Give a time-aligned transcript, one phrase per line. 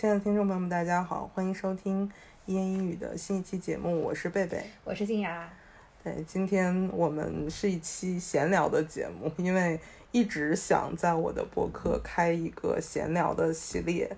[0.00, 2.10] 亲爱的听众朋友们，大家好，欢迎收听
[2.46, 4.64] 一言一语的新一期节目，我是贝贝。
[4.82, 5.46] 我是静雅。
[6.02, 9.78] 对，今天我们是一期闲聊的节目，因为
[10.10, 14.10] 一直想在我的博客开一个闲聊的系列，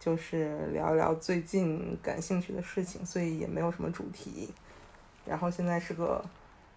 [0.00, 4.48] 就是聊一聊最近感兴趣的事情，所以也没有什么主题。
[5.26, 6.24] 然后现在是个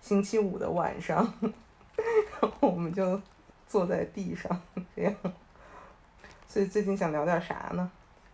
[0.01, 3.21] 星期五的晚上，然 后我们就
[3.65, 4.61] 坐在地上
[4.93, 5.15] 这样。
[6.45, 7.89] 所以最近想聊点啥呢？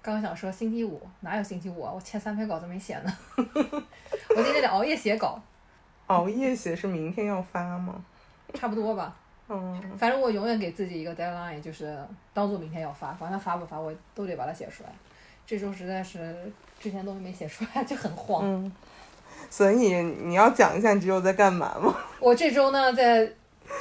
[0.06, 1.92] 刚想说星期五哪有星期五啊？
[1.92, 5.42] 我前三篇稿子没写呢， 我今天得熬夜写稿。
[6.06, 7.96] 熬夜写是明天要发吗？
[8.54, 9.16] 差不多吧。
[9.50, 9.82] 嗯。
[9.98, 11.98] 反正我永远给自己一个 deadline，就是
[12.36, 14.90] 当做明天要发，管他发不发，我都得把它写出来。
[15.48, 16.36] 这周实在是
[16.80, 18.44] 之前东西没写出来， 就很慌。
[18.46, 18.72] 嗯。
[19.50, 21.96] 所以你要讲一下你这周在干嘛吗？
[22.20, 23.28] 我这周呢，在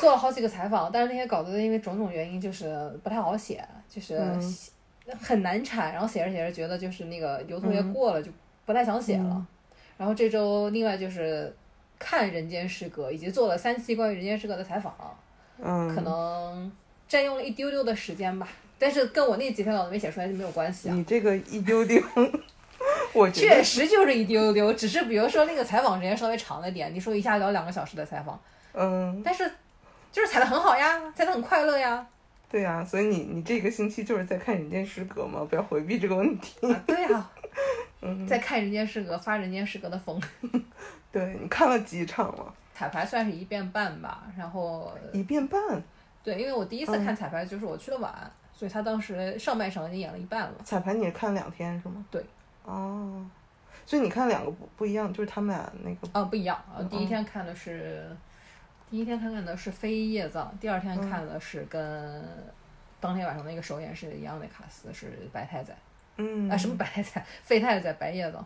[0.00, 4.18] 做了好几个采访，但是那些稿子因为种种原因就是不太好写，就是
[5.20, 8.30] 很难产，然后写着写着觉得就是那个有同学过了就
[8.64, 9.46] 不太想写了。
[9.96, 11.54] 然后这周另外就是。
[11.96, 14.92] 看《人间失格》，以及做了三期关于《人间失格》的采访，
[15.62, 16.70] 嗯，可能
[17.08, 18.46] 占用了一丢丢的时间吧，
[18.78, 20.94] 但是跟我那几篇稿子没写出来就没有关系啊。
[20.94, 22.02] 你这个一丢丢，
[23.14, 28.38] 我确实就是一丢丢，只是比如说那个采访时间稍微长了点，你说一下聊两个小时的采访，
[28.72, 29.50] 嗯，但是
[30.12, 32.06] 就是采的很好呀，采的很快乐呀。
[32.48, 35.44] 对呀，所以你你这个星期就是在看《人间失格》吗？
[35.48, 36.56] 不要回避这个问题。
[36.86, 37.30] 对呀，
[38.28, 40.20] 在看《人间失格》，发《人间失格》的疯。
[41.10, 42.54] 对你看了几场了？
[42.74, 45.60] 彩排算是一遍半吧，然后一遍半。
[46.22, 48.12] 对，因为我第一次看彩排就是我去的晚，
[48.52, 50.54] 所以他当时上半场已经演了一半了。
[50.64, 52.04] 彩排你是看两天是吗？
[52.10, 52.24] 对。
[52.64, 53.24] 哦，
[53.84, 56.08] 所以你看两个不不一样，就是他们俩那个。
[56.18, 56.82] 哦，不一样啊！
[56.90, 58.08] 第一天看的是，
[58.90, 62.24] 第一天看看的是飞叶藏，第二天看的是跟
[63.00, 65.74] 当天晚上那个首演是一样的卡司，是白太宰。
[66.16, 66.48] 嗯。
[66.50, 67.24] 啊，什么白太宰？
[67.42, 68.44] 费太宰、白叶藏。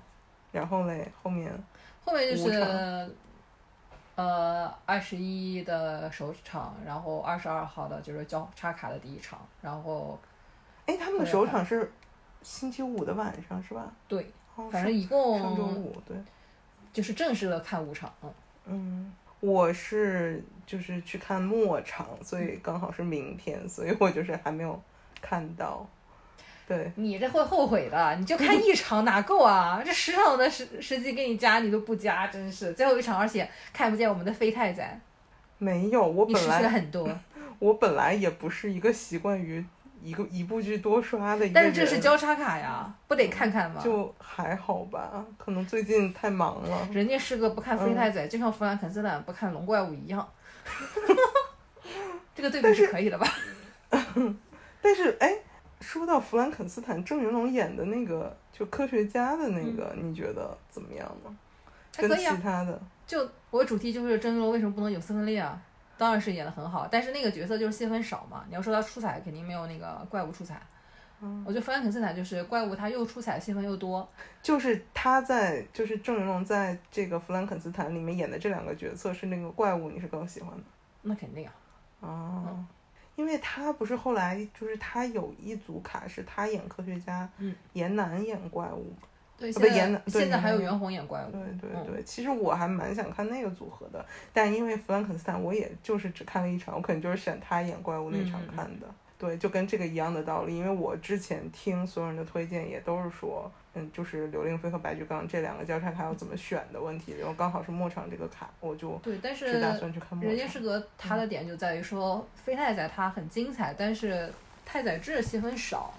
[0.51, 1.53] 然后嘞，后面。
[2.05, 3.15] 后面就是，
[4.15, 10.19] 呃，二十一的首场，然后二十二号的就是交叉卡的第一场，然后，
[10.87, 11.93] 哎，他们的首场是
[12.41, 13.93] 星期五的晚上是吧？
[14.09, 14.33] 对，
[14.73, 16.17] 反正一共上周五对，
[16.95, 18.11] 就是正式的看五场。
[18.65, 24.81] 嗯，我是就是去看末场，所以刚好是明天，所以我就是还没有
[25.21, 25.87] 看到。
[26.67, 29.81] 对你这会后悔的，你就看一场哪够啊？
[29.83, 35.01] 这十场的时时机给你加，你都不加，真是最后一场，而且看不见我们的飞太在。
[35.57, 37.09] 没有，我本来很多。
[37.59, 39.65] 我本来也不是一个习惯于
[40.03, 43.81] 一个一部剧多刷的一个但是这是交叉卡呀，不得看看吗？
[43.83, 46.89] 就还好吧，可能最近太忙了。
[46.93, 50.29] 人家是个不看飞太宰，就像弗兰肯斯坦不看龙怪物一样。
[52.35, 53.27] 这个对比是可以的吧？
[54.83, 55.39] 但是哎。
[55.81, 61.33] 说到弗兰肯斯坦，郑云龙演的那个就科学家的那个，你觉得怎么样呢？
[61.97, 65.63] 跟其他的，就我主题就是郑云龙为什么不能有斯分裂啊？
[65.99, 68.45] 当然是演的很好，但是那个角色就是戏份少嘛。
[68.49, 70.63] 你要说他出彩，肯定没有那个怪物出彩。
[71.21, 74.09] 嗯，我觉得弗兰肯斯坦就是怪物，他又出彩，戏份又多。
[74.41, 80.63] 就是他在，就是郑云龙在这个弗兰肯斯坦里面演的这两个角色是那个怪物，你是更喜欢的？
[81.03, 81.53] 那肯定啊。
[82.01, 82.65] 哦。
[83.17, 88.95] 因为他不是后来就是他有一组卡是他演科学家，嗯，严楠演怪物，
[89.39, 92.03] 对，不严楠，现在还有袁弘演怪物，对对对。
[92.03, 98.87] 其实我还蛮想看那个组合的，但因为弗兰肯斯坦，我也就是只看了一场，我可能就是选他演怪物那场看的。
[99.17, 103.51] 对，就跟这个一样的道理，因为我之前听所有人的推荐也都是说。
[103.75, 110.29] 嗯，就是刘令飞和白举纲这两个交叉卡要怎么选的问题，然后刚好是末场这个卡，我就对，但是打算去看末场。
[110.29, 114.33] 人间失格他的点就在于说，飞太宰他很精彩，但是
[114.65, 115.93] 太宰治戏份少。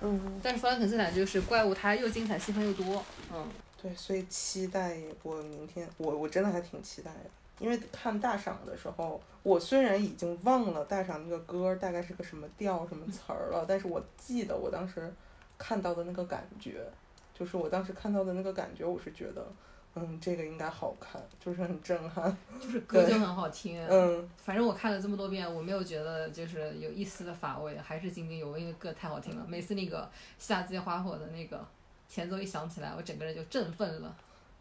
[0.00, 0.40] 嗯。
[0.42, 3.02] 但是弗兰肯斯坦就是怪物，它又精彩，戏份又多。
[3.32, 3.46] 嗯。
[3.82, 15.10] 对，所以期待我明天，我我真的还挺期待的，因为看大赏的时候，我虽然已经忘了大赏那个歌大概是个什么调、什么词儿了，但是我记得我当时
[15.56, 16.84] 看到的那个感觉。
[17.32, 19.42] 就是我当时看到的那个感觉，我是觉得，
[19.96, 29.44] 嗯，这个应该好看，就是很震撼， 就是歌就很好听，嗯，反正我看了这么多遍，我没有觉得就是有一丝的乏味，还是津津有味，因为歌太好听了。
[29.48, 30.08] 每次那个
[30.38, 31.66] 夏季花火的那个
[32.08, 34.16] 前奏一响起来，我整个人就振奋了。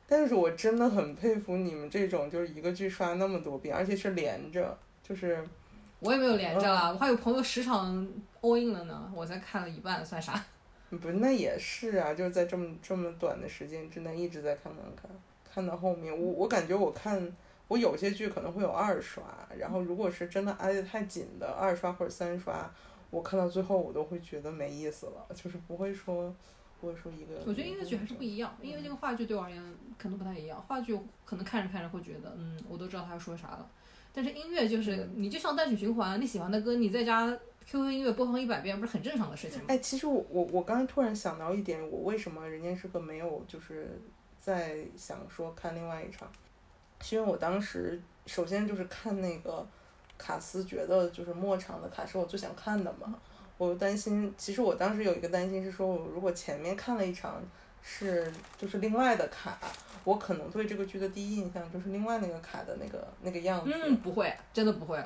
[0.08, 5.48] 但是我真的很佩服你们这种，就是一个剧刷那么多遍，而且是连着，就是
[6.00, 8.08] 我也没有连着啊，我还有朋友十场
[8.42, 10.44] all in 了呢，我才看了一半，算啥？
[10.98, 15.12] 不，那也是啊，就是在这么这么短的时间之内一直在看看看，
[15.54, 17.32] 看到后面，我我感觉我看
[17.68, 19.24] 我有些剧可能会有二刷，
[19.58, 22.70] 然后如果是真的挨得太紧的二刷或者三刷，
[23.12, 26.34] 我看到最后我都会觉得没意思了，就是不会说
[26.82, 27.36] 不会说一个。
[27.46, 29.62] 我觉得音乐剧还是不一样，因为这个话剧对我而言
[29.98, 30.60] 可能不太一样。
[30.62, 33.70] 话剧可能看着看着会觉得，嗯，我都知道他要说啥了。
[34.12, 37.38] 但是音乐就是你就像单曲循环，你喜欢的歌你在家
[37.72, 39.66] QQ 音乐播放一百遍，不是很正常的事情吗？
[39.68, 44.02] 哎，其实我我我刚才突然想到一点，我为什么《人间失格》没有就是
[44.40, 46.28] 在想说看另外一场，
[47.00, 49.64] 是因为我当时首先就是看那个
[50.18, 53.14] 卡斯，觉得就是末场的卡是我最想看的嘛。
[53.60, 57.40] 我担心，其实我当时有一个担心是说，我如果前面看了一场
[57.84, 59.60] 是就是另外的卡，
[60.04, 63.72] 我可能对这个剧的第一印象就是另外那个卡的那个那个样子。
[63.72, 64.98] 嗯，不会，真的不会。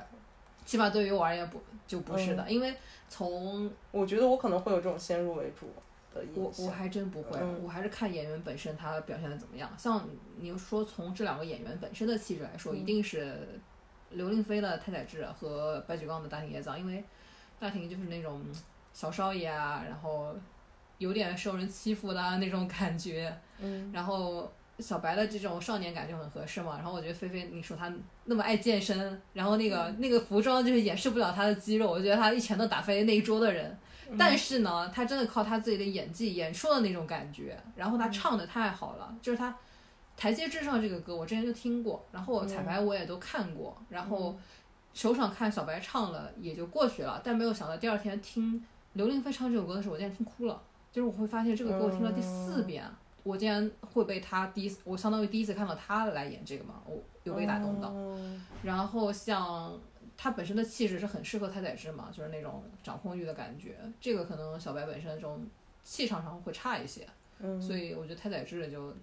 [0.65, 2.75] 起码对于我而言不就不是的，因为
[3.09, 5.67] 从我觉得我可能会有这种先入为主
[6.13, 6.43] 的印象。
[6.43, 9.69] 我我还真不会，我还是看演员本身他表现的怎么样。
[9.77, 10.07] 像
[10.37, 13.37] 你说从这两个演员本身的气质来说，一定是
[14.11, 17.03] 刘令菲的太宰治和白举纲的大庭野藏，因为。
[17.59, 18.41] 大庭就是那种
[18.93, 20.35] 小少爷啊，然后
[20.97, 26.75] 有点受人欺负的那种感觉，嗯，然后小白的这种少年感就很合适嘛。
[26.77, 27.93] 然后我觉得菲菲，你说她
[28.25, 33.77] 那么爱健身，然后那个那个服装就是掩饰不了她的肌肉，我觉得她一拳都打飞那一桌的人。
[34.17, 39.55] 但是呢，她真的靠她自己的演技演出了那种感觉，然后她唱的太好了，就是她
[40.17, 44.37] 台阶之上这个歌我之前就听过，然后彩排我也都看过，然后。
[44.95, 50.61] 首场看小白唱了也就过去了，但没有想到第二天听刘令飞唱这首歌的时候，我竟然听哭了。
[50.91, 52.85] 就是我会发现这个歌我听了第四遍，
[53.23, 57.93] 我竟然会被他第一次，我相当于第一次看到他来演这个嘛，我有被打动到。
[58.61, 59.79] 然后像
[60.15, 63.77] 他本身的气质是很适合太宰治嘛，就是那种掌控欲的感觉。
[63.99, 65.45] 这个可能小白本身这种
[65.83, 67.07] 气场上会差一些，
[67.59, 68.93] 所以我觉得太宰治就。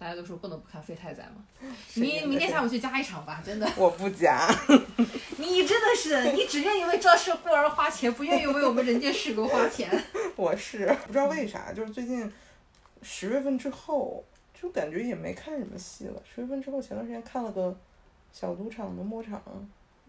[0.00, 1.44] 大家都说不能不看飞太宰嘛，
[1.96, 3.68] 你明天下午去加一场吧，真的。
[3.76, 4.48] 我不加。
[5.38, 9.90] 你真的是，你只愿意为《赵氏孤儿》花钱，不愿意为我们《人间世故》花钱。
[10.36, 12.32] 我是不知道为啥，就是最近
[13.02, 14.24] 十月份之后，
[14.54, 16.22] 就感觉也没看什么戏了。
[16.24, 17.76] 十月份之后，前段时间看了个
[18.32, 19.42] 小赌场的末场，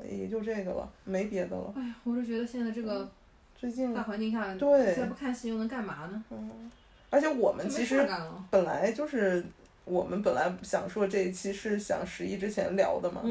[0.03, 1.73] 也就这个了，没别的了。
[1.75, 3.09] 哎呀，我是觉得现在这个
[3.55, 6.23] 最近大环境下，对，再不看戏又能干嘛呢？
[6.29, 6.71] 嗯，
[7.09, 8.07] 而且我们其实
[8.49, 9.45] 本来就是。
[9.85, 13.23] 我们本来想说这一期是想十一之前聊的嘛，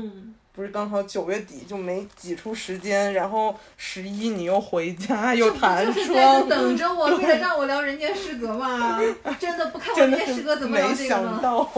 [0.59, 8.99] 不是刚好九月底就没挤出时间，然后十一你又回家又弹窗，等着我，为了让我聊《人间失格》嘛，
[9.39, 11.71] 真的不看《人间失格》怎么聊这个没想到，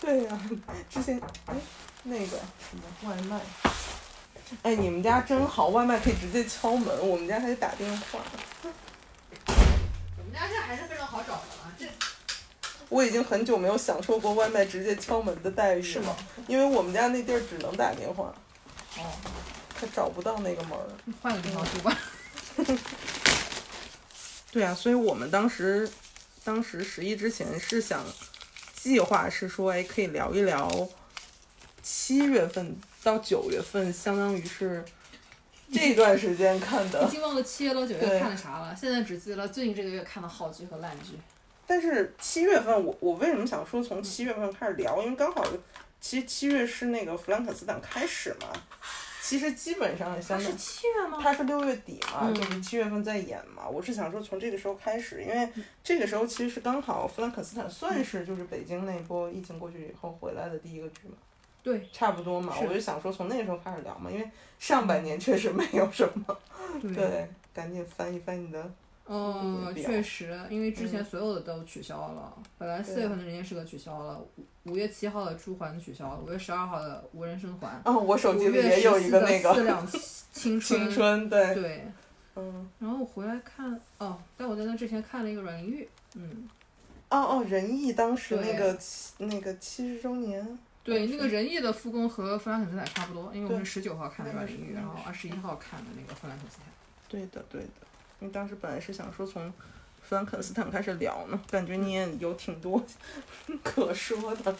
[0.00, 0.40] 对呀，
[0.88, 1.54] 之前哎
[2.04, 2.26] 那个
[2.70, 3.40] 什么外卖，
[4.62, 8.20] 哎你们家真好，外卖可以直接敲门，我们家还得打电话。
[9.48, 11.55] 我们家这还是非常好找的。
[12.88, 16.16] 我已经很久没有享受过外卖直接敲门的待遇了，是吗？
[16.46, 18.32] 因为我们家那地儿只能打电话，
[18.96, 19.02] 哦，
[19.78, 20.86] 他找不到那个门儿，
[21.20, 21.98] 换个地方住吧。
[24.52, 25.90] 对啊，所以我们当时，
[26.44, 28.02] 当时十一之前是想
[28.74, 30.88] 计划是说，哎，可以聊一聊
[31.82, 34.84] 七月份到九月份，相当于是
[35.72, 37.04] 这段时间看的。
[37.04, 41.18] 已经忘了七月到九月看的啥了，现在只记得最近这个月看的好剧和烂剧。
[41.66, 45.02] 但是七月份，我我为什么想说从七月份开始聊？
[45.02, 45.44] 因为刚好，
[46.00, 48.48] 其实七月是那个弗兰肯斯坦开始嘛。
[49.20, 50.46] 其实基本上相当。
[50.46, 51.18] 是七月吗？
[51.20, 53.68] 他是六月底嘛，就是七月份在演嘛。
[53.68, 55.48] 我是想说从这个时候开始，因为
[55.82, 61.16] 这个时候其实是刚好弗兰肯斯坦算是就是北京那波疫情过去以后回来的第一个剧嘛。
[61.64, 61.88] 对。
[61.92, 66.38] 差不多嘛，我就想说从那个时候开始聊嘛，因为上半年确实没有什么。
[66.94, 67.28] 对。
[67.52, 68.70] 赶紧翻一翻你的。
[69.08, 72.36] 嗯，确实，因为之前所有的都取消了。
[72.58, 74.18] 本来四月份的《人间失格》取消了，
[74.64, 77.68] 五五月七号的《朱环》取消了，五月十二号的《无人生还》。
[77.84, 79.54] 哦，我手机里也有一个那个。
[79.54, 79.86] 四两
[80.32, 80.80] 青春。
[80.80, 81.54] 青春，对。
[81.54, 81.84] 对。
[82.34, 82.68] 嗯。
[82.80, 86.48] 然后我回来看，哦，但我在那之前看了一个阮玲玉，嗯。
[87.08, 88.76] 哦哦，仁义当时那个
[89.18, 90.58] 那个七十周年。
[90.82, 96.66] 对，那个仁义的复工和弗兰肯斯坦差不多，因为我们十九号看的阮玲玉，然后二十一号看的那个弗兰肯斯坦。
[97.08, 97.85] 对的，对的。
[98.20, 99.52] 因为当时本来是想说从
[100.02, 102.80] 弗兰肯斯坦开始聊呢，感觉你也有挺多
[103.64, 104.54] 可说的。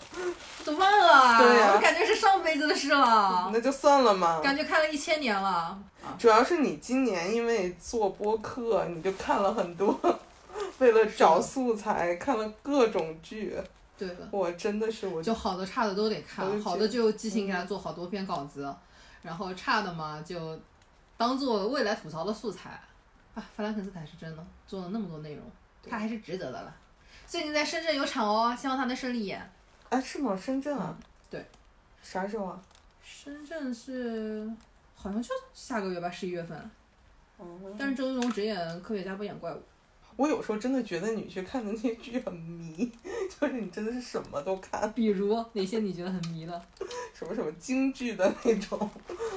[0.64, 3.48] 怎么忘了，对呀，我感觉是上辈子的事了。
[3.52, 4.40] 那就算了嘛。
[4.40, 5.78] 感觉看了一千年了。
[6.18, 9.96] 主要是你今年因为做播客，你就看了很多，
[10.78, 13.56] 为了找素材看了各种剧。
[13.96, 14.28] 对的。
[14.32, 15.22] 我真的是我。
[15.22, 18.75] 就好的差的都得看，好的就即兴给他做好多篇稿子，
[19.22, 20.58] 然后差的嘛就
[21.16, 22.80] 当做未来吐槽的素材。
[23.37, 25.45] 啊，弗兰肯斯坦是真的做了那么多内容，
[25.88, 26.75] 他还是值得的了。
[27.26, 29.47] 最近在深圳有场哦，希望他能顺利演。
[29.90, 30.35] 哎，是吗？
[30.35, 30.97] 深圳啊？
[31.28, 31.45] 对。
[32.02, 32.62] 啥时候啊？
[33.02, 34.50] 深圳是
[34.95, 36.59] 好像就下个月吧，十一月份。
[37.37, 37.47] 哦。
[37.78, 39.62] 但是周云龙只演科学家，不演怪物。
[40.16, 42.90] 好我有时候真的觉得你去看的那些剧很迷，
[43.38, 44.90] 就是你真的是什么都看。
[44.92, 46.62] 比如哪些你觉得很迷的？
[47.12, 48.78] 什么什么京剧的那种。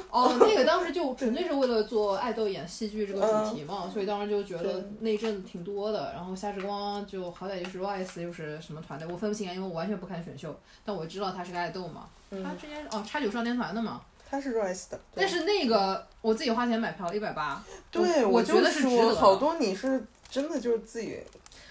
[0.09, 6.12] 哦，那个当时就纯粹是为了做爱豆演戏剧这个主题嘛，所以当时就觉得那阵子挺多的。
[6.13, 12.07] 然后夏之光就好歹就是 RISE 又是什么团队，我分不清啊，因为我完全不看选秀，但我知道他是个爱豆嘛。
[12.31, 14.01] 他之前哦，叉九少年团的嘛。
[14.29, 15.00] 他是 RISE 的。
[15.15, 17.63] 但是那个我自己花钱买票一百八。
[17.89, 19.15] 对，我觉得是值得。
[19.15, 21.17] 好多你是真的就是自己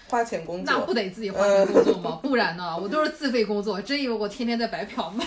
[0.09, 0.73] 花钱工作。
[0.73, 2.19] 那不得自己花钱工作吗？
[2.23, 2.77] 不然呢？
[2.77, 5.23] 我都是自费工作，真以为我天天在白嫖吗？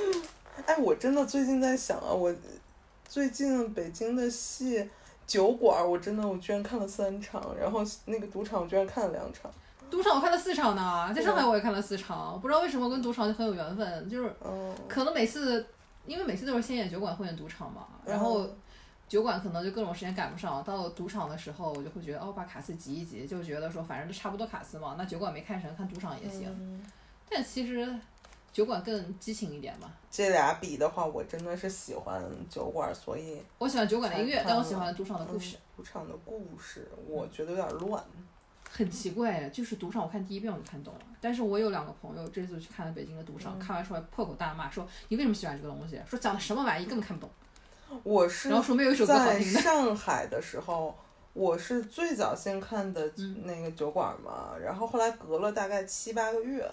[0.66, 2.34] 哎，我真的最近在想啊，我
[3.08, 4.88] 最近北京的戏
[5.26, 9.50] 酒馆，我真的我居然看了三场，然后那个赌场我居然看了两场。
[9.90, 14.30] 赌场我看了四场呢，在上海我也看了四场，不知道为什么跟赌场就很有缘分，就是
[14.86, 15.64] 可能每次
[16.06, 18.46] 因为每次都是先演酒馆后演赌场嘛，然后
[19.08, 26.84] 酒馆可能就各种时间赶不上，到赌场的时候我就会觉得哦把卡司挤一挤，就觉得说反正都差不多卡司嘛，那酒馆没看成看赌场也行，
[27.28, 27.98] 但其实。
[28.50, 29.88] 酒馆更激情一点嘛？
[30.10, 35.56] 这俩比的话，我真的是喜欢酒馆，所以我喜欢酒馆的音乐，但我喜欢赌场的故事。
[35.76, 38.02] 赌场的故事，我觉得有点乱。
[38.68, 46.00] 很奇怪，就是赌场，我看第一遍我就看懂了，但是我有两个朋友这次去看了北京的赌场，看完出来破口大骂，说你为什么喜欢这个东西？
[46.08, 47.30] 说讲的什么玩意，根本看不懂。
[48.02, 49.60] 我是然后说没有一首歌好听的。
[49.60, 50.96] 上海的时候，
[51.32, 53.12] 我是最早先看的
[53.44, 56.68] 那个酒馆嘛，然后后来隔了大概七八个月。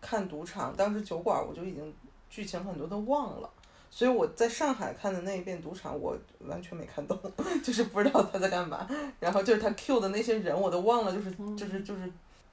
[0.00, 1.92] 看赌场，当时酒馆我就已经
[2.30, 3.50] 剧情很多都忘了，
[3.90, 7.18] 所以我在上海看的那一遍赌场，我完全没看懂，
[7.64, 8.88] 就是不知道他在干嘛。
[9.18, 12.08] 然后就是他 Q 的那些人我都忘了，就是就是就是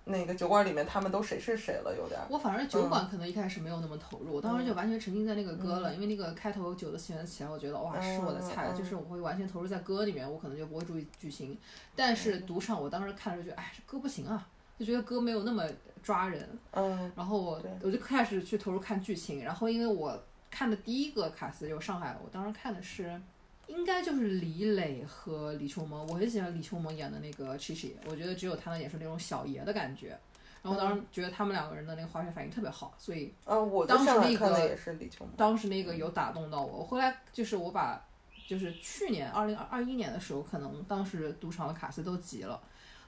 [0.05, 2.19] 那个酒馆里面他们都谁是谁了，有点。
[2.29, 11.57] 我反正酒馆可能一开始没有那么投入，我当时就完全沉浸在那个歌了，因为那个开头酒的起源起来，我觉得哇是我的菜，就是我会完全投入在歌里面，我可能就不会注意剧情。
[11.95, 14.47] 但是赌场我当时看着就觉得，哎，这歌不行啊，
[14.79, 15.63] 就觉得歌没有那么。
[16.05, 20.15] 抓人，嗯，然后我我就开始去投入看剧情，然后因为我
[20.51, 23.19] 看的第一个卡司就上海，我当时看的是，
[23.67, 30.17] 应该就是李磊和李秋萌，我很喜欢李秋萌演的那个 Chichi，我觉得只有他能演出那种小爷的感觉，
[30.61, 38.03] 然后当时觉得他们两个人的那个化学反应特别好，所以，嗯，我当时那个也是李秋萌，当时那个有打动到我，后来就是我把，
[38.47, 42.61] 就是去年二零二一年的时候，可能当时赌场的卡司都急了。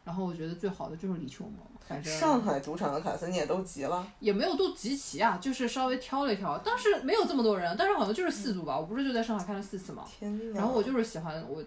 [0.08, 6.58] 然后我觉得最好的就是李秋萌，反正上海赌场的卡森你也都集了，也没有都集齐啊，就是稍微挑了一挑。
[6.60, 10.06] 当时没有这么多人，但是好像就是四组吧，我不是就在上海看了四次嘛。
[10.08, 11.62] 天然后我就是喜欢我，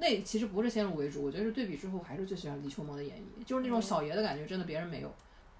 [0.00, 5.12] 那其实不是先入为主，我觉得是对比之后还是最喜欢李秋萌的演绎，就是那种小爷的感觉，真的别人没有。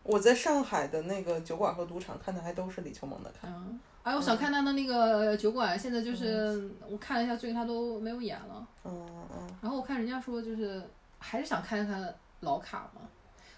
[0.02, 3.52] 我在上海的那个酒馆和赌场看的还都是李秋萌的看。
[3.52, 8.66] 嗯，哎，我想看他的那个酒馆，现在就是我看了一下，最近他都没有演了。
[8.84, 9.50] 嗯嗯。
[9.60, 10.82] 然后我看人家说就是。
[11.18, 13.02] 还是想看看老卡嘛，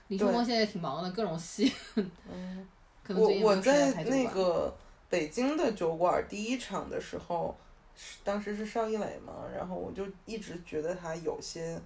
[0.09, 1.73] 李秋萌现在挺忙的，各种戏。
[1.97, 2.67] 嗯，
[3.09, 4.75] 我我在那个
[5.09, 7.57] 北京的酒馆第一场的时候，
[8.25, 11.79] 当时是邵艺磊嘛，然后我就一直觉得他有些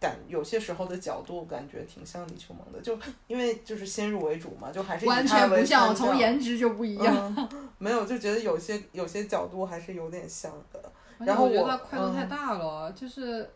[0.00, 7.48] 感，有些时候的角度感觉挺像李秋萌的，就因为就是先入为主嘛，就还是完全不像，从颜值就不一样。
[7.78, 10.80] 没有，就觉得有些有些角度还是有点像的。
[11.18, 13.50] 然后我觉得他块头太大了，就是。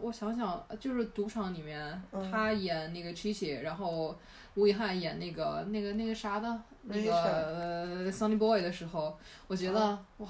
[0.00, 4.16] 我想想，就是赌场里面，他演那个 Chichi，然后
[4.54, 10.28] 吴亦翰演那个那个那个啥的，那个呃 Sunny Boy 的时候，我觉得哇，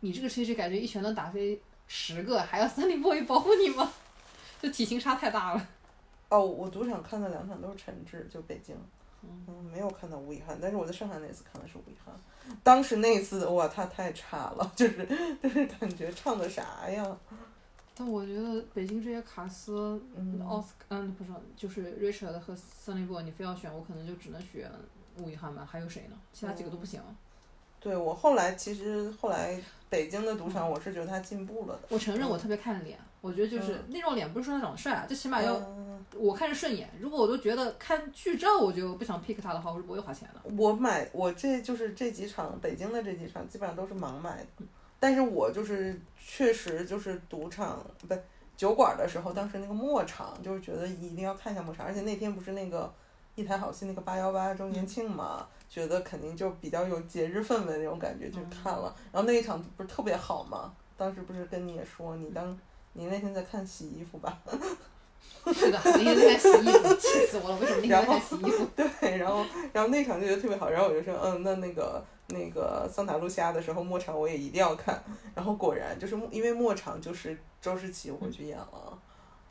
[0.00, 3.92] 你这个 Chichi 感觉一拳能打飞十个，还要 Sunny Boy 保护你吗？
[4.62, 5.68] 就体型差太大了。
[6.28, 8.76] 哦，我赌场看的两场都是陈志，就北京，
[9.22, 12.14] 嗯，没有看到吴亦翰，但是我在上海那次看的是吴亦翰，
[12.62, 15.06] 当时那次哇，他太差了，就是
[15.42, 17.16] 就是感觉唱的啥呀？
[18.00, 20.00] 但我觉得北京这些卡司，
[20.48, 24.72] 奥斯嗯不是，就是 Richard 和 Sunny Boy，你非要选，我可能就只能选
[25.18, 25.68] 吴亦翰吧。
[25.70, 26.16] 还有谁呢？
[26.32, 26.98] 其他几个都不行。
[27.78, 31.82] 对我后来其实后来北京的赌场，我是觉得他进步了的。
[31.90, 35.60] 我承认我特别看脸，我觉得就是那种脸不是说他长得帅啊，最起码要
[36.16, 36.88] 我看着顺眼。
[36.98, 40.40] 如果我都觉得看剧照我就不想 pick 他的话，我是不会花钱的。
[40.56, 44.64] 我买我这就是这几场北京的这几场基本上都是盲买的。
[45.00, 48.14] 但是我就是确实就是赌场不
[48.54, 52.92] 酒馆的时候，当时那个末场就是觉得一定要看一下末场，而且那天不是那个
[53.34, 58.94] 一台好戏那个八幺八周年庆嘛，觉得肯定就比较有节日氛围那种感觉就看了。
[59.10, 62.54] 然后那一场不是特别好嘛，当时不是跟你也说，你当
[62.92, 64.38] 你那天在看洗衣服吧？
[65.54, 67.56] 是的，那天在洗衣服，气死我了！
[67.58, 68.66] 为什么那天在看洗衣服？
[68.76, 69.42] 对，然后
[69.72, 72.04] 然后那场就觉得特别好，然后我就说，嗯，那那个。
[72.30, 75.02] 那个桑塔露西亚的时候，末场我也一定要看。
[75.34, 78.98] 然后果然就是因为末场就是周诗琪回去演了，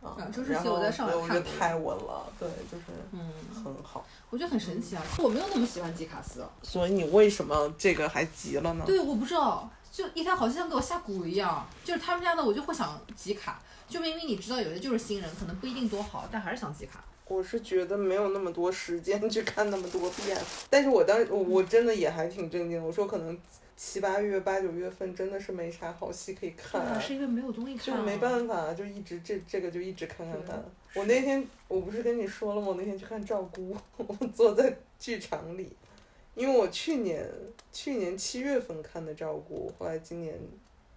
[0.02, 4.06] 啊啊，周世奇我在上海我觉得看过太稳了，对，就是嗯，很好。
[4.30, 6.46] 我觉得很神奇啊，我没有那么喜欢吉卡斯。
[6.64, 8.84] 所以你为什么这个还急了呢？
[8.86, 17.04] 对，我不知道，就一开好像给我下蛊一样，就是他们家的我就会想集卡，就明明你知道有的就是新人，可能不一定多好，但还是想集卡。
[17.30, 20.36] 我是觉得没有那么多时间去看那么多遍，
[20.70, 23.40] 但是我当时我我真的也还挺震惊，我说可能
[23.78, 30.62] 七八月八九月份真的是没啥好戏可以看，是因为没有东西看、啊，就没办法，就一直这这个就一直看看看。
[30.96, 32.70] 我那天我不是跟你说了吗？
[32.70, 35.72] 我那天去看赵姑， 我坐在剧场里，
[36.34, 37.24] 因为我去年
[37.72, 40.36] 去年七月份看的赵姑，后来今年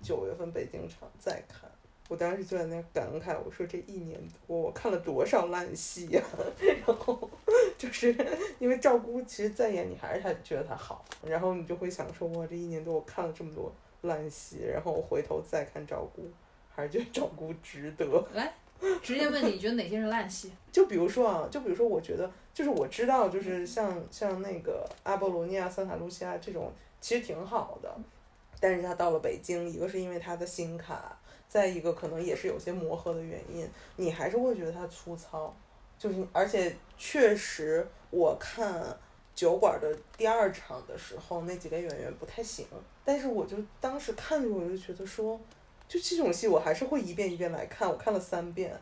[0.02, 1.61] 九月份北京场再看。
[2.12, 6.22] 我当时就在那感慨，我说这一年多我看了多少烂戏呀、
[6.86, 7.30] 然后
[7.78, 8.14] 就是
[8.58, 16.30] 因为赵姑其实再演你还是还觉得她好，然后你就会想说哇这一年多我看了这么多烂戏，然后我回头再看赵姑，
[16.68, 18.04] 还是觉得赵姑值得。
[18.34, 18.52] 来，
[19.02, 20.52] 直接问你，你觉得哪些是烂戏？
[20.70, 27.90] 就比如说啊，就比如说，我觉得就是我知道，就是像像那个阿波罗尼亚、桑塔露西亚这种，其实挺好的。
[28.60, 31.18] 但是他到了北京，一个是因为他的新卡，
[31.52, 35.54] 再一个可能也是有些磨合的原因，你还是会觉得他粗糙。
[35.98, 38.82] 就是而且确实，我看
[39.34, 42.64] 酒馆的第二场的时候，那几个演员不太行。
[43.04, 45.38] 但是我就当时看着我就觉得说，
[45.86, 48.74] 就这种戏我还是会一遍一遍来看，我看了三遍。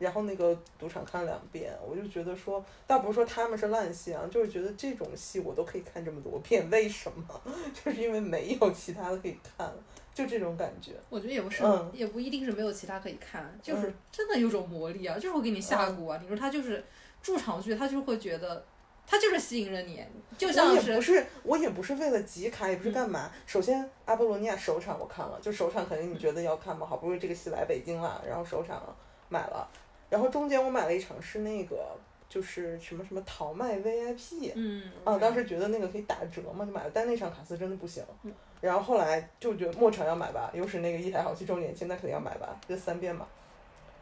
[0.00, 7.40] 然后那个赌场看了两遍，我就觉得说，倒不是说他们是烂戏啊，就是觉得这种戏我都可以看这么多遍，为什么？
[7.72, 9.76] 就是因为没有其他的可以看了，
[10.16, 10.92] 就这种感觉。
[11.10, 16.18] 我觉得也不是，嗯也不一定是没有其他可以看，就是嗯真的有种魔力啊，就是会给你下蛊啊。
[16.22, 16.82] 你说他就是
[17.22, 18.64] 驻场剧，他就会觉得
[19.06, 20.02] 他就是吸引着你，
[20.38, 23.30] 就我像也不是，我也不是为了集卡，也不是干嘛。
[23.30, 28.82] 嗯首先，阿波罗尼亚首场我看了，就首场肯定你觉得要看嘛，好不容易这个戏来北京了，然后首场
[29.28, 29.68] 买了，
[30.08, 31.94] 然后中间我买了一场是那个
[32.28, 38.32] 就是什么什么淘麦 VIP，嗯啊，当时觉得那个可以打折嘛，就买了，但那场卡斯真的不行嗯。
[38.60, 43.26] 然后后来就觉得末场要买吧，又是那个一台好戏周年庆，那肯定要买吧，就三遍嘛。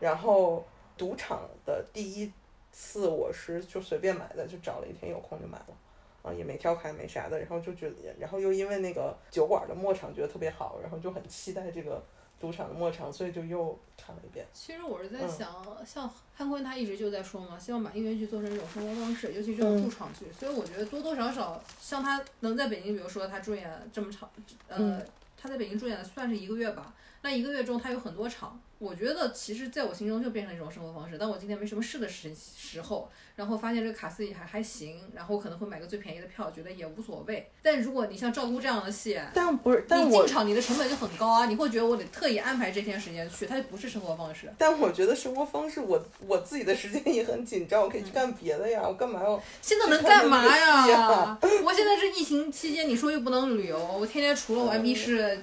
[0.01, 0.65] 然后
[0.97, 2.33] 赌场的第一
[2.73, 5.77] 次我是就随便买的，就找了一天有空就买了，
[6.23, 12.03] 啊也没挑开没啥的，然后就觉得，然后又因为那个酒馆的末场觉得特别好，然后就很期待这个
[12.45, 14.47] 赌场的末场，所以就又看了一遍。
[14.53, 20.27] 其实我是在嗯想，像潘坤他一直就在说嘛，希望把音乐剧做成一种生活方式，尤其这种嗯驻场剧。
[20.39, 24.29] 所以我觉得多多少少，像他能在北京，比如说他驻演这么长，
[24.69, 25.07] 呃，嗯
[25.41, 26.93] 他在北京驻演算是一个月吧。
[27.25, 31.17] 那一个月中他有很多场，我觉得其实在我心中就变成一种生活方式。
[31.17, 37.51] 当我今天没什么事的时时候，然后发现这个卡司也还还行，然后可能会买个最便宜的票，觉得也无所谓。
[37.63, 44.53] 但如果你像赵姑这样的戏，但不是，但进场你的成本就很高啊，你会觉得我得特意安排这天时间去，它就不是生活方式。
[44.59, 49.43] 但我觉得生活方式我我自己的时间也很紧张，我可以去干别的呀，我干嘛要？
[49.63, 51.39] 现在能干嘛呀啊？
[51.65, 55.43] 我现在这疫情期间，你说又不能旅游，我天天除了玩密室，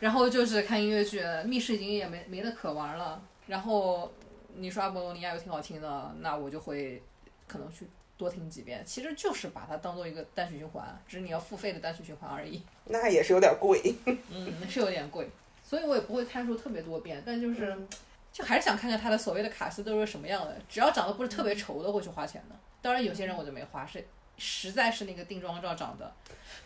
[0.00, 3.22] 然后就是看音乐剧，密室已经也没没得可玩了。
[3.46, 4.10] 然后
[4.56, 7.00] 你说阿波罗尼亚又挺好听的，那我就会
[7.46, 7.86] 可能去
[8.16, 8.82] 多听几遍。
[8.84, 12.62] 其实就是把它当做一个单曲循环，只是你要付费的单曲循环而已。
[12.86, 13.94] 那也是有点贵。
[14.30, 15.28] 嗯，是有点贵，
[15.62, 17.72] 所以我也不会看出特别多遍，但就是。
[17.74, 17.88] 嗯
[18.32, 22.54] 就还是想看看他的所谓的卡斯都是什么样的，只要长得不是特别丑的，会去花钱的。
[22.80, 24.06] 当然有些人我就没花，是
[24.40, 26.12] 实在是那个定妆照长的。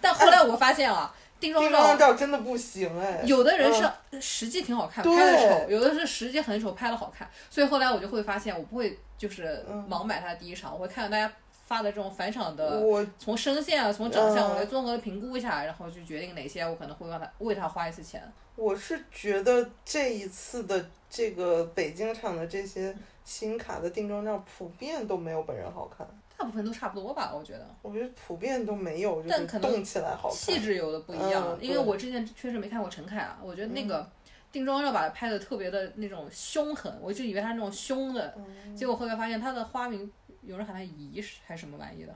[0.01, 3.21] 但后来我发现啊，定 妆定妆照照真的不行哎。
[3.25, 7.29] 有的人是实际挺好看，拍的丑；有的是实际很丑，拍的好看。
[7.51, 11.31] 所以后来我就会发现，我不会就是嗯盲买他的第一场，我会看看大家
[11.67, 18.23] 发的这种返场的，我从声线啊，从长相，嗯我来综合的评估一下，然后去决定哪些我可能会让他为他花一次钱。
[18.57, 27.67] 我是觉得这一次的这个北京场的这些新卡的定妆照普遍都没有本人好看，大部分都差不多吧，我觉得。
[27.83, 30.37] 我觉得普遍都没有就是但可能动起来好看。
[30.37, 34.09] 气质有的不一样，嗯因为我之前确实没看过陈凯啊，我觉得那个
[34.53, 40.11] 定妆照把他拍的特别的那种凶狠，我就以为他是那种凶的，嗯结果后来发现他的花名
[40.43, 42.15] 有人喊他姨是还是什么玩意的，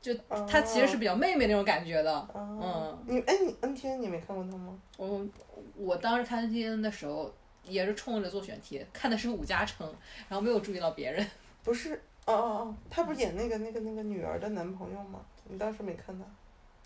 [0.00, 2.28] 就哦他其实是比较妹妹那种感觉的。
[2.34, 4.78] 嗯嗯，你哎你 N T N 你没看过他吗？
[4.96, 5.26] 我
[5.76, 9.86] 我当时看 N T N 的时候也是冲着做选题，看的是武嘉诚，
[10.28, 11.26] 然后没有注意到别人。
[11.62, 15.20] 不是，哦哦哦，他不是演那个那个那个女儿的男朋友吗？
[15.48, 16.24] 你当时没看他？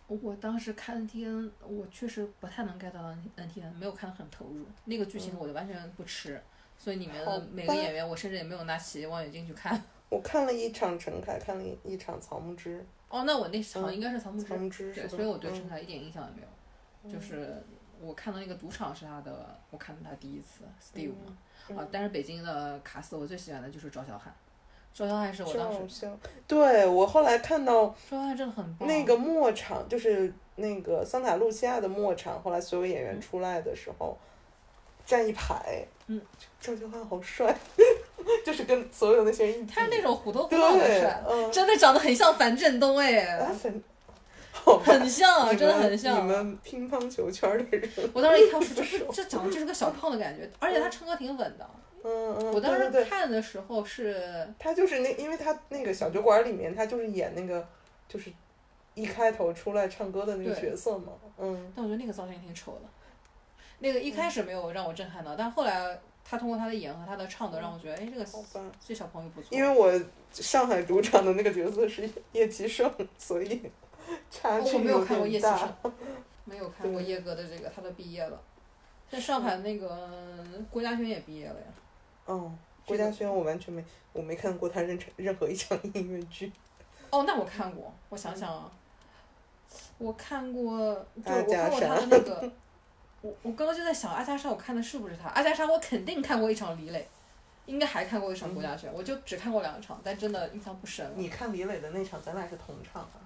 [0.09, 4.65] 我当时看 T N，我确实不太能 get 到 N T N，没有看得很投入。
[4.87, 6.43] 那个剧情我就完全不吃，
[6.79, 9.81] 所以里面的每个演员我甚至也没有拿起望远镜去看。
[10.09, 16.43] 我看了一场陈凯，看了一一场曹木之，哦，那我那场嗯应该是曹木之曹，木之对，所以我对陈嗯凯一点印象也没
[17.13, 17.63] 有，就是
[18.01, 21.37] 我看到那个赌场是他的，我看到他第一次 Steve 嘛，
[21.69, 24.35] 嗯啊，但是北京的卡斯我最喜欢的就是赵小涵，
[24.99, 26.11] 赵小涵是我当时，
[26.49, 28.89] 对我后来看到赵小涵真的很棒。
[28.89, 34.19] 那个末场，就是那个桑塔露西亚的末场，后来所有演员出来的时候，
[35.07, 36.21] 站一排，嗯，
[36.61, 37.57] 赵小涵好帅，
[38.45, 43.73] 就是跟所有那些人他是那种虎头虎脑的帅，，嗯，真的长得很像樊振东哎，啊，反，
[44.51, 46.33] 好很像，你真的很像你。
[46.33, 51.71] 们乒乓球圈的人，我当时一看， 我说这是这长得就是个小胖的感觉，而且他唱歌挺稳的。
[52.05, 57.67] 嗯嗯，我当时看的时候是，他就是那，因为他那个小酒馆里面，他就是演那个，
[58.09, 58.31] 就是
[58.95, 62.81] 一开头出来唱歌的那个角色嘛，嗯，但我觉得那个造型挺丑的。
[63.81, 68.27] 那个一开始没有让我震撼到，但后来他通过他的演和他的唱的，让我觉得，哎，这个。
[68.85, 69.49] 这小朋友不错。
[69.51, 69.93] 因为我
[70.33, 73.63] 上海赌场的那个角色是叶启胜，所以
[74.31, 75.59] 差哦距我没有看过叶启点大。
[75.59, 75.93] 胜，
[76.45, 78.41] 没有看过对叶哥的这个，他都毕业了。
[79.09, 80.09] 在上海那个
[80.71, 81.67] 郭嘉轩也毕业了呀。
[82.29, 86.53] 嗯，郭嘉轩我完全没，我没看过他任任何一场音乐剧。
[87.11, 88.71] 哦，那我看过，我想想啊，
[89.97, 92.53] 我看过，对，我看过他的那个，
[93.23, 95.31] 我我刚刚就在想阿加莎，我看的是不是他？
[95.31, 97.09] 阿加莎我肯定看过一场李磊，
[97.65, 101.13] 应该还看过一场郭嘉轩，我就只看过两场，但真的印象不深了。
[101.17, 103.17] 你看李磊的那场，咱俩是同场啊，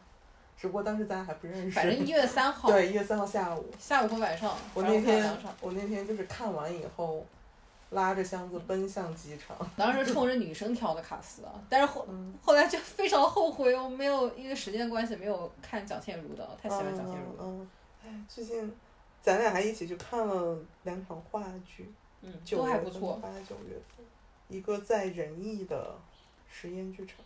[0.56, 1.72] 只不过当时咱俩还不认识。
[1.72, 5.36] 反正一月三号对，一月三号下午，下午和晚上，我那天。
[5.60, 7.26] 我那天就是看完以后，
[7.92, 9.56] 拉着箱子奔向机场。
[9.76, 17.38] 当时冲着女生挑的卡斯啊，但是后嗯，后来就非常后悔，我没有因为时间关系没有看蒋倩茹的，太喜欢蒋倩茹了。
[17.40, 17.68] 嗯，嗯
[18.04, 18.72] 哎，最近
[19.22, 23.18] 咱俩还一起去看了两场话剧，嗯，都还不错。
[23.22, 24.04] 八九月份，
[24.48, 25.94] 一个在仁义的
[26.50, 27.16] 实验剧场，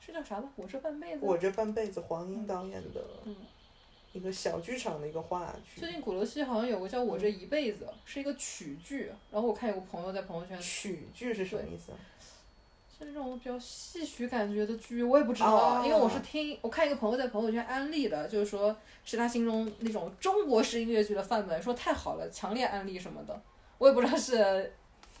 [0.00, 0.48] 是叫啥吧？
[0.56, 1.20] 我这半辈子。
[1.22, 3.34] 我这半辈子黄英导演的嗯，
[4.12, 5.92] 一个小剧场的一个话剧最。
[5.92, 9.10] 近鼓楼西好像有个叫《我这一辈子》，是一个曲剧。
[9.30, 11.98] 然后我看有个朋友在朋友圈，曲剧是什么意思啊？
[12.98, 23.40] 是那种比较戏曲感觉的剧，我也不知道，哦因为我是听我看一个朋友在朋友圈安利的，就是说是他心中那种中国式音乐剧的范本，说太好了，强烈安利什么的。
[23.78, 24.72] 我也不知道是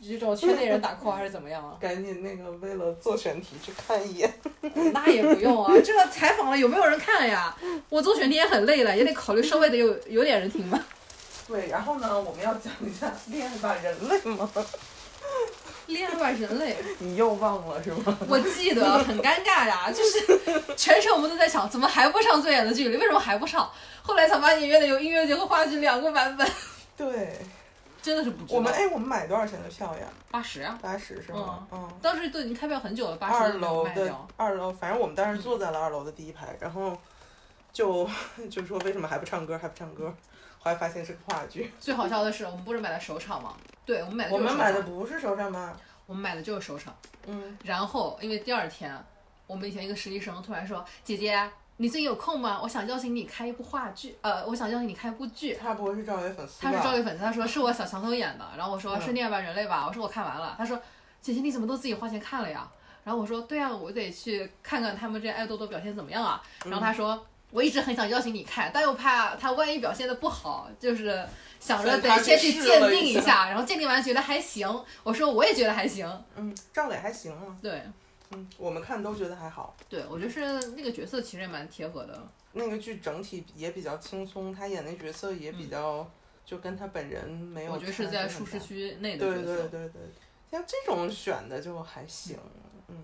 [0.02, 1.76] 这种圈内人打 call 还是怎么样啊。
[1.80, 4.32] 赶紧那个为了做选题去看一眼。
[4.92, 7.56] 那也不用啊，这个采访了有没有人看呀？
[7.88, 10.78] 我做选题也很累了，也得考虑稍微得有有点人听吧。
[11.46, 14.50] 对，然后呢，我们要讲一下《恋爱吧人类》吗？
[15.86, 18.18] 恋爱吧人类，你又忘了是吗？
[18.28, 22.96] 我记得很尴尬呀，就是全程我们都在想，怎么还不上最远的距离？
[22.98, 23.70] 为什么还不上？
[24.02, 26.46] 后来才发现原来有音乐节和话剧两个版本，
[26.94, 27.38] 对，
[28.08, 28.56] 真的是不知道。
[28.56, 30.06] 我们哎，我们买多少钱的票呀？
[30.30, 31.68] 八十啊，八十是吗？
[31.70, 31.88] 嗯。
[32.00, 34.16] 当时都已经开票很久了，八二十没有楼的。
[34.38, 36.96] 二楼，反正我们当时坐在了二楼的第一排，然后
[37.70, 38.08] 就
[38.50, 40.06] 就说为什么还不唱歌，还不唱歌？
[40.58, 41.70] 后来发现是个话剧。
[41.78, 43.54] 最好笑的是，我们不是买的首场吗？
[43.84, 45.76] 对，我们买的我们买的不是首场吗？
[46.06, 46.96] 我们买的就是首场。
[47.26, 48.96] 嗯，然后因为第二天，
[49.46, 51.38] 我们以前一个实习生突然说：“姐姐，
[51.80, 52.58] 你最近有空吗？
[52.60, 56.78] 我想邀请你开一部话剧，呃，我想邀请你开一部剧。”他不会是赵薇粉丝他是？
[56.82, 60.76] 赵薇粉丝，他说是我小强头演的，然后我说嗯是《恋爱吧人类》吧，我说我看完了，他说
[61.20, 62.68] 姐姐你怎么都自己花钱看了呀？
[63.04, 66.42] 然后我说对啊，我得去看看他们这爱豆的表现怎么样啊。
[66.64, 71.24] 然后他说我一直很想邀请你看，但又怕他万一表现的不好，就是
[71.60, 74.68] 想着得先去鉴定一下，然后鉴定完觉得还行，
[75.04, 77.56] 我说我也觉得还行，嗯，赵磊还行啊。
[77.62, 77.82] 对
[78.30, 79.74] 嗯，我们看都觉得还好。
[79.88, 86.06] 对，我觉得是那个角色其实也蛮贴合的，那个剧整体也比较轻松，他演的角色也比较，
[86.44, 87.72] 就跟他本人没有。
[87.72, 88.60] 我觉得是在舒适。
[88.60, 89.56] 区内的对角色。
[89.68, 90.02] 对对对，
[90.50, 92.36] 像这种选的就还行。
[92.88, 92.96] 嗯，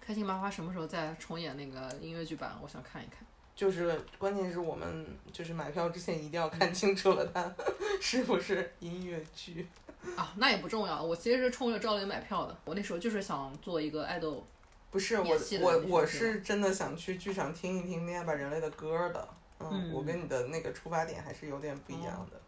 [0.00, 2.56] 开心麻花什么时候再重演那个音乐剧版？
[2.62, 3.26] 我想看一看。
[3.56, 7.52] 就是关键是我们就是买票之前一定要看清楚了，它
[8.00, 9.68] 是不是音乐剧。
[10.16, 11.02] 啊，那也不重要。
[11.02, 12.56] 我其实是冲着赵雷买票的。
[12.64, 14.46] 我那时候就是想做一个爱豆，
[14.90, 19.28] 不是我我我是是真的想去剧场听一听《恋爱吧人类》的歌的。
[19.60, 22.40] 嗯，嗯我跟你的那个出发点还是有点不一样的。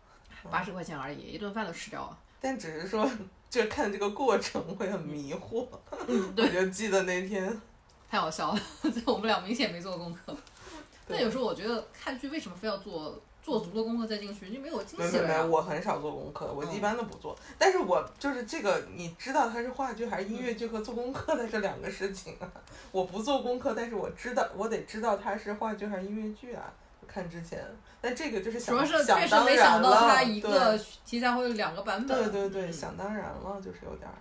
[0.50, 2.18] 八十块钱而已，一顿饭都吃掉了。
[2.40, 3.08] 但只是说，
[3.48, 5.68] 就看这个过程会很迷惑。
[6.08, 7.60] 嗯，我对，就记得那天，
[8.10, 8.60] 太好笑了。
[9.06, 10.36] 我们俩明显没做功课。
[11.06, 15.44] 对但有时候我觉得看剧为什么非要做做足了功课再进去，就没有惊没有没有没有，喜了呀。
[15.44, 17.36] 我很少做功课，我嗯一般都不做。
[17.58, 22.48] 但是我就是这个，你知道它是话剧还是音乐剧和做功课的这两个事情啊。
[22.92, 26.72] 我不做功课，但是我知道，我得知道它是话剧还是音乐剧啊。
[27.04, 27.62] 看之前，
[28.00, 32.16] 但这个就是想主要是确实想当没想到然了它一个对题材会有两个版本。
[32.16, 34.16] 对对对，嗯想当然了，就是有点儿，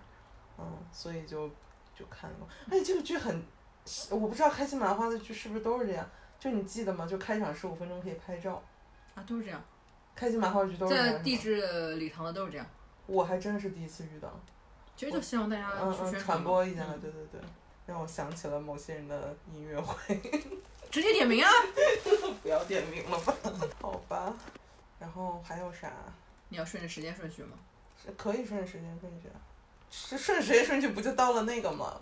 [0.58, 1.48] 嗯，所以就
[1.98, 2.46] 就看了。
[2.68, 3.42] 哎，这个剧很，
[4.10, 6.06] 我不知道开心麻花的剧是不是都是这样？
[6.38, 7.06] 就你记得吗？
[7.06, 8.62] 就开场十五分钟可以拍照，
[9.14, 9.62] 啊，都是这样。
[10.14, 11.06] 开心麻花剧都是这样。
[11.12, 12.66] 在地质礼堂的都是这样。
[13.06, 14.28] 我还真是第一次遇到。
[14.96, 17.40] 其实就希望大家嗯嗯去传播一下，嗯对对对，
[17.86, 20.20] 让我想起了某些人的音乐会。
[20.90, 21.50] 直接点名啊！
[22.42, 23.34] 不要点名了吧？
[23.80, 24.32] 好吧。
[25.00, 25.90] 然后还有啥？
[26.50, 27.56] 你要顺着时间顺序吗？
[28.18, 29.40] 可以顺着时间顺序啊。
[29.90, 31.98] 是顺着时间顺序不就到了那个吗？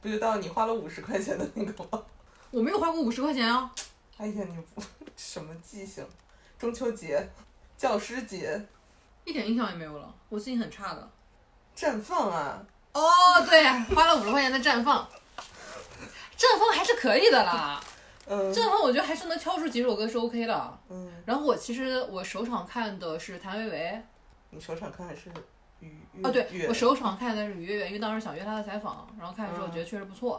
[0.00, 2.02] 不就到你花了五十块钱的那个吗？
[2.50, 3.70] 我没有花过五十块钱啊！
[4.16, 4.82] 哎呀，你不
[5.16, 6.04] 什么记性？
[6.60, 7.26] 中秋节、
[7.74, 8.66] 教师节、
[9.24, 11.10] 一点印象也没有了，我记性很差的。
[11.74, 12.62] 绽放啊！
[12.92, 13.00] 哦，
[13.48, 15.08] 对，花了五十块钱的绽放，
[16.36, 17.80] 绽放还是可以的啦。
[18.28, 20.78] 嗯绽放我觉得还是能挑出几首歌是 OK 的。
[20.90, 24.02] 嗯，然后我其实我首场看的是谭维维，
[24.50, 25.30] 你首场看还是
[25.78, 30.38] 雨啊，对我首场看的是于月月，因为当时想约她的采访，然后看的时候我觉得确实不错。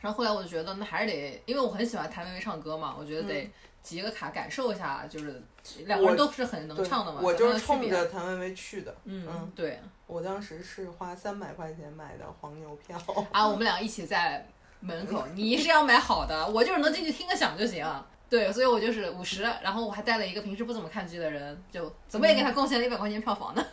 [0.00, 3.50] 然后后来我就觉得那还是得，因为我很喜欢谭维维唱歌嘛，我觉得得
[3.82, 5.42] 集个卡感受一下，就是
[5.86, 8.94] 两个人都是很能唱的嘛，我就是冲着谭维维去的。
[9.04, 12.98] 嗯嗯对我当时是花三百块钱买的黄牛票。
[13.30, 14.46] 啊，我们俩一起在
[14.80, 17.86] 门口，你是要买好的，我就是能进去听个响就行。
[18.28, 23.66] 对，所以我就是五十，然后我还带了一个平时不怎么看剧的人，就怎么也给他贡献了一百块钱票房呢。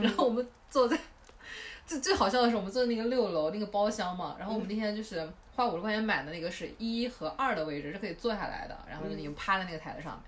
[0.00, 0.98] 然后我们坐在，
[1.90, 10.22] 最最好笑的是我们坐在那个六楼那个包厢嘛，然后我们那天就是花五十块钱买的那个是一和二的位置是可以坐下来的，然后就你趴在那个台子上面，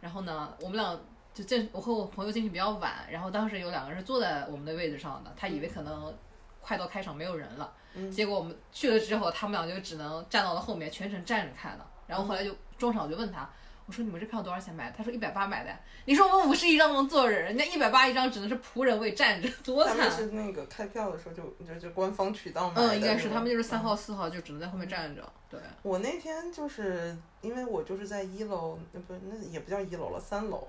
[0.00, 0.96] 然后呢，我们俩
[1.34, 6.14] 就进，我和我朋友进去比较晚，然后当时有两个人是坐在我们的位置上的，他以为可能
[6.60, 7.72] 快到开场没有人了，
[8.12, 11.84] 结果我们去了之后，他们俩就只能站到了后面，全程站着看的。
[12.06, 13.50] 然后后来就中场我就问他，
[13.88, 14.94] 我说你们这票多少钱买的？
[14.98, 15.74] 他说一百八买的。
[16.04, 20.20] 你说我们五十一张能坐人，人家一百八一张只能是仆人位站着，多惨他们惨。
[20.20, 22.88] 是那个开票的时候就就就官方渠道买的。
[22.88, 25.26] 嗯，应该是他们就是三号、四号就只能在后面站着。
[25.48, 30.68] 对，我那天就是因为我就是在一楼，那不，那也不叫一楼了，三楼，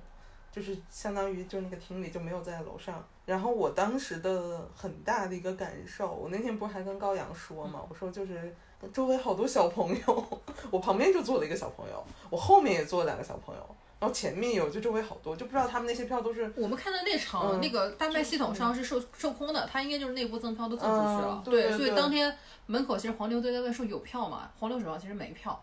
[0.50, 3.06] 就是相当于就那个厅里就没有在楼上。
[3.26, 8.56] 然后我当时的很大的一个感受，我那天不是还跟高阳说嘛，我说就是
[8.88, 10.40] 周围好多小朋友，
[10.72, 16.52] 我旁边就坐了一个小朋友，我后面也坐了两个小朋友，然后前面有，就周围好多，就不知道他们那些票都是。
[16.56, 21.44] 我们看的那场、嗯那个大麦系统上是售售空的，他应该就是内部赠票都赠出去了。
[21.46, 22.34] 嗯对对所以当天
[22.68, 24.50] 门口其实黄牛队在问说有票吗？
[24.60, 25.62] 黄牛手上其实没票。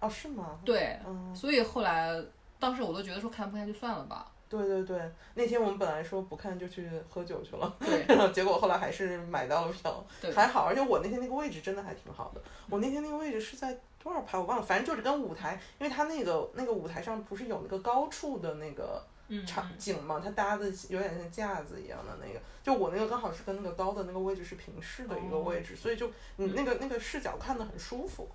[0.00, 0.58] 哦，是吗？
[0.64, 2.10] 对，嗯，所以后来
[2.58, 4.26] 当时我都觉得说看不看就算了吧。
[4.58, 7.76] 对对对，那天我们本来说不看就去喝酒去了。
[7.80, 12.40] 对然后结果后来还是买到了票，还好，而且我那天那个位置真的还挺好的。
[12.70, 28.28] 我那天那个位置是在多少排我忘了，反正就是跟舞台，因为它那个那个舞台上不是有那个高处的那个嗯，场景嘛，它搭的有点像架子一样的那个，就我那个刚好是跟那个高的那个位置是平视的一个位置，所以就你那个那个视角看得很舒服。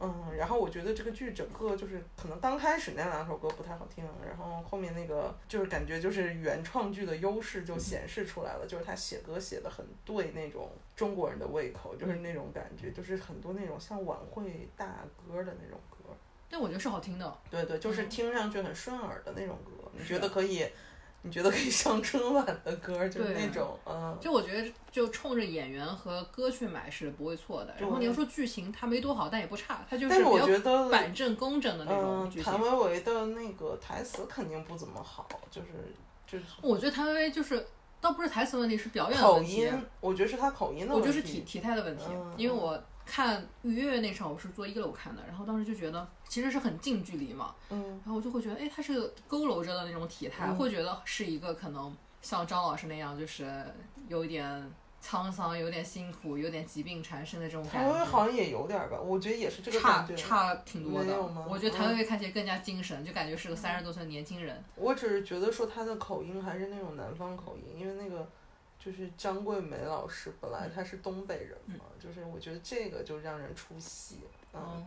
[0.00, 14.86] 嗯，然后我觉得这个剧整个就是可能刚开始那两首歌不太好听，然后后面那个就是感觉就是原创剧的优势就显示出来了，就是他写歌写的很对那种中国人的胃口，就是那种感觉，就是很多那种像晚会大
[15.26, 15.96] 歌的那种歌。
[16.50, 17.38] 但我觉得是好听的。
[17.50, 20.64] 对对，就是嗯听上去很顺耳的那种歌，你觉得可以，
[21.22, 27.74] 你觉得可以上春晚的歌，就是那种，嗯，就我觉得，就冲着演员和歌去买是不会错的。
[27.78, 32.60] 然后你要说剧情，它没多好，但也不差，它就是但是我觉得，板正工整的那种嗯，剧情谭。
[32.60, 35.68] 维维的那个台词肯定不怎么好，就是
[36.26, 37.66] 就是我觉得谭维维就是
[38.00, 39.56] 倒不是台词问题，是表演的口问题。
[39.56, 41.08] 音，我觉得是他口音的问题。
[41.08, 53.64] 我就是体体态的问题，嗯因为我看愉悦那场我是坐一楼看的，然后当时就觉得其实是很近距离嘛，嗯然后我就会觉得，哎，他是佝偻着的那种体态，嗯会觉得是一个可能像张老师那样，就是
[54.08, 54.70] 有一点
[55.02, 58.04] 沧桑、有点辛苦、有点疾病缠身的这种感谭维。
[58.04, 60.06] 好像也有点儿吧，我觉得也是这个差。
[60.14, 61.18] 差挺多的
[61.48, 64.62] 我觉得谭维维看起来更加精神，就感觉是个三十多岁的年轻人。
[64.74, 68.28] 我只是觉得说他的口音还是那种南方口音，因为那个
[68.88, 74.20] 就是张桂梅老师本来她是东北人嘛，就是我觉得这个就让人出戏，
[74.54, 74.82] 嗯，哦，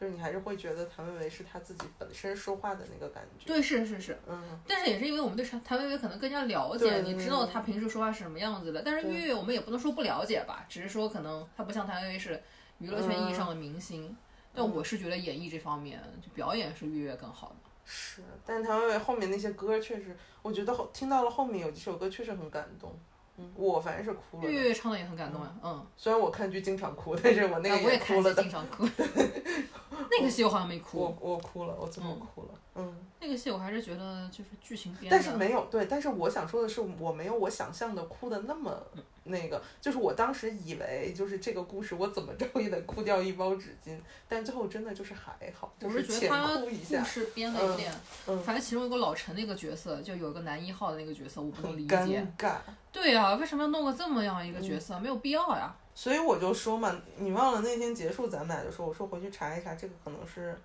[0.00, 8.80] 就是你还是会觉得谭维维是她自己本身说话的那个感觉，对，是是是，嗯，但是也是因为我们对谭谭维维可能更加了解，你知道她平时说话是什么样子的。
[8.80, 9.12] 但是对。
[9.12, 12.42] 月月我们也不能说不了解吧，只是说可能她不像谭维维是
[12.78, 14.16] 娱乐圈意义上的明星。
[14.54, 17.70] 但我是觉得演绎这方面，就表演是月月更好的。
[17.84, 22.94] 是，但是谭维维后面那些歌确实，我觉得后听到了后面有几首歌确实很感动，
[23.38, 28.86] 嗯，我反正是哭了，月月唱的也很感动呀，嗯，虽然我看剧经常哭，但是我那个也看哭了的戏经，常哭
[30.10, 31.00] 那个戏我好像没哭。
[31.00, 31.16] 我。
[31.20, 32.20] 我哭了，我最后嗯。
[32.20, 32.48] 哭了。
[32.74, 38.82] 嗯，那个戏我还是觉得就是剧情编的，但是没有对，但是我想说的是，我没有我想象的哭的那么
[39.24, 47.92] 那个，就是我当时以为就是这个故事我怎么着也得哭掉一包纸巾，但最后真的就是还好，就我是觉得浅他哭一下故，事编的有点，
[48.26, 52.26] 嗯反正其中有个老陈那个角色，就有一个男一号的那个角色，我不能理解尴解。
[52.38, 52.54] 尬。
[52.90, 54.98] 对啊，为什么要弄个这么样一个角嗯色？
[54.98, 55.74] 没有必要呀。
[55.94, 60.58] 所以我就说嘛，你忘了那天结束，咱们俩就说，我说回去查一查，这个可能是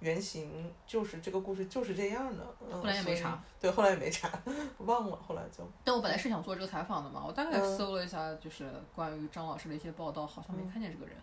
[0.00, 2.44] 原型，就是这个故事就是这样的。
[2.60, 3.40] 嗯、后来也没查。
[3.60, 4.30] 对，后来也没查，
[4.78, 5.68] 忘了，后来就。
[5.82, 11.16] 但我本来是想做这个采访的嘛，我大概嗯搜了一下，就是关于张老师的一些报道，好像没看见这个人。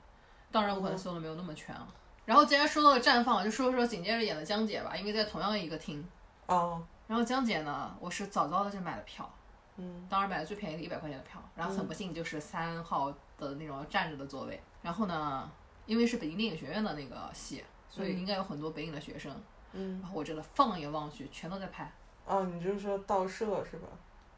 [0.52, 1.88] 当然，我可能搜的没有那么全啊。
[2.26, 6.06] 然后既然说到了绽放，就说说紧接着演的江姐吧，因为在同样一个厅。
[6.48, 9.30] 哦，然后江姐呢，我是早早的就买了票，
[9.78, 14.62] 嗯当时买了最便宜的一百块钱的票，然后很不幸就是三号的那种站着的座位。
[14.82, 15.50] 然后呢，
[15.86, 17.64] 因为是北京电影学院的那个戏，
[17.96, 19.32] 所以应该有很多北影的学生。
[19.74, 21.90] 嗯，然后我真的放眼望去，全都在拍。
[22.26, 23.88] 哦，你就是说盗摄是吧？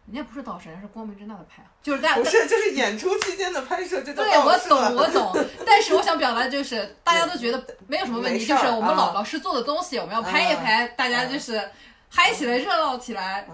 [0.05, 4.57] 人家不是盗摄，人家是光明正大的拍啊，就是大家不是，就是演出期间的拍摄，这叫对，我。
[4.69, 5.45] 懂，我懂。
[5.65, 11.61] 但是我想表达的就是，大家都觉得没有什么问题，就是我们老啊老师做的东西，我们要拍一拍，大家就是
[12.09, 13.47] 嗨起来，热闹起来。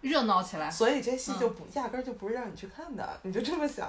[0.00, 0.70] 热闹起来。
[0.70, 3.88] 所以这戏就不、压根儿就不是让你去看的， 你就这么想。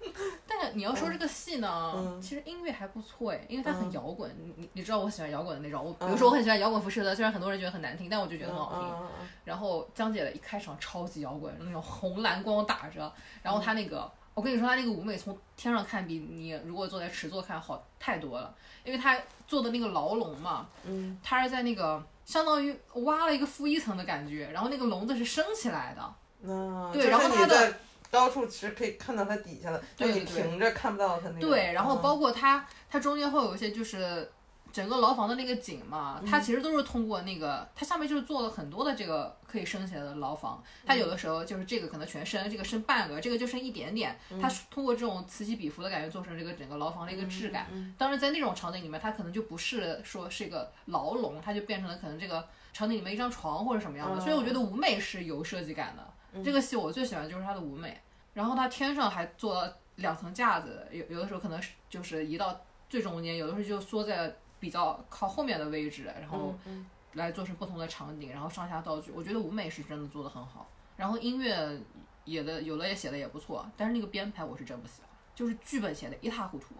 [0.46, 4.30] 但是你要说这个戏呢，嗯其实音乐还不错哎，因为它很嗯摇滚。
[4.38, 9.28] 你你你知道我喜欢摇滚的那种，我比嗯如说我很喜欢摇滚辐射的，虽然很多人觉得很难听，但我就觉得很好听。
[9.44, 27.74] 然后江姐的一开场超级摇滚，那种红蓝光打着，然后她那个，我跟你说，她那个舞美从天上看比你如果坐在池座看好太多了，因为她做的那个牢笼嘛，嗯他是在那个相当于挖了一个负一层的感觉，然后那个笼子是升起来的，嗯，对然后它的
[28.10, 31.40] 高处其实可以看到它底下的，但你平着看不到它那个。
[31.40, 34.30] 对，然后嗯包括它，它中间会有一些就是
[34.72, 47.66] 整个牢房的那个景嘛，它其实都是通过那个，它下面就是做了很多的这个可以升起来的牢房，它有的时候就是这个可能全升，这个升半个，这个就升一点点，它是通过这种此起彼伏的感觉做成这个整个牢房的一个质感。
[47.98, 56.42] 当然在那种场景里面，它可能就不是说是一个牢笼，它就变成了可能这个场景里面一张床或者什么样的，所以我觉得舞美是有设计感的。
[56.42, 58.00] 这个戏我最喜欢就是它的舞美，
[58.32, 71.80] 然后它天上还做了两层架子，有有的时候可能是就是移到最中间，有的时候就缩在比较靠后面的位置，然后嗯来做成不同的场景，然后上下道具，我觉得舞美是真的做的很好，然后音乐
[72.24, 76.74] 也的有的也写的也不错，但是那个编排我是真不喜欢，就是剧本写的一塌糊涂，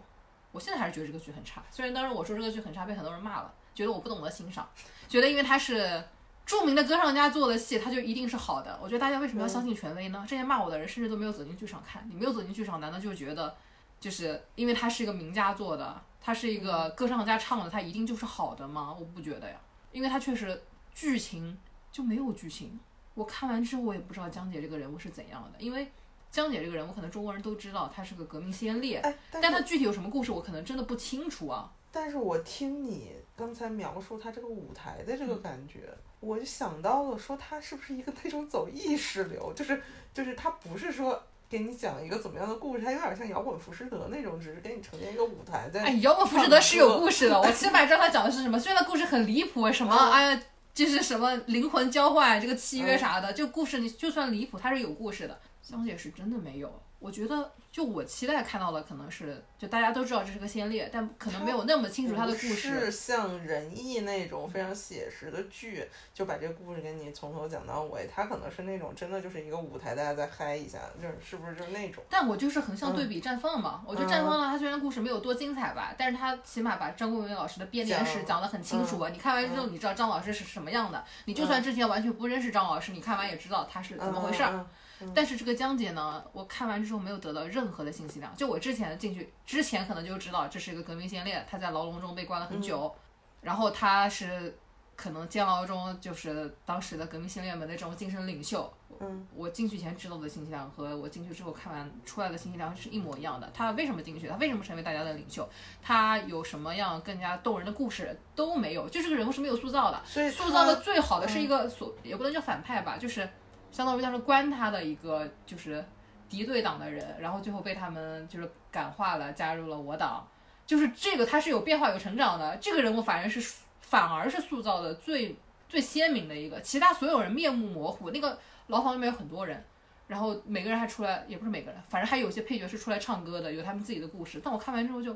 [0.51, 4.67] 我现在还是觉得这个剧很差，虽然当时我说这个剧很差，被很多人骂了，觉得我不懂得欣赏，
[5.07, 6.03] 觉得因为它是。
[6.45, 8.77] 著名的歌唱家做的戏，它就一定是好的。
[8.81, 10.25] 我觉得大家为什么要相信权威呢？
[10.27, 12.05] 这些骂我的人甚至都没有走进剧场看。
[12.09, 13.55] 你没有走进剧场，难道就觉得，
[13.97, 18.93] 就是因为他是一个名家做的，他是一个歌唱家唱的，他一定就是好的吗？
[18.99, 19.55] 我不觉得呀，
[19.93, 20.61] 因为他确实
[20.93, 21.57] 剧情
[21.89, 22.77] 就没有剧情。
[23.13, 25.89] 我看完之后，我也不知道江姐这个人物是怎样的，因为
[26.29, 31.71] 江姐这个人物可能中国人都知道，她是个革命先烈，哎，但她具体有什么故事，我可能真的不清楚啊。
[31.91, 39.81] 但是我听你刚才描述她这个舞台的这嗯个感觉，我就想到了说她是不是一个那种走意识流，就是
[40.13, 41.23] 就是她不是说。
[41.49, 45.83] 给你讲一个怎么样的故事，它有点像摇滚浮士德那种，只是给你呈现一个舞台在。
[45.83, 48.59] 哎，摇滚浮士德是有故事的，我起码知道他讲的是什么。
[48.59, 55.39] 虽然故事很离谱，什么嗯哎呀，就是什么灵魂交换这个契约啥的，就故事你就算离谱，它是有故事的。
[55.61, 62.55] 香姐是真的没有，我觉得就我期待看到的可能是，就大家都知道这是个先烈，但可能没有那么清楚他的故事。
[62.55, 68.07] 是像仁义那种非常写实的剧，就把这个故事给你从头讲到尾。
[68.07, 72.01] 他可能是那种真的就是一个舞台，大家再嗨一下，就是是不是就是那种？
[72.09, 79.09] 但我就是横向对比绽放嘛，我觉得绽放呢，它虽然故事没有多精彩吧，但是它起码把张国荣老师的编年史讲讲得很清楚啊。
[79.09, 84.65] 你看完之后，你知道张老师是什么样的，你就算之前完全不认识张老师，你看完也知道他是怎么回事儿。
[85.03, 88.35] 嗯但是这个江姐呢，我看完之后没有得到任何的信息量。
[88.35, 92.93] 就我之前进去之前，可能就知道这是一个革命先烈，他在牢笼中被关了很久，
[93.41, 94.57] 然后他是
[94.95, 98.71] 可能监牢中就是当时的革命先烈们的这种精神领袖。
[98.99, 103.49] 嗯，我进去前知道的信息量和我进去之后看完出来的信息量是一模一样的。
[103.51, 104.27] 他为什么进去？
[104.27, 105.49] 他为什么成为大家的领袖？
[105.81, 109.99] 他有什么样更加动人的故事都没有，就这个人物是没有塑造的。
[110.05, 113.27] 所以塑造的最好的是一个所，也不能叫反派吧，就是
[113.73, 115.83] 相当于当时关他的一个就是
[116.29, 120.25] 敌对党的人，然后最后被他们就是感化了，加入了我党。
[120.65, 125.35] 就是这个他是有变化有成长的，这个人物反而是反而是塑造的最
[125.67, 128.11] 最鲜明的一个，其他所有人面目模糊。
[128.11, 129.61] 那个牢房里面有很多人。
[130.05, 134.41] 然后每个人还出来，也不是每个人，反正还有些配角是出来唱歌的，有他们自己的故事。
[134.43, 135.15] 但我看完之后就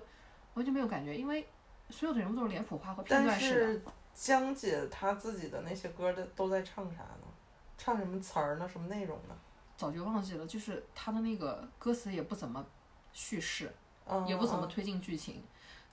[0.53, 1.45] 完全没有感觉，因为
[1.89, 3.68] 所有的人物都是脸谱化和片段式的。
[3.68, 3.82] 是
[4.14, 7.26] 江姐她自己的那些歌的都在唱啥呢？
[7.78, 8.67] 唱什么词儿呢？
[8.67, 9.36] 什么内容呢？
[9.78, 12.65] 早就忘记了，就是他的那个歌词也不怎么
[13.13, 13.71] 叙事，
[14.07, 15.43] 嗯，也不怎么嗯推进剧情，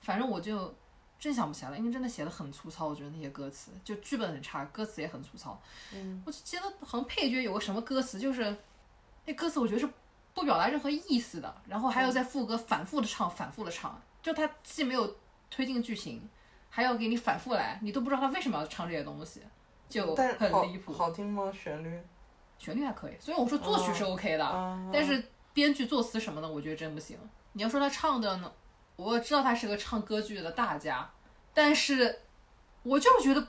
[0.01, 0.73] 反正我就
[1.19, 5.61] 真想不起来了，因为真的写的很粗糙，我觉得那些歌词就剧本很差，歌词也很粗糙。
[5.93, 8.57] 嗯，我就记得好像配角有个什么歌词，就是
[9.25, 9.87] 那歌词我觉得是
[10.33, 15.15] 不表达任何意思的，然后还嗯要在副歌反复的唱，反复的唱，就他既没有
[15.51, 16.27] 推进剧情，
[16.71, 19.41] 还要给你反复来，你都不知道他为什么要唱这些东西，
[19.95, 20.91] 就很离谱。
[20.93, 21.51] 好听吗？
[21.51, 22.01] 旋律？
[22.57, 25.23] 旋律还可以，所以我说作曲是 OK 的，啊，但是
[25.53, 27.17] 编剧作词什么的，我觉得真不行。
[27.53, 28.51] 你要说他唱的呢，
[28.95, 31.09] 我知道他是个唱歌剧的大家，
[31.53, 32.21] 但是
[32.83, 33.47] 我就是觉得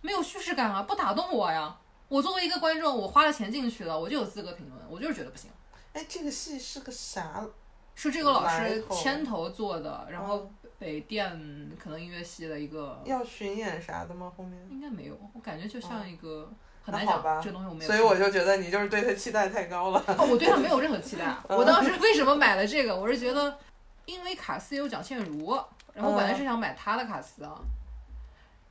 [0.00, 1.78] 没有叙事感啊，不打动我呀。
[2.08, 5.50] 我作为一个观众，我花了钱进去了，我就有资格评论，我就是觉得不行。
[5.92, 7.44] 哎，这个戏是个啥？
[7.94, 14.32] 是这个老师牵头做的，然后嗯北电可能音乐系的一个，要巡演啥的吗？
[14.36, 14.60] 后面？
[14.70, 16.52] 应该没有，我感觉就像一个
[16.82, 17.90] 很难讲，这东西我没有。
[17.90, 20.04] 所以我就觉得你就是对他期待太高了。
[20.06, 21.34] 哦，我对他没有任何期待。
[21.48, 22.94] 我当时为什么买了这个？
[22.94, 23.58] 我是觉得，
[24.04, 25.54] 因为卡斯有蒋倩茹，
[25.94, 27.58] 然后我本来是想买他的卡斯啊，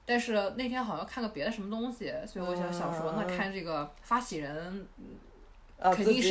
[0.06, 4.88] 但是那天好像看个别的什么东西，所以我想想说，那看这个发起人，
[5.80, 6.30] 啊，自己肯定是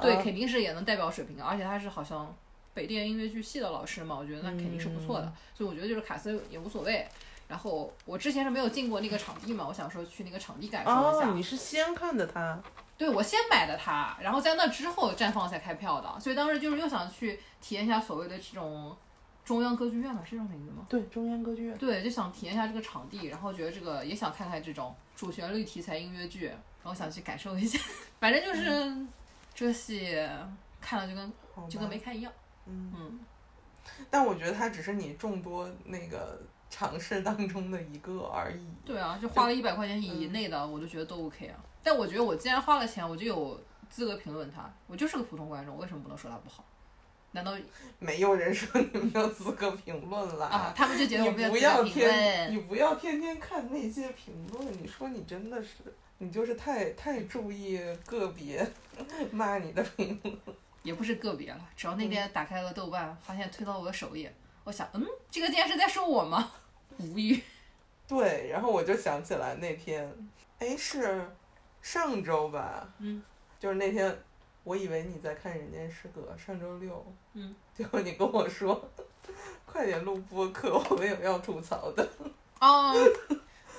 [0.00, 2.32] 对，啊肯定是也能代表水平，而且他是好像
[2.74, 7.06] 北电音乐剧系的老师嘛，我觉得那肯定是不错的，所以我觉得就是卡斯也无所谓。
[7.48, 11.28] 然后我之前是没有进过那个场地嘛，我想说去那个场地感受一下。
[11.28, 12.62] 哦，你是先看的他，
[12.96, 18.96] 对，我先买的它，然后在那之后绽放才开票的，所以当时就是又想去体验一下所谓的这种
[19.44, 20.86] 中央歌剧院嘛，是这种名字吗？
[20.88, 21.76] 对，中央歌剧院。
[21.76, 27.80] 对，就想体验一下这个场地，然后觉得这个也想看看这种主旋律题材音乐剧，然后想去感受一下。
[28.20, 29.06] 反正就是、
[29.52, 30.16] 这戏
[30.80, 31.32] 看了就跟
[31.68, 32.32] 就跟没看一样。
[32.70, 33.20] 嗯，嗯，
[34.08, 36.40] 但我觉得它只是你众多那个
[36.70, 38.66] 尝试当中的一个而已。
[38.84, 41.58] 对啊，就花了一百块钱以内的，我就觉得都 OK 啊。
[41.82, 44.72] 但我觉得我既然花了钱，我就有资格评论它。
[44.86, 46.64] 我就是个普通观众，为什么不能说它不好？
[47.32, 47.56] 难道
[48.00, 50.46] 没有人说你没有资格评论了。
[50.46, 50.72] 啊？
[50.76, 52.52] 他们就觉得我你没有不要资格评天，论？
[52.56, 54.82] 你不要天天看那些评论。
[54.82, 55.68] 你说你真的是，
[56.18, 58.68] 你就是太太注意个别
[59.32, 60.36] 骂你的评论。
[60.82, 66.50] 也不是个别了，只要那天打开了豆瓣，发现推到我的首页，我想，嗯，这个竟然是在说我吗？
[66.98, 67.42] 无语。
[68.08, 70.12] 对，然后我就想起来那天，
[70.58, 71.30] 哎，是
[71.80, 72.88] 上周吧？
[72.98, 73.22] 嗯，
[73.58, 74.18] 就是那天，
[74.64, 77.06] 我以为你在看《人间失格》，上周六。
[77.34, 77.54] 嗯。
[77.72, 78.90] 结果你跟我说，
[79.64, 82.06] 快点录播客，我们有要吐槽的。
[82.60, 82.92] 哦，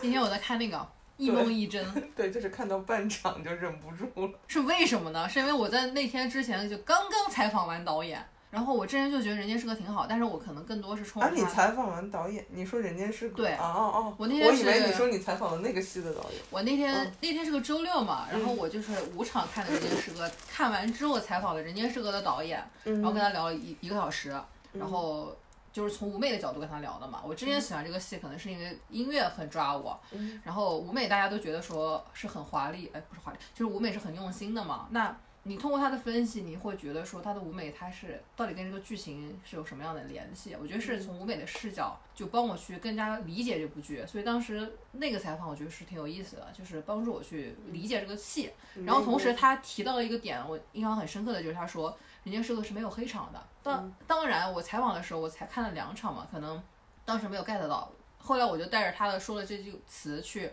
[0.02, 0.78] 那天我在看那个
[1.22, 4.32] 《一梦一真》， 对，就是看到半场就忍不住了。
[4.48, 5.30] 是为什么呢？
[5.30, 11.42] 是因为我在那天之前就刚刚采访完导演，然后我之前就觉得《人间失格》挺好，但是我可能更多是冲啊，着他。
[11.42, 13.34] 你采访完导演，你说《人间失格》？
[13.38, 16.42] 对哦哦哦，我那天我以为你说你采访了那个戏的导演。
[16.50, 24.36] 我那天、嗯那天是个周六嘛，然后我就是五场看的《人间失格》，看完之后采访了《人间失格》的导演，嗯然后跟他聊了一一个小时，
[24.74, 25.36] 然后
[25.72, 27.22] 就是从舞美的角度跟他聊的嘛。
[27.26, 34.88] 我之前喜欢这个戏，可能是因为音乐很抓我，嗯然后舞美大家都觉得说是很华丽，哎，不是华丽，就是舞美是很用心的嘛。
[34.92, 40.56] 那你通过他的分析，你会觉得说他的舞美它是到底跟这个剧情是有什么样的联系？
[40.62, 48.52] 我觉得是从舞美的视角就帮我去更加理解这部剧，所以当时那个采访我觉得是挺有意思的，就是帮助我去理解这个戏。
[48.86, 51.92] 然后同时他提到了一个点，我印象很深刻的就是他说
[52.24, 53.42] 《人间失格》是没有黑场的。
[53.64, 56.62] 当当然，我采访的时候我才看了两场嘛，可能
[57.06, 57.92] 当时没有 get 到。
[58.18, 60.52] 后来我就带着他的说了这句词去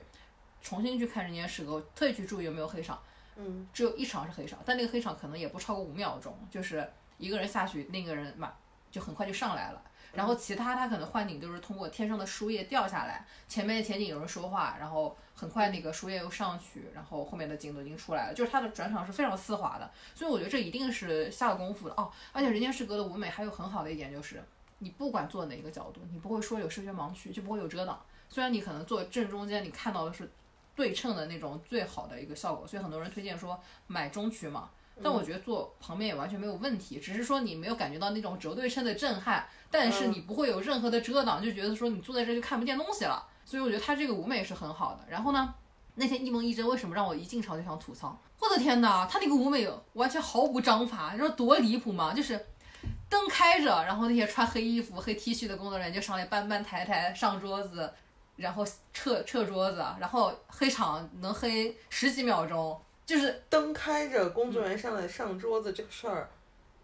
[0.62, 2.99] 重新去看《人间失格》，我特意去注意有没有黑场。
[3.37, 8.53] 嗯，只有一场是黑场，但那个黑场可能也不超过五秒钟，就是一个人下去，另一个人马
[8.91, 9.83] 就很快就上来了。
[10.13, 22.11] 然后其他他可能幻景都是通过天上的树叶掉下来，前面的前景有人说话，然后很快那个树叶又上去，然后后面的景都已经出来了，就是它的转场是非常丝滑的，所以我觉得这一定是下了功夫的哦。
[22.33, 24.43] 而且《人间失格》的舞美还有很好的一点就是，
[24.79, 28.01] 你不管坐哪一个角度，你不会说有视觉盲区，就不会有遮挡。
[28.29, 30.31] 虽然你可能坐正中间，你看到的是
[30.75, 34.71] 对称的那种最好的一个效果，所以很多人推荐说买中区嘛。
[35.03, 43.25] 但我觉得坐旁边也完全没有问题，只是说你没有感觉到那种轴对称的震撼，但是你不会有任何的遮挡，就觉得说你坐在这就看不见东西了。
[43.45, 45.01] 所以我觉得它这个舞美是很好的。
[45.09, 45.55] 然后呢，
[45.95, 48.19] 那天一梦一真为什么让我一进场就想吐槽？
[48.41, 52.13] 我的天哪，他那个舞美完全毫无章法，你说多离谱吗？
[52.15, 52.47] 就是
[53.09, 57.93] 灯开着，然后那些穿黑衣服、黑 T 恤的工作人员就上来搬搬抬抬上桌子，
[58.37, 66.29] 然后撤撤桌子，然后黑场能黑十几秒钟，就是灯开着，工作人员上来上桌子这个事儿，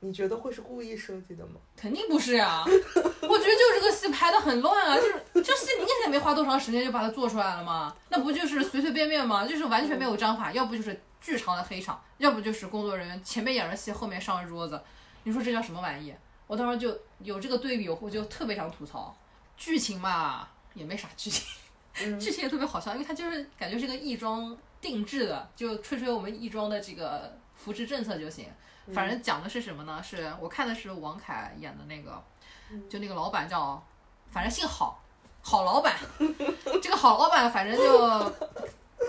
[0.01, 1.61] 你觉得会是故意设计的吗？
[1.77, 9.47] 肯定不是呀， 我觉得就是这个戏拍的很乱啊，就是这戏明显没花多长时间就把它做出来了嘛，那不就是随随便便吗？
[9.47, 14.81] 就是完全没有章法，要不就是巨长的黑场，要不就是工作人员前面演着戏，后面上着桌子，
[15.25, 16.15] 你说这叫什么玩意？
[16.47, 19.15] 我当时就有这个对比，我就特别想吐槽。
[19.59, 28.45] 剧情嘛，也没啥剧情，剧情也特别好笑，因为它就是感觉是个亦庄定制的，就吹吹我们亦庄的这个扶持政策就行。
[28.93, 30.03] 反正讲的是什么呢？
[30.03, 32.23] 是我看的是王凯演的那个，
[32.87, 33.83] 就那个老板叫，
[34.31, 34.95] 反正姓郝，
[35.41, 35.95] 郝老板。
[36.83, 38.33] 这个郝老板反正就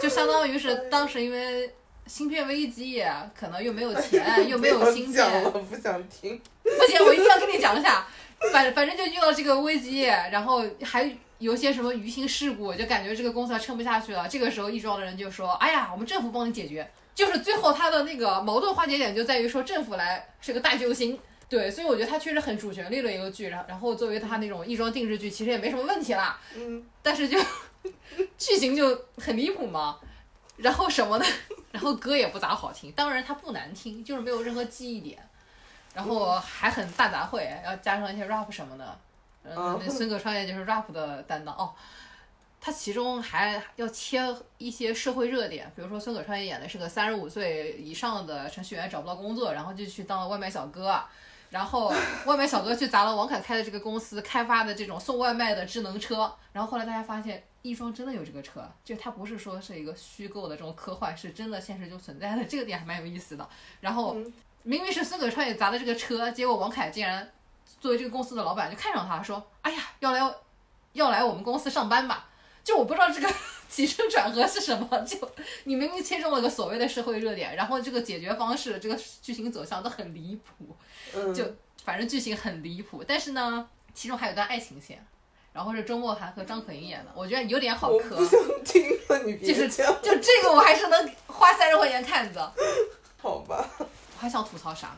[0.02, 1.76] 就相当于是当时因为
[2.08, 3.04] 芯片危机，
[3.38, 5.44] 可能又没有钱，又没有芯片。
[5.44, 6.42] 了，不想听。
[6.64, 8.08] 不行，我一定要跟你讲一下。
[8.54, 11.04] 反反正就遇到这个危机，然后还
[11.40, 14.28] 有些什么鱼腥事故，就感觉这个公司撑不下去了。
[14.28, 21.18] 这个时候，亦庄的人就说：“哎呀，我们政府帮你解决。”就是最后他的那个矛盾化解点就在于说政府来是个大救星，
[21.48, 27.40] 对，所以我觉得他确实很主旋律的一个剧，然后然后作为他那种亦庄定制剧，其实也没什么问题啦，嗯，但是就
[28.38, 29.98] 剧情就很离谱嘛，
[30.58, 31.26] 然后什么的，
[31.72, 35.18] 然后歌也不咋好听，当然它不难听，就是没有任何记忆点，
[35.94, 39.00] 然后还很大杂烩，要加上一些 rap 什么的，
[39.48, 41.74] 嗯，那孙可川也就是 rap 的担当哦。
[42.62, 44.20] 他其中还要切
[44.58, 51.00] 一些社会热点，比如说孙可川演的是个三十五岁以上的程序员找不到工作，然后就去当了外卖小哥，
[51.52, 51.94] 然后
[52.26, 63.48] 外卖小哥去砸了王凯开的这个公司开发的这种送外卖的智能车，然后后来大家发现亦庄真的有这个车，就它不是说是一个虚构的这种科幻，是真的现实就存在的，这个点还蛮有意思的。
[63.82, 64.16] 然后
[64.64, 67.32] 明明是孙可川也砸的这个车，结果王凯竟然
[67.80, 70.36] 作为这个公司的老板就看上他说，哎呀，要来
[70.94, 72.30] 要来我们公司上班吧。
[72.64, 73.32] 就我不知道这个
[73.70, 75.18] 起承转合是什么，就
[75.66, 80.76] 你明明切中了个所谓的社会热点，然后这个解决方式、这个剧情走向都很离谱，
[81.32, 81.46] 就
[81.84, 83.04] 反正剧情很离谱。
[83.08, 85.06] 但是呢，其中还有段爱情线，
[85.54, 88.16] 然后是周墨涵和张可盈演的，我觉得有点好磕。
[88.16, 92.54] 不想听了，你 就是就这个我还是能花三十块钱看的。
[93.22, 93.70] 好吧。
[93.78, 94.96] 我还想吐槽啥？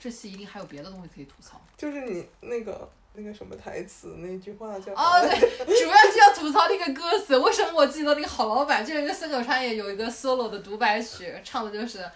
[0.00, 1.60] 这戏一定还有别的东西可以吐槽。
[1.76, 2.90] 就是你那个。
[3.12, 7.36] 那个什么台词，那句话叫哦，对，主要就要吐槽那个歌词。
[7.36, 12.08] 为什么我记得那个好老板，就是那个孙可川也有一个 solo 的独白曲，唱的就是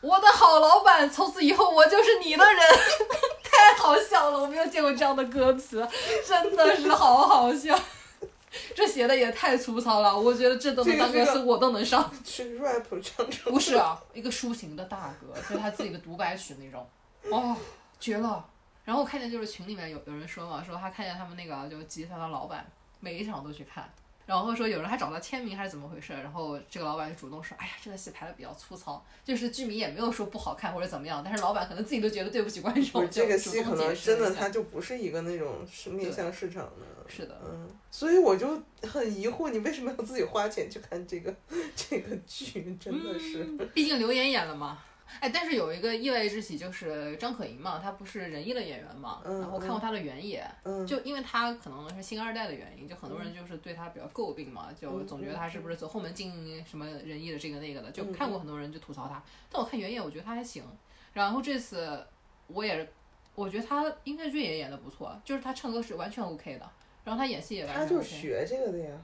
[0.00, 2.62] 我的好老板，从此以后我就是你的人，
[3.44, 5.86] 太好笑了，我没有见过这样的歌词，
[6.26, 7.78] 真的是好好笑。
[8.74, 12.10] 这写的也太粗糙了，我觉得这都能当歌词，我都能上。
[12.24, 13.52] 是 rap 唱唱？
[13.52, 16.88] 不是啊，一个抒情的大歌，就是他自己的独白曲那种，
[17.30, 17.56] 哦，
[18.00, 18.48] 绝了。
[18.84, 22.66] 然后我看见就是群里面有有人说嘛，说他看见他们那个就集团的老板
[22.98, 23.88] 每一场都去看，
[24.26, 41.32] 然后说有人还找他签名还是怎么回事，然后这个老板就主动说，哎呀，这个戏拍的比较粗糙，就是剧迷也没有说不好看或者怎么样，但是老板可能自己都觉得对不起观众，这个戏可能真的他就不是一个那种是面向市场的，是的，嗯，所以我就很疑惑，你为什么要自己花钱去看这个
[41.76, 42.76] 这个剧？
[42.80, 44.82] 真的是，毕竟刘岩演了嘛。
[45.20, 50.44] 哎，但是有一个意外之喜，就是张可盈嘛，她不是仁义的演员嘛，然后看过她的原野，
[50.86, 59.22] 就因为她可能是星二代的原因，就很多人就是对她比较诟病嘛，就总觉得她是不是走后门进什么仁义的这个那个的，就看过很多人就吐槽她。
[59.50, 60.64] 但我看原野，我觉得她还行。
[61.12, 62.04] 然后这次
[62.48, 62.88] 我也，
[63.34, 66.68] 我觉得她音乐剧也演的不错，就是她唱歌是完全 OK 的，
[67.04, 67.94] 然后她演戏也完全 OK。
[67.94, 68.96] 她就学这个的呀。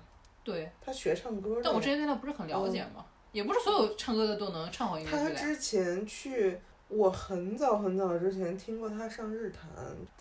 [0.42, 0.70] 对。
[0.80, 1.60] 她学唱歌。
[1.62, 3.04] 但我之前对她不是很了解嘛。
[3.32, 6.58] 也不是所有唱歌的都能唱好音乐剧他之前去，
[6.88, 9.68] 我很早很早之前听过他上日坛，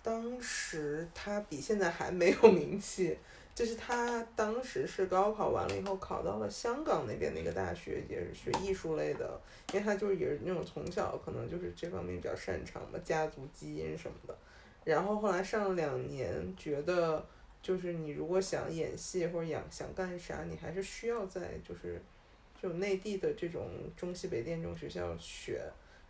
[0.02, 3.16] 当时他比现在还没有名气，
[3.54, 9.40] 就是他当时是高考完了以后考到了香港那边的一个大学，也是学艺术类的，
[9.72, 14.36] 因为他就是也是那种从小可能就是这方面比较擅长嘛，家族基因什么的，
[14.84, 17.24] 然后后来上了两年，觉得
[17.62, 22.00] 就是你如果想演戏或者想想干啥，你还是需要在就是。
[22.60, 25.62] 就内地的这种中西北电这种学校学，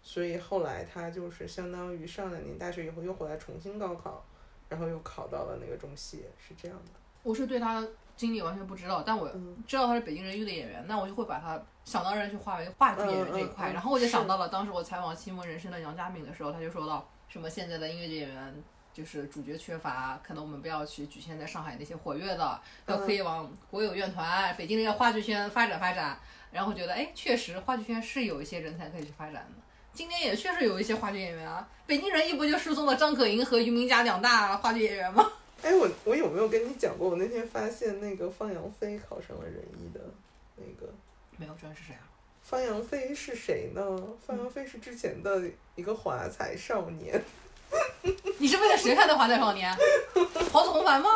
[0.03, 4.25] 所以后来他就是相当于上两年大学以后又回来重新高考，
[4.69, 6.93] 然后又考到了那个中戏，是这样的。
[7.23, 7.87] 我是对他
[8.17, 9.31] 经历完全不知道，但我
[9.67, 13.71] 知道他是北京人艺的演员，那我就会把他想当然去划为话剧演员这一块。
[13.73, 18.55] 然后我就想到了当时我采访《新闻人生》的杨佳敏的时候，他就说到什么现在的音乐剧演员
[18.93, 26.19] 就是主角缺乏，可能我们不要去局限在上海那些活跃的，要可以往国有院团、北京的话剧圈发展发展。
[26.53, 29.63] 然后觉得，哎，确实话剧圈是有一些人才可以去发展的。
[29.93, 35.33] 今年也确实有一些话剧演员啊，北京人艺不就输送了张可盈和于明佳两大话剧演员吗？
[35.63, 37.11] 哎，我我有没有跟你讲过？
[37.11, 40.01] 我那天发现那个方杨飞考上了人艺的
[40.57, 40.93] 那个。
[41.37, 42.07] 没有，这是谁啊？
[42.43, 43.83] 方洋飞是谁呢？
[44.25, 45.43] 方洋飞是之前的
[45.75, 47.23] 一个华彩少年。
[48.39, 49.71] 你是为了谁看的《华彩少年》？
[50.51, 51.11] 黄子弘凡吗？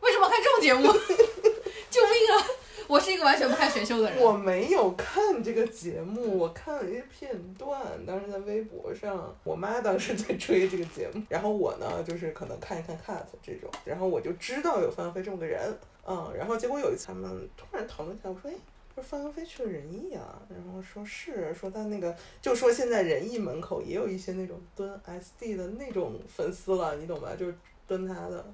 [0.00, 0.92] 为什么看这种节目？
[1.90, 2.46] 救命啊！
[2.90, 4.20] 我是一个完全不看选秀的人。
[4.20, 15.72] 我没有看这个节目，我看了一些片段，当时在微博上，我妈当时在追这个节目，然后我呢就是可能看一看 cut 这种，然后我就知道有方洋飞这么个人，
[16.04, 18.54] 嗯，然后结果有一次他们突然讨论起来，我说，哎。
[18.92, 22.12] 说方洋飞去了仁义啊，然后说是说他那个，
[22.42, 27.28] 就说现在仁义门口也有一些那种蹲 SD 的那种粉丝了，你懂吧？
[27.38, 27.54] 就是
[27.86, 28.44] 蹲他的，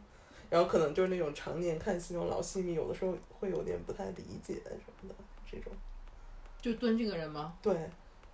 [0.51, 5.15] 然后可能就是那种常年看戏那种老戏迷，有的时候会有点不太理解什么的
[5.51, 5.73] 这种。
[6.61, 7.55] 就蹲这个人吗？
[7.63, 7.75] 对。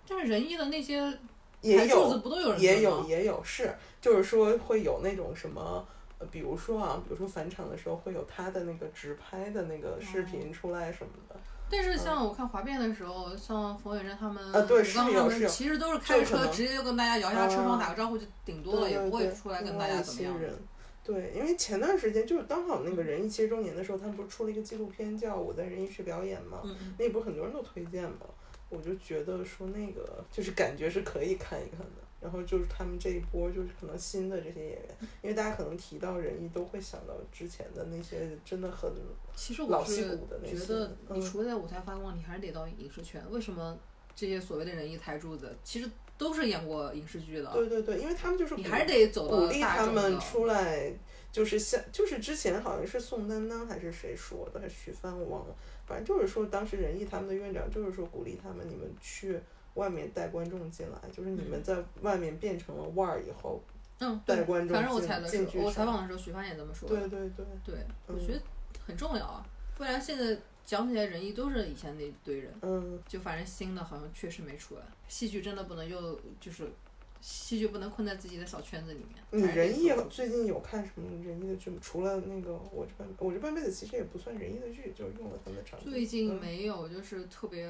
[0.07, 1.17] 但是仁义的那些
[1.61, 5.85] 也有不都有人也有也有是，就是说会有那种什么，
[6.19, 11.35] 呃，比如说啊，比如说返场的时候会有他的那个直拍的那个视频出来什么的。
[11.69, 20.37] 但是像我看滑变的时候，像冯远征他们，呃，对，他们其实都是开着车直接就跟大家摇一下车窗打个招呼就顶多了，也不会出来跟大家怎么样。
[20.37, 20.51] 对，
[21.35, 26.61] 因为前段时间就是刚好那个仁义七十周年的时候，他们不是出了一个纪录片叫《我在仁义去表演》嘛，
[26.97, 28.27] 那不是很多人都推荐嘛，
[28.69, 32.03] 我就觉得说那个就是感觉是可以看一看的。
[32.21, 38.89] 然后就是他们这一波，就是可能新的这些演员，因为大家可能提到仁义，都会想到之前的那些真的很
[39.67, 40.55] 老戏骨的那些。
[40.55, 43.21] 觉得你除了在舞台发光，你还是得到影视圈。
[43.29, 43.77] 为什么
[44.15, 47.51] 这些所谓的人艺台柱子，其实都是演过影视剧的？
[47.51, 50.91] 对对对，因为他们就是你还是得走鼓励他们出来，
[51.31, 55.55] 就是像就是之前好像是宋丹丹还是谁说的，还是许帆我忘了，
[55.85, 59.39] 反正就是说当时仁义他们的院长就是说鼓励他们，你们去。
[59.73, 63.59] 外面带观众进来，就是你们在外面变成了腕儿以后，
[63.97, 66.87] 嗯，带观众进进剧我采访的时候，徐帆也这么说。
[66.87, 67.43] 对对对。
[67.65, 67.73] 对，
[68.05, 68.41] 我觉得
[68.85, 69.43] 很重要啊，
[69.75, 74.81] 不然现在讲起来仁义都是以前那堆人，嗯，就反正新的好像确实没出来。
[75.07, 76.71] 戏剧真的不能又就是。
[77.25, 79.23] 戏剧不能困在自己的小圈子里面。
[79.31, 81.77] 你仁义最近有看什么仁义的剧吗？
[81.81, 85.79] 除了那个我这半我这半辈子，其实也不算仁义的剧，就是用了他们的场。
[85.79, 87.65] 最近没有，就是特别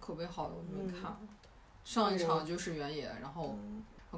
[0.00, 1.16] 口碑好的我没看。
[1.84, 3.56] 上一场就是原野，然后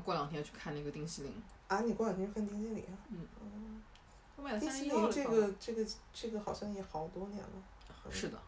[0.02, 1.34] 过两天去看那个丁西林。
[1.68, 2.96] 啊，你过两天看丁西林啊？
[3.10, 3.82] 嗯。
[4.58, 7.62] 丁西林这个这个这个好像也好多年了。
[8.10, 8.38] 是的。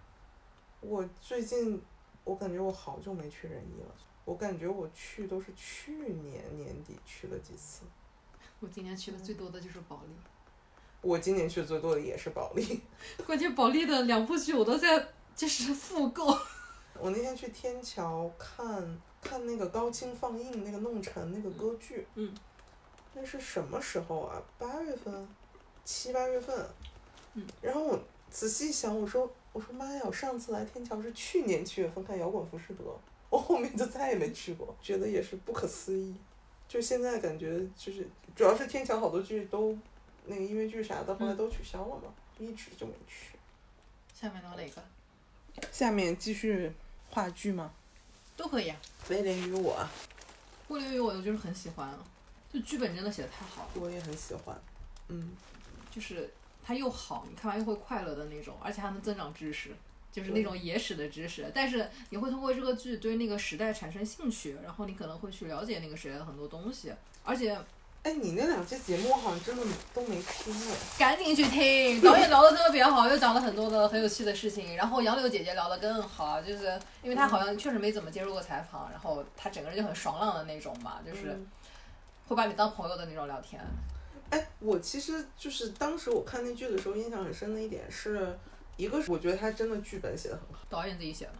[0.81, 1.83] 我最近
[2.25, 3.95] 我感觉我好久没去仁义了。
[4.25, 7.85] 我感觉我去都是去年年底去了几次，
[8.61, 10.13] 我今年去的最多的就是保利。
[11.01, 12.83] 我今年去的最多的也是保利，
[13.25, 16.27] 关键保利的两部剧我都在就是复购。
[17.01, 22.35] 我那天去天桥看看那个高清放映那个弄臣那个歌剧，嗯，
[23.15, 24.43] 那是什么时候啊？
[24.59, 25.27] 八月份，
[25.85, 26.69] 七八月份，
[27.33, 27.99] 嗯，然后我
[28.29, 32.97] 仔细想，我说我说妈呀，我上次来天桥是去年七月份看摇滚浮士德。
[33.29, 36.15] 我后面就再也没去过，觉得也是不可思议。
[36.69, 38.07] 就现在感觉就是，
[38.37, 39.77] 主要是天桥好多剧都，
[40.27, 43.37] 那个音乐剧啥的后来都取消了嘛，一直就没去。
[44.15, 44.81] 下面聊哪个？
[45.73, 46.73] 下面继续
[47.11, 47.73] 话剧吗？
[48.37, 48.81] 都可以啊。
[49.11, 49.85] 威廉与我。
[50.69, 51.93] 威廉与我，我就是很喜欢，
[52.53, 53.71] 就剧本真的写的太好了。
[53.75, 54.57] 我也很喜欢，
[55.09, 55.33] 嗯，
[55.91, 56.33] 就是
[56.69, 59.71] 它又好，你看完又会快乐的那种，而且还能增长知识。
[60.13, 66.93] 就是那种野史的知识，但是你会通过这个剧对那个时代产生兴趣，然后你可能会去了解那个时代的很多东西。
[67.25, 67.57] 而且，
[68.03, 69.63] 哎，你那两期节目好像真的
[69.95, 72.01] 都没听哎，赶紧去听！
[72.03, 74.77] 导演聊的特别好，又讲了很多的很有趣的事情。
[74.77, 81.39] 然后杨柳姐姐聊的更好，就是因为她好像确实没怎么接受过采访，然后她整个人就很爽朗的那种嘛，就是
[82.27, 83.61] 会把你当朋友的那种聊天。
[84.31, 88.37] 哎，我其实就是当时我看那剧的时候，印象很深的一点是。
[88.79, 91.33] 一个是我觉得他真的剧本写的很好，导演自己写的。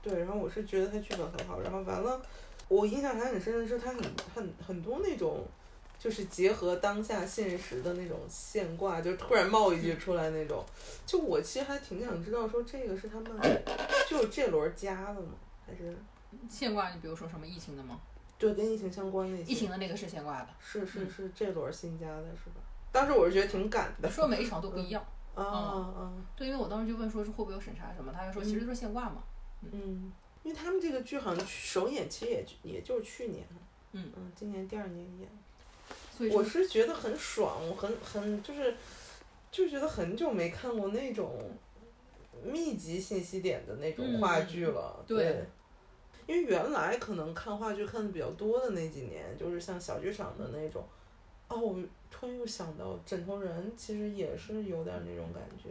[0.00, 2.22] 对，然后我是觉得他剧本很好，然后完了，
[2.68, 4.00] 我印象还很深的是他很
[4.32, 5.44] 很很多那种，
[5.98, 10.64] 就是结合当下现实的那种现挂，就突然冒一句出来那种。
[11.04, 13.32] 就我其实还挺想知道，说这个是他们
[14.08, 15.32] 就这轮加的吗？
[15.66, 15.98] 还是
[16.48, 16.90] 现挂？
[16.90, 18.00] 你比如说什么疫情的吗？
[18.40, 19.42] 对，跟疫情相关那些。
[19.44, 20.48] 疫情的那个是先挂的。
[20.58, 22.60] 是是是，这轮新加的是吧？
[22.90, 24.10] 当时我是觉得挺赶的。
[24.10, 25.04] 说每一场都不一样。
[25.34, 26.12] 啊啊！
[26.34, 29.22] 对，因为我当时就问说是会不会有审查什么，他就说其实就是现挂嘛。
[29.70, 30.10] 嗯，
[30.42, 33.46] 因为他们这个剧好像首演其实也也就是去年。
[33.92, 35.28] 嗯嗯，今年第二年演。
[36.16, 38.74] 所以我是觉得很爽，我很很就是
[39.52, 41.38] 就觉得很久没看过那种
[42.42, 45.04] 密集信息点的那种话剧了。
[45.06, 45.46] 对。
[46.30, 50.80] 因为原来可能看话剧看的比较多的那几年，就是像小剧场的那种。
[51.48, 55.70] 哦，我突然又想到《枕头人》，其实也是有点那种感觉。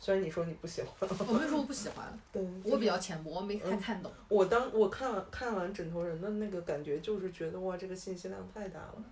[0.00, 4.10] 虽然你说你不喜欢， 我没说我不喜欢，对，我比较浅薄，我没太看懂。
[4.28, 9.04] 我当我看完看完枕头人的那个感觉，就是觉得哇，这个信息量太大了，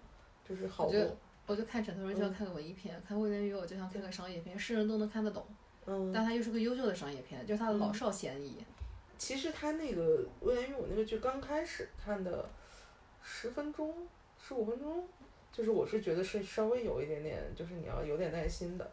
[0.47, 1.17] 就是好多。
[1.47, 5.47] 我就看枕头人就像看个文艺片，看威廉与我就像看个商业片，是人都能看得懂。
[5.87, 6.11] 嗯。
[6.13, 8.57] 但他又是个优秀的商业片，就是他的老少咸宜。
[9.23, 12.45] 其实他那个威廉与我那个剧刚开始看的
[13.23, 13.95] 十分钟、
[14.37, 15.07] 十五分钟，
[15.53, 18.91] 就是我是觉得是稍微有一点点，就是你要有点耐心的。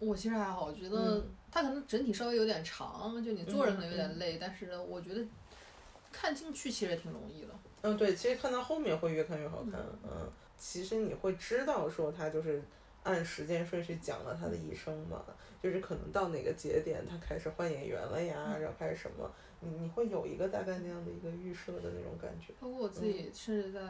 [0.00, 5.26] 我其实还好，我觉得它可能整体稍微有点长，就你坐着可能有点累，但是我觉得
[6.12, 7.48] 看进去其实也挺容易的。
[7.80, 9.80] 嗯，对，其实看到后面会越看越好看。
[10.02, 12.62] 嗯，其实你会知道说他就是
[13.02, 15.24] 按时间顺序讲了他的一生嘛，
[15.62, 19.30] 就是可能到哪个节点他开始换演员了呀，然后开始什么，
[19.64, 22.52] 你你会有一个大概那样的一个预设的那种感觉。
[22.60, 23.80] 包括我自己是在。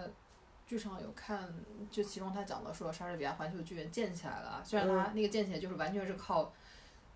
[0.67, 1.55] 剧场有看，
[1.91, 6.51] 就其中他讲到说莎士比亚环球剧院建起来了，虽然他那个建起来就是完全是靠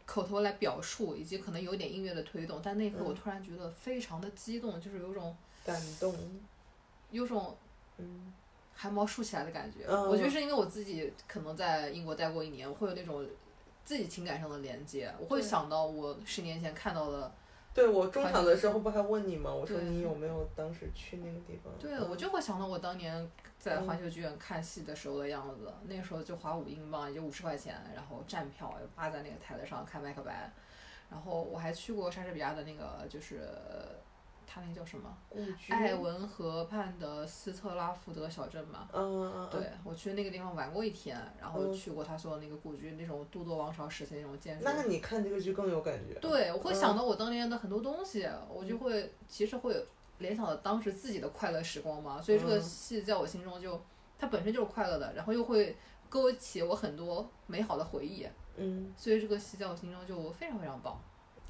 [0.05, 5.35] 口头来表述，以及可能有点音乐的推动，但那一刻我突然觉得非常的激动，就是有种
[5.65, 6.15] 感动，
[7.11, 7.57] 有种
[7.97, 8.35] 嗯
[8.75, 9.87] 汗毛竖起来的感觉。
[9.89, 13.27] 我觉得是因为我自己可能在英国待过一年，我会有那种
[13.83, 17.33] 自己情感上的连接，我会想到我十年前看到的。
[17.75, 19.53] 对我中场的时候不还问你吗？
[19.53, 21.73] 我说你有没有当时去那个地方？
[21.79, 25.73] 对，我就会想到我当年在环球剧院看戏的时候的样子。
[25.85, 30.51] 那时候就花五英镑，也就五十块钱，然后站票，扒在那个台子上看麦克白。
[31.11, 33.49] 然后我还去过莎士比亚的那个，就是。
[34.51, 35.15] 他那叫什么？
[35.69, 38.89] 艾文河畔的斯特拉福德小镇嘛。
[38.95, 44.65] 嗯嗯对，我去那个地方玩过一天，然后去过他说的那个故居，那种都铎王朝时期那种建筑。
[44.65, 46.19] 那你看这个剧更有感觉。
[46.21, 49.87] 对，我会想到我当年的很多东西，我就会其实会
[50.17, 52.23] 联想到当时自己的快乐时光嘛。
[52.23, 53.79] 所以这个戏在我心中就
[54.19, 55.77] 它本身就是快乐的，然后又会
[56.09, 58.27] 勾起我很多美好的回忆。
[58.57, 58.91] 嗯。
[58.97, 60.99] 所以这个戏在我心中就非常非常棒。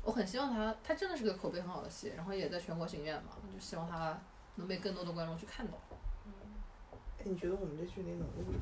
[0.04, 4.18] 我很希望他，他真的是个口碑很好的戏，然后也在全国巡演嘛，就希望他
[4.56, 5.72] 能被更多的观众去看到。
[6.26, 6.32] 嗯，
[7.18, 8.60] 哎，你觉得我们这距离能录上？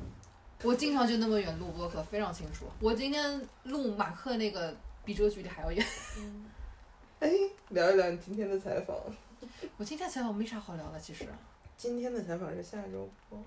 [0.63, 2.65] 我经常就那么远录播客，非常清楚。
[2.81, 4.75] 我今天录马克那个
[5.05, 5.85] 比这个距离还要远。
[7.19, 7.31] 哎，
[7.69, 8.95] 聊一聊你今天的采访。
[9.77, 11.25] 我今天采访没啥好聊的，其实。
[11.77, 13.39] 今天的采访是下周播。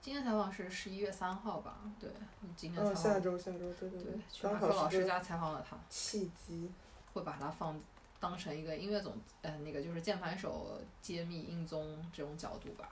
[0.00, 1.80] 今天采访是十一月三号吧？
[1.98, 2.08] 对，
[2.56, 3.02] 今天采访。
[3.02, 4.12] 下周，下周，对对对。
[4.32, 5.76] 去马克老师家采访了他。
[5.90, 6.70] 契机。
[7.16, 7.80] 会把它放
[8.20, 12.88] 当成一个音乐总，呃，那个就是键盘手揭秘音综这种角度吧。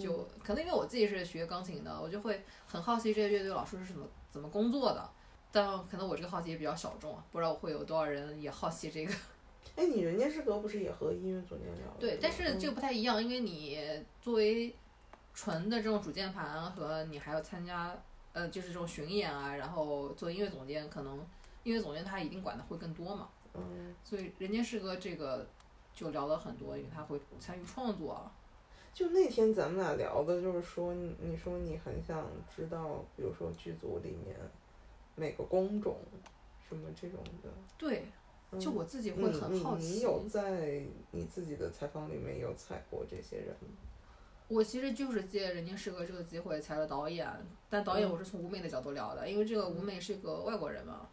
[0.00, 5.06] 就可能因为我自己是学钢琴的，我就会很好奇这些乐队老师是怎么怎么工作的。
[5.52, 9.12] 但可能我这个好奇也比较小众啊，不知道会有多少人也好奇这个。
[9.76, 11.94] 哎，你人间失格不是也和音乐总监聊？
[12.00, 13.78] 对，但是这个不太一样，因为你
[14.22, 14.74] 作为
[15.34, 17.94] 纯的这种主键盘和你还要参加，
[18.32, 21.18] 呃，就是这种巡演啊，然后做音乐总监，可能
[21.64, 23.28] 音乐总监他一定管的会更多嘛。
[23.54, 25.46] 嗯，所以人间失格这个
[25.94, 28.30] 就聊了很多，因为他会参与创作。
[28.94, 34.36] 就那天咱们俩聊的，就是说，你说你很想知道，比如说剧组里面
[35.14, 35.96] 每个工种
[36.68, 37.48] 什么这种的。
[37.78, 38.04] 对，
[38.58, 39.86] 就我自己会很好奇。
[39.86, 43.68] 你有在你自己的采访里面有采过这些人吗？
[44.48, 47.26] 我其实就是借人间失格这个机会采了导演，
[47.70, 51.08] 但导演我是从舞美的角度聊的，因为这个舞美是个外国人嘛。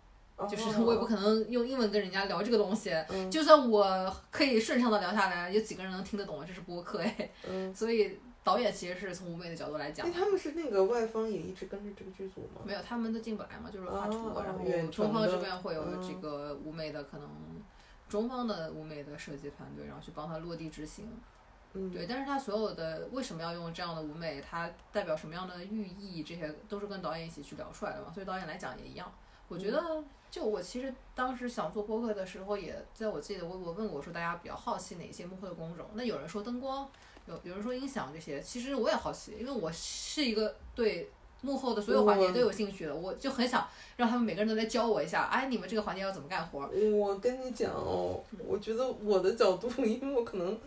[0.48, 2.92] 就是我也不可能用英文跟人家聊这个东西，
[3.32, 6.46] 就算我可以顺畅的聊下来，有几个人能听得懂？
[6.46, 7.30] 这是播客哎，
[7.74, 10.10] 所以导演其实是从舞美的角度来讲。
[10.12, 12.62] 他们是那个外方也一直跟着这个剧组吗？
[12.64, 17.30] 没有，他们都进不来嘛，就是画图，然后中方这边会有这个舞美的可能，
[18.08, 21.12] 中方的舞美的设计团队，然后去帮他落地执行。
[21.74, 29.12] 嗯，对，但是他所有的为什么要用这样的舞美，它代表什么样的寓意，这些都是跟导演一起去聊出来的嘛，所以导演来讲也一样，
[29.48, 30.04] 我觉得。
[30.32, 35.86] 就我其实当时想做播客的时候，也在我自己的微博问过，说大家比较好奇哪些幕后的工种。
[35.94, 36.90] 那有人说灯光，
[37.26, 38.40] 有有人说音响这些。
[38.40, 41.10] 其实我也好奇，因为我是一个对
[41.42, 43.68] 幕后的所有环节都有兴趣的，我就很想
[43.98, 45.24] 让他们每个人都来教我一下。
[45.24, 46.70] 哎，你们这个环节要怎么干活？
[46.94, 50.60] 我跟你讲哦，我觉得我的角度， 因为我可能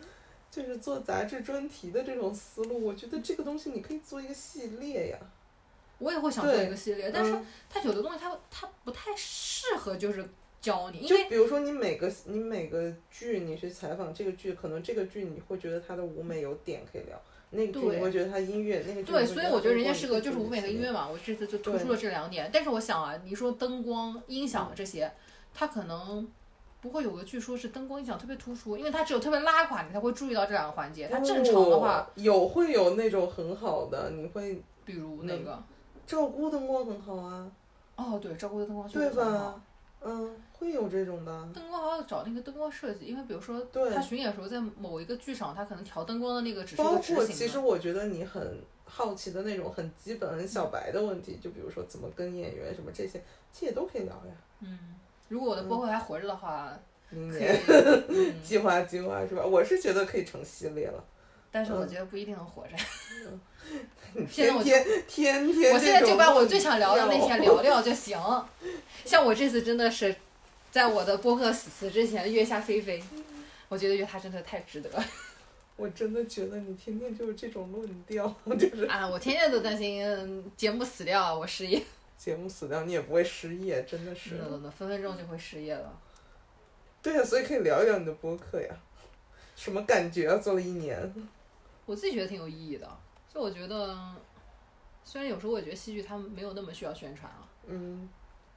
[0.50, 5.18] 就是做杂志专题的这种思路，我觉得这个东西你可以做一个系列呀。
[6.03, 7.32] 我也会想做一个系列，但是
[7.70, 10.28] 它有的东西它它不太适合就是
[10.61, 22.50] 教你，就比如说你每个你每个剧你去采访这个剧，可能这个剧你会觉得它的舞美有点可以聊，那个剧你会觉得它音乐那个对，所以我觉得人家适合就是舞美和音乐嘛，我这次就突出了这两点。
[22.53, 25.12] 但是我想啊，你说灯光、音响这些，
[25.55, 26.28] 它可能
[26.80, 31.09] 不会有个剧说是灯光音响特别突出，因为它只有特别拉垮你才会注意到这两个环节。
[31.09, 35.62] 它正常的话有会有那种很好的，你会比如那个？
[36.12, 37.50] 赵姑灯光很好啊，
[37.96, 39.58] 哦对，照顾的灯光对吧？
[40.02, 41.48] 嗯，会有这种的。
[41.54, 47.58] 灯光还要找那个灯光设计，因为比如说对他巡演的时候在某一个剧场，他可能调灯光的那个只是包个执括其实。
[47.58, 53.18] 我觉得你很好奇的那种很基本、很小白的问题，就比如说怎么跟演员什么这些，
[53.50, 54.34] 其实也都可以聊呀。
[54.60, 54.96] 嗯，
[55.28, 57.58] 如果我的播客还活着的话，明年。
[58.08, 59.42] 嗯， 计划计划是吧？
[59.42, 61.02] 我是觉得可以成系列了。
[61.50, 62.70] 但是我觉得不一定能活着。
[62.74, 63.38] 你
[64.30, 67.62] 现在我天天天天，我现在就把我最想聊的那些聊。
[67.62, 68.18] 聊就行。
[69.04, 70.14] 像我这次真的是，
[70.70, 73.02] 在我的播客死死之前约下菲菲，
[73.68, 74.90] 我觉得约她真的太值得。
[75.76, 81.82] 我真的觉得你天天就是这种论调， 就是啊，我天天都担心节目死掉，我失业。
[82.18, 84.36] 节目死掉你也不会失业，真的是。
[84.78, 85.98] 分分钟就会失业了。
[87.02, 88.68] 对呀、所以可以聊一聊你的播客呀，
[89.56, 90.36] 什么感觉啊？
[90.36, 91.12] 做了一年，
[91.84, 92.88] 我自己觉得挺有意义的，
[93.33, 93.97] 就我觉得，
[95.05, 98.09] 虽然有时候我也觉得戏剧它没有那么需要宣传啊，嗯。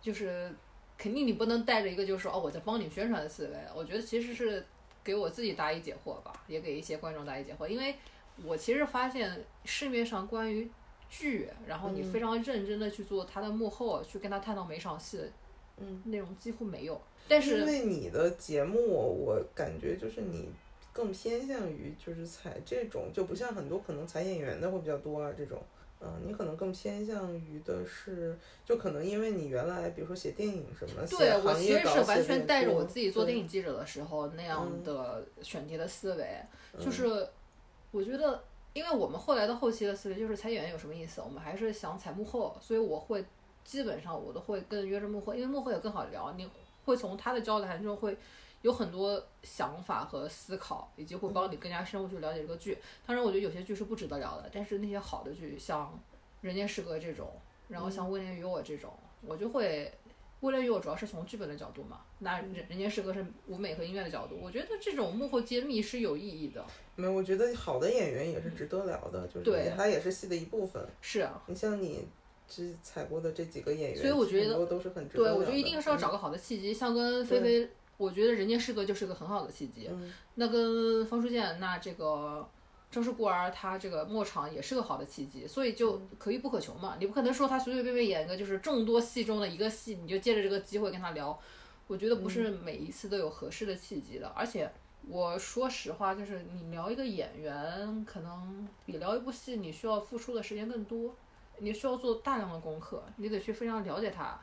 [0.01, 0.53] 就是
[0.97, 4.63] 肯定你不能带着一个就是说哦我在帮你宣传的思维，我觉得其实是
[5.03, 7.95] 给我自己答疑解惑吧，也给一些观众答疑解惑，因为
[8.43, 10.69] 我其实发现市面上关于
[11.09, 12.11] 剧，然后你嗯。
[12.11, 15.32] 非常认真的去做它的幕后，去跟他探讨每场戏的
[15.78, 16.01] 嗯。
[16.05, 18.78] 内容几乎没有，但是因是为你的节目，
[19.26, 20.51] 我感觉就是你
[20.95, 25.61] 更偏向于就是采这种，就不像很多可能采演员的会比较多啊这种。
[25.99, 36.37] 嗯，你可能更偏向于的是，就可能因为你原来比如说写电影什么，对我其实是完全带着我自己做电影记者的时候那样嗯的选题的思维，
[36.77, 37.27] 就嗯是
[37.91, 38.41] 我觉得，
[38.73, 43.23] 因为我们后来的后期的思维就是采演员有什么意思，我们还是想采幕后，所以我会
[43.63, 46.47] 基本上我都会跟约着幕后，因为幕后也更好聊，你
[46.83, 48.15] 会从他的交谈中会
[48.66, 52.76] 有很多想法和思考，以及会帮你更加深入去了解这个剧。
[53.05, 55.88] 当然，我觉得有些剧是不值得聊的，但是那些好的剧，像
[56.41, 57.32] 《人间失格》这种，
[57.68, 58.91] 然后像《威廉与我》这种，
[59.22, 59.93] 我就会。
[60.41, 66.63] 威廉与我主要是从剧本的角度嘛，那人人间失格是舞美和音乐的角度，我觉得这种幕后揭秘是有意义的。
[66.95, 70.86] 没有，我觉得好的演员也是值得聊的，就是对他也是戏的一部分。
[71.01, 72.07] 是啊，你像你
[72.47, 75.34] 这采过的这几个演员，所以我觉得都是很值得对。
[75.34, 79.87] 我觉得一定是要找个好的契机，像跟菲菲，我觉得《人间失格》就是个很好的契机。
[79.91, 82.45] 嗯那跟方书建，那这个
[82.91, 86.97] 正是孤儿，他这个末场也是个好的契机，所以就可遇不可求嘛。
[86.99, 91.39] 你不可能说他随随便便演一个就是众多戏中的一个戏，你就借着这个机会跟他聊。
[91.87, 94.69] 我觉得不是每一次都有合适的契机的，而且
[95.07, 101.13] 我说实话，就是你聊一个演员，可能比聊一部戏你需要付出的时间更多，
[101.59, 104.37] 你需要做大量的功课，你得去非常了解他，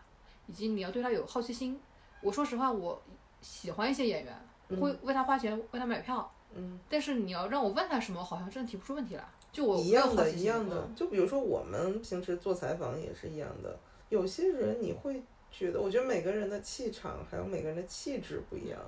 [0.47, 1.81] 以及你要对他有好奇心。
[2.21, 3.03] 我说实话，我
[3.43, 4.35] 喜欢一些演员，
[4.81, 6.33] 会为他花钱，为他买票。
[6.55, 9.25] 嗯，但是你要让我问他什么，好像真的提不出问题来。
[9.51, 10.95] 就我一样的，一样的嗯。
[10.95, 13.79] 就比如说我们平时做采访也是一样的，
[14.09, 18.79] 有些人你会觉得，我觉得每个人的气场还有每个人的气质不一样，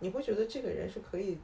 [0.00, 1.38] 你会觉得这个人是可以，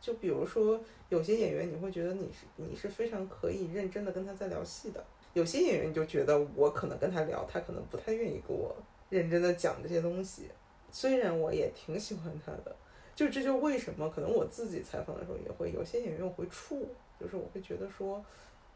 [0.00, 5.04] 就比如说有些演员，你会觉得你是你是非常可以认真的跟他在聊戏的，
[5.34, 8.74] 有些演员你就觉得我可能跟他聊，他可能不太愿意跟我
[9.10, 10.48] 认真的讲这些东西，
[10.90, 12.76] 虽然我也挺喜欢他的。
[13.14, 16.86] 就这就为什么可能我自己采访的时候也会有些演员我会怵，
[17.20, 18.24] 就是我会觉得说，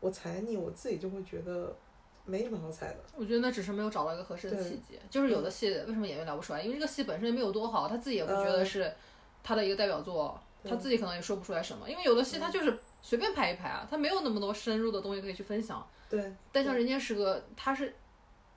[0.01, 1.75] 我踩你，我自己就会觉得
[2.27, 2.97] 没什么好踩的。
[3.17, 4.99] 我觉得那只是没有找到一个合适的契机。
[5.09, 6.61] 就是有的戏为什么演员聊不出来？
[6.61, 8.93] 因为这个戏本身也没有多好，他自己也不觉得嗯是
[9.43, 11.89] 他的一个代表作，对他自己可能也说不出来什么。
[11.89, 15.87] 因为有的戏他就是随便拍一拍啊，他没有那么多深入的东西可以去分享。
[16.11, 17.95] 对，但像《人间失格》，它是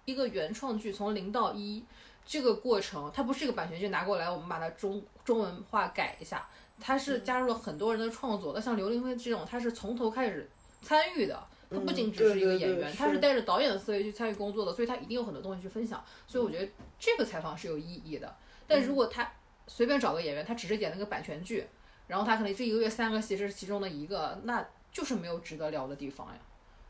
[0.03, 1.81] 一个原创剧，从零到一
[2.27, 6.45] 这个过程，它不是一个版权剧拿过来，我们把它中中文化改一下，
[6.79, 8.51] 它是加入了很多人的创作。
[8.53, 10.47] 那像刘凌飞这种，他是从头开始
[10.81, 16.03] 参与的，他不仅嗯只是一个对对对演员，他是是带着导演的思维去参与工作的，所以他一定有很多东西去分享。
[16.27, 16.69] 所以我觉得
[16.99, 18.35] 这个采访是有意义的。
[18.67, 19.31] 但如果他
[19.65, 21.65] 随便找个演员，他只是演了个版权剧，
[22.07, 26.39] 然后他可能这一个月三个戏，这是其中的一个，那就是没有值得聊的地方呀。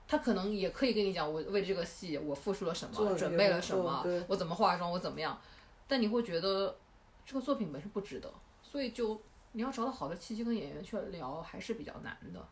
[0.08, 5.38] 他可能也可以跟你讲，我为这个戏我付出了什么，准备了什么，我怎么化妆，我怎么样，
[5.88, 6.78] 但你会觉得
[7.26, 12.48] 这个作品本身不值得，所以就你要找到好的契机跟演员去聊，还是比较难的。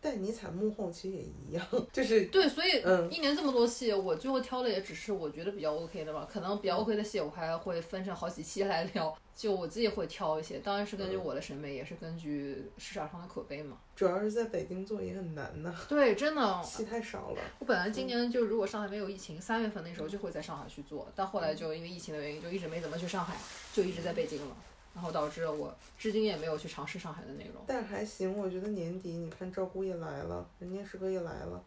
[0.00, 6.28] 但你采幕后其实也一样， 就是对，所以嗯一年这么多戏，我最后挑的也只是我觉得比较 OK 的吧。
[6.30, 9.16] 可能比较 OK 的戏，我还会分成好几期来聊。
[9.34, 13.76] 就我自己会挑一些，当然是根据我的审美，也是根据市场上的口碑嘛。
[13.94, 17.40] 主要是在北京做也很难呐， 对，真的， 戏太少了。
[17.60, 23.36] 我本来今年就如果上海没有疫情，三月份那时候就会在上海去做，但后来就因为疫情的原因，就一直没怎么去上海，
[23.72, 24.56] 就一直在北京了，
[24.94, 27.62] 然后导致我至今也没有去尝试上海的内容。
[27.66, 31.62] 但还行，我觉得年底你看赵姑也来了，人间师哥也来了，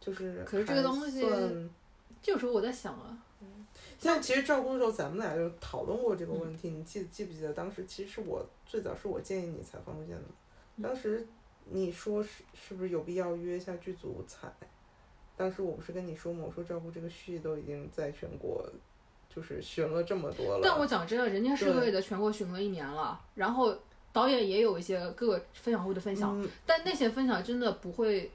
[0.00, 1.20] 就是可是这个东西
[2.24, 3.18] 有时候我在想啊，
[3.98, 6.70] 像其实赵工的时候，咱们俩就讨论过这个问题。
[6.70, 10.24] 你记记不记得当时其实是我最早是我建议你采方路线的，
[10.82, 11.26] 当时
[11.70, 14.52] 你说是是不是有必要约一下剧组采？
[15.36, 16.44] 当时我不是跟你说吗？
[16.46, 18.64] 我说赵姑这个戏都已经在全国
[19.34, 20.60] 就是巡了这么多了。
[20.62, 23.76] 但我讲真的，人家是为了全国巡了一年了，然后
[24.12, 28.30] 导演也有一些各个分享会的分享，但那些分享真的不会，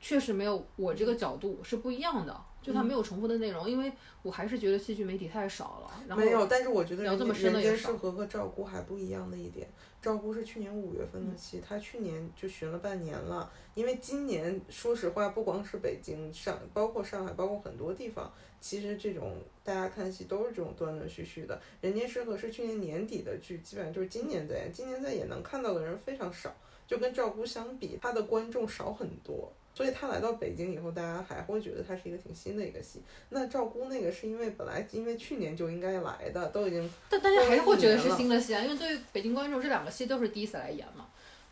[0.00, 2.36] 确实没有我这个角度是不一样的。
[2.64, 3.92] 就它没有重复的内容，因为
[4.22, 6.00] 我还是觉得戏剧媒体太少了。
[6.08, 9.68] 然后没有，但是我觉得聊这么深人间的也少失和和赵姑还不一样的一点，
[10.00, 13.52] 赵姑是去年五月份的戏，他去年就巡了半年了。
[13.74, 18.32] 因为今年说实话，不光是北京、上，包括上海，包括很多地方，
[18.64, 21.60] 其实这种大家看戏都是这种断断续续的。
[21.82, 26.50] 人间失格是去年年底的剧，基本上就是今年在演，今年在演能看到的人非常少，
[26.86, 29.52] 就跟赵姑相比，他的观众少很多。
[29.74, 33.02] 所以他来到北京以后，大家还会觉得他是一个挺新的一个戏。
[33.28, 41.06] 那赵姑那个是因为本来因为去年就应该来的，都已经但大家还是会觉得是新的戏啊，因为对于北京观众，这两个戏都是第一次来演嘛。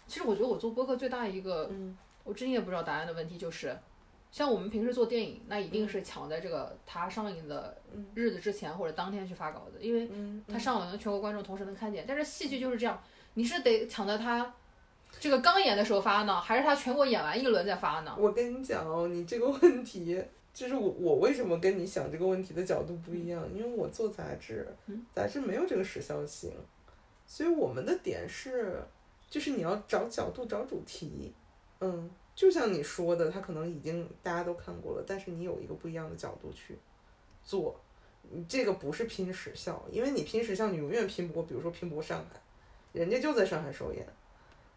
[0.06, 1.94] 其实我觉得我做播客最大一个，嗯
[2.24, 3.76] 我至今也不知道答案的问题就是，
[4.32, 7.76] 像我们平时做电影，那一定是抢在这个它上映的
[8.14, 12.06] 日子之前或者当天去发稿子，因为嗯，它上了，全国观众同时能看见。
[12.08, 12.98] 但是戏剧就是这样，
[13.34, 14.54] 你是得抢在它
[15.20, 18.16] 这个刚演的时候发呢，还是它全国演完一轮再发呢？
[18.18, 20.24] 我跟你讲哦，你这个问题，
[20.54, 23.46] 就是我我为什么跟你想这个问题的角度不一样？
[23.54, 24.66] 因为我做杂志，
[25.14, 26.50] 杂志没有这个时效性，
[27.26, 28.82] 所以我们的点是，
[29.28, 31.34] 就是你要找角度、找主题，
[31.80, 36.78] 嗯，就像你说的，他可能已经大家都看过了，但是你有一个不一样的角度去
[37.44, 37.78] 做，
[38.30, 42.40] 你这个不是拼时效，因为你拼时效，你永远拼不过，比如说拼不过上海，
[42.92, 44.06] 人家就在上海首演。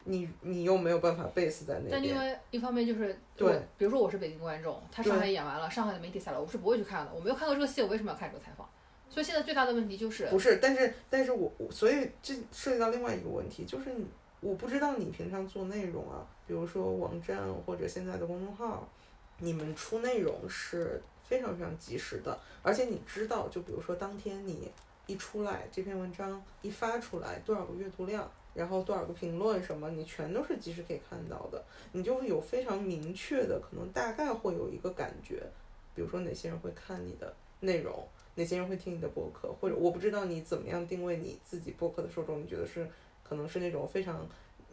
[0.07, 8.69] 你你又没有办法 base 在那边，但另外一方面就是，对，比如说我是北京观众，他上海演完了，上海的媒体采了，我是不会去看的，我没有看过这个戏，我为什么要看这个采访？
[9.09, 14.05] 所以现在最大的问题就是，不是，但是但是我我所以这涉及到另外一个问题，就是你
[14.45, 18.87] 我不知道你平常做内容啊，比如说网站或者现在的公众号，
[19.39, 24.71] 你们出内容是非常非常及时的，而且你知道，就比如说当天你
[25.07, 28.29] 一出来这篇文章一发出来多少个阅读量。
[28.53, 35.43] 然后多少个评论什么，你全都是及时可以看到的，你就会有非常明确的，可能大概会有一个感觉，
[35.93, 42.89] 比如说哪些人会看你的内容，哪些人会听你的播客，或者我不知道你怎么样定位你自己播客的受众，你觉得是
[43.28, 44.28] 可能是那种非常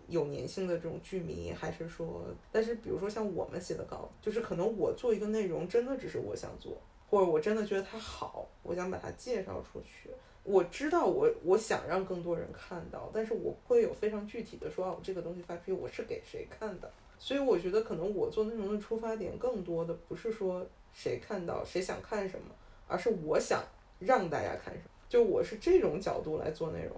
[0.08, 6.76] 有粘性的这种剧迷，还是说，但是比如说像我们写的稿，就是可能我做一个内容真的只是我想做，
[7.08, 10.10] 或者我真的觉得它好，我想把它介绍出去。
[10.44, 16.90] 我知道我我想让更多人看到，但是我会有非常具体的说，啊，我这个东西发出去我是给谁看的。
[17.16, 22.46] 所以我觉得可能我做内容的出发点更多的不是说谁看到谁想看什么，
[22.88, 23.62] 而是我想
[24.00, 24.90] 让大家看什么。
[25.08, 26.96] 就我是这种角度来做内容。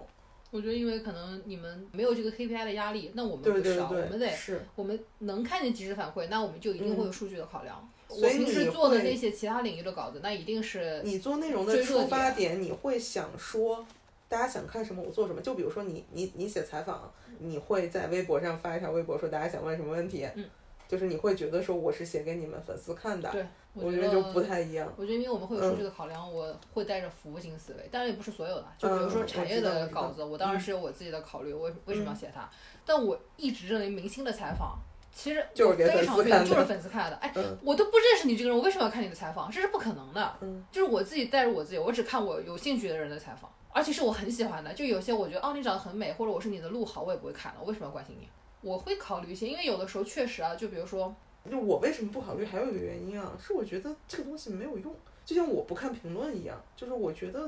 [0.51, 4.61] 我觉得因为可能你们没有这个 KPI 的压力，那我们对不少，对对，我们得是。
[4.75, 7.89] 我们能看见及时反馈，那我们就一定会有数据的考量。
[8.07, 13.85] 所以你会做的那些其他领域的稿子，那一定是你做内容的出发点点，你会想说，
[14.29, 15.41] 大家想看什么，我做什么。
[15.41, 20.45] 就比如说你你你写采访，你会在微博上发一条微博说大家想问什么问题，嗯
[20.87, 24.91] 就是你会觉得说我是写给你们粉丝看的，对，我觉觉得就不太一样。
[24.97, 28.65] 我觉得因为我们会有数据的考量，我会带着服务性思维，当然也不是所有的。
[28.77, 32.49] 就比如说嗯产业的稿子，我当然是有我自己的考虑，我为为什么要写它？
[32.85, 34.77] 但我一直认为明星的采访。
[35.17, 39.49] 其实就是非常粉丝看的觉得就是粉丝看的，哎，嗯我都不认识你这个人，我为什么要看你的采访？
[39.49, 40.33] 这是不可能的。
[40.41, 44.73] 嗯，就是我自己带着我自己，我只看我有兴趣的人的采访，而且是我很喜欢的。
[44.73, 47.59] 就有些我觉得哦，你长得很美，或者我是你的路好，我也不会看的。
[47.61, 48.27] 我为什么要关心你？
[48.65, 51.15] 我会考虑一些，因为有的时候确实啊，就比如说
[51.47, 52.43] 就我为什么不考虑？
[52.43, 54.91] 还有一个原因啊，是我觉得这个东西没有用，
[55.23, 57.47] 就像我不看评论一样，就是我觉得，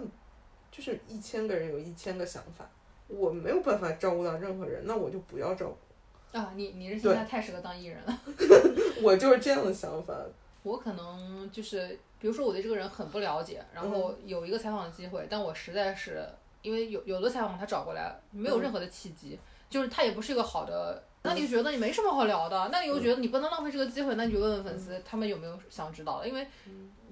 [0.72, 2.70] 就是一千个人有一千个想法，
[3.07, 6.38] 我没有办法照顾到任何人，那我就不要照顾。
[6.38, 8.22] 啊，你你是现在太适合当艺人了。
[9.01, 10.13] 我就是这样的想法。
[10.61, 16.24] 我可能就是，比如说我对这个人很不了解，然后有一个采访的机会，但我实在是
[16.61, 19.39] 因为有有的采访他找过来没有任何的契机，
[19.70, 26.47] 就是他也不是一个好的，那你就觉得你没什么好聊的，那你又觉得你不能浪费这个机会，那你就问问粉丝他们有没有想知道的，因为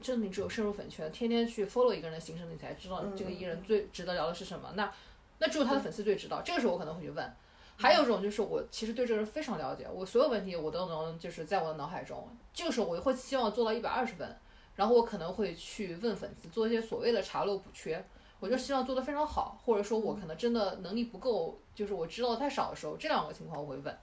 [0.01, 4.91] 真的你只有深入粉圈，天天去 follow 一个人的行程，你才知道这个艺人最值得聊的是什么，那
[5.39, 7.33] 那只有他的粉丝最知道，这个时候我可能会去问。
[7.77, 14.33] 还有一种就是我其实对这个人非常了解，我所有问题我都能就是在我的脑海中，这个时候我会希望做到一百二十分，
[14.75, 18.01] 然后我可能会去问粉丝做一些所谓的查漏补缺，
[18.39, 23.95] 我就希望做得非常好，或者说我可能真的能力不够，就是我知道的太少的时候，这两个情况我会问。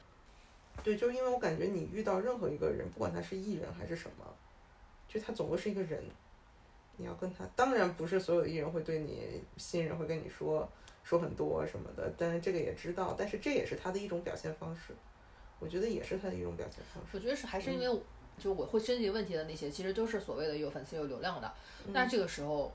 [0.84, 4.24] 对，就是因为我感觉你遇到任何一个人，不管他是艺人还是什么，
[5.08, 6.02] 就他总归是一个人，
[6.96, 10.66] 你要跟他，当然不是所有艺人会对你新人会跟你说
[11.04, 14.94] 说很多什么的，但是这个也知道，但是这也是他的一种表现方式，
[15.58, 17.10] 我觉得也是他的一种表现方式。
[17.16, 18.00] 我觉得是还是因为
[18.38, 21.52] 就我会升级问题的那些，其实都是所谓的有粉丝有流量的，
[21.88, 22.72] 那这个时候，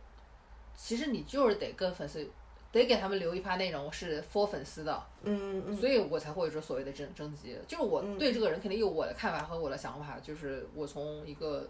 [0.76, 2.30] 其实你就是得跟粉丝。
[2.72, 11.70] 得给他们留一趴内容是 for 粉丝的，嗯嗯，所以我才会说所谓的征征集，就是我对这个人肯定有我的看法和我的想法，就是我从一个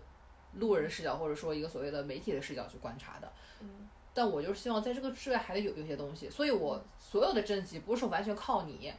[0.55, 3.31] 路人视角或者说一个所谓的媒体的视角去观察的，
[3.61, 8.91] 嗯，但我就是希望在这个之外还得有一些东西，所以我所有的征集不是说完全靠你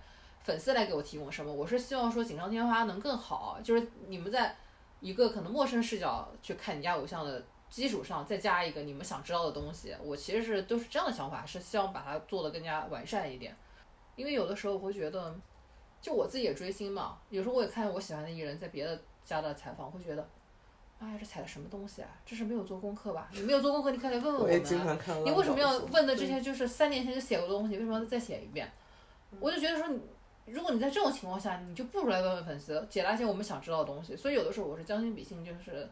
[0.44, 4.56] 粉丝来给我提供什么，我是希望说锦上添花能更好，就是你们在
[5.00, 7.44] 一个可能陌生视角去看你家偶像的。
[7.70, 13.54] 基础上再加一个你们想知道的东西，我其实是都是这样的想法，是希望把它做得更加完善一点。
[14.16, 15.34] 因为有的时候我会觉得，
[16.00, 20.26] 就我自己也追星嘛，有时候我也看我喜欢的艺人，在别的家的采访，会觉得，
[20.98, 22.08] 哎呀，这采的什么东西啊？
[22.24, 23.28] 这是没有做功课吧？
[23.32, 25.24] 你没有做功课，你可以来问问我们。
[25.24, 26.40] 你为什么要问的这些？
[26.40, 28.68] 就是三年前就写过的东西，为什么要再写一遍？
[29.38, 29.86] 我就觉得说，
[30.46, 34.16] 如果你在这种情况下，你就不如来问问粉丝，解答一些我们想知道的东西。
[34.16, 35.88] 所以有的时候我是将心比心，就是。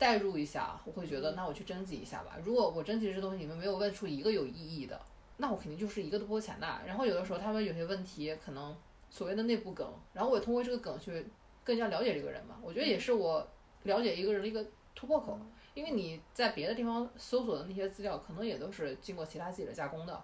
[0.00, 2.38] 代入一下，我会觉得，那我去征集一下吧。
[2.42, 4.98] 如果我征集这东西，你们没有问出一个有意义的，
[5.36, 6.80] 那我肯定就是一个都不会采纳。
[6.86, 8.74] 然后有的时候他们有些问题，可能
[9.10, 11.26] 所谓的内部梗，然后我也通过这个梗去
[11.62, 12.56] 更加了解这个人嘛。
[12.62, 13.46] 我觉得也是我
[13.82, 15.38] 了解一个人的一个突破口。
[15.74, 20.20] 因为你在别的地方搜索的那些资料，可能也都是经过其他记者加工的，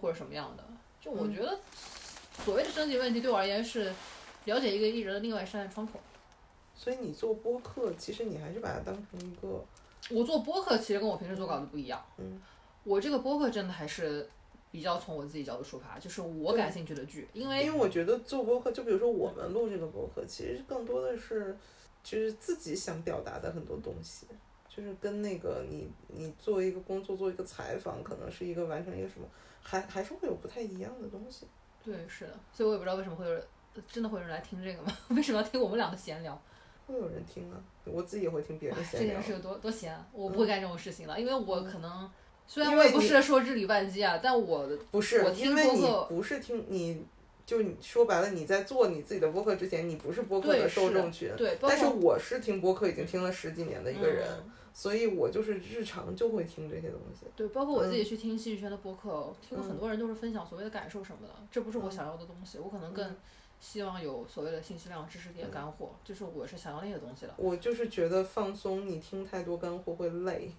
[0.00, 0.64] 或者什么样的。
[1.00, 1.56] 就我觉得，
[2.44, 3.92] 所谓的征集问题，对我而言是
[4.46, 6.00] 了解一个艺人的另外一扇窗口。
[6.78, 9.62] 所以你做播客，其实你还是把它当成一个。
[10.10, 12.00] 我做播客其实跟我平时做稿子不一样。
[12.18, 12.40] 嗯。
[12.84, 14.26] 我这个播客真的还是
[14.70, 21.54] 比较从我自己角度出发，就是我感兴趣的剧，因为因为我觉得做播客，就比如说我们录这个播客，其实更多的是
[22.02, 24.26] 就是自己想表达的很多东西，
[24.68, 29.26] 就是跟那个你你作为一个工作做一个采访，可能是一个完成一个什么，
[29.60, 31.46] 还还是会有不太一样的东西。
[31.84, 33.42] 对，是的，所以我也不知道为什么会有人
[33.86, 34.96] 真的会有人来听这个吗？
[35.10, 36.40] 为什么要听我们俩的闲聊？
[36.88, 39.08] 会有人听啊，我自己也会听别人闲聊。
[39.08, 42.10] 这件事有多多闲，我不会干这种事情了，因为我可能
[42.46, 47.04] 虽然我也不是说日理万机啊，但我不是我听播客不是听你，
[47.44, 51.30] 就你说白了，你在做你自己的播客之前，你不是播客的受众群。
[51.36, 54.26] 对，但是我是听播客已经听了十几年的一个人，
[54.72, 57.26] 所以我就是日常就会听这些东西。
[57.36, 63.14] 对，包括我自己去听戏剧圈的播客，听了很多人都是分享所谓的感受什么的，这不是我想要的东西，我可能更。
[63.60, 67.34] 希望有所谓的信息量、知识点、干货，就是我是想要那些东西的。
[67.36, 70.50] 我就是觉得放松，你听太多干货会累。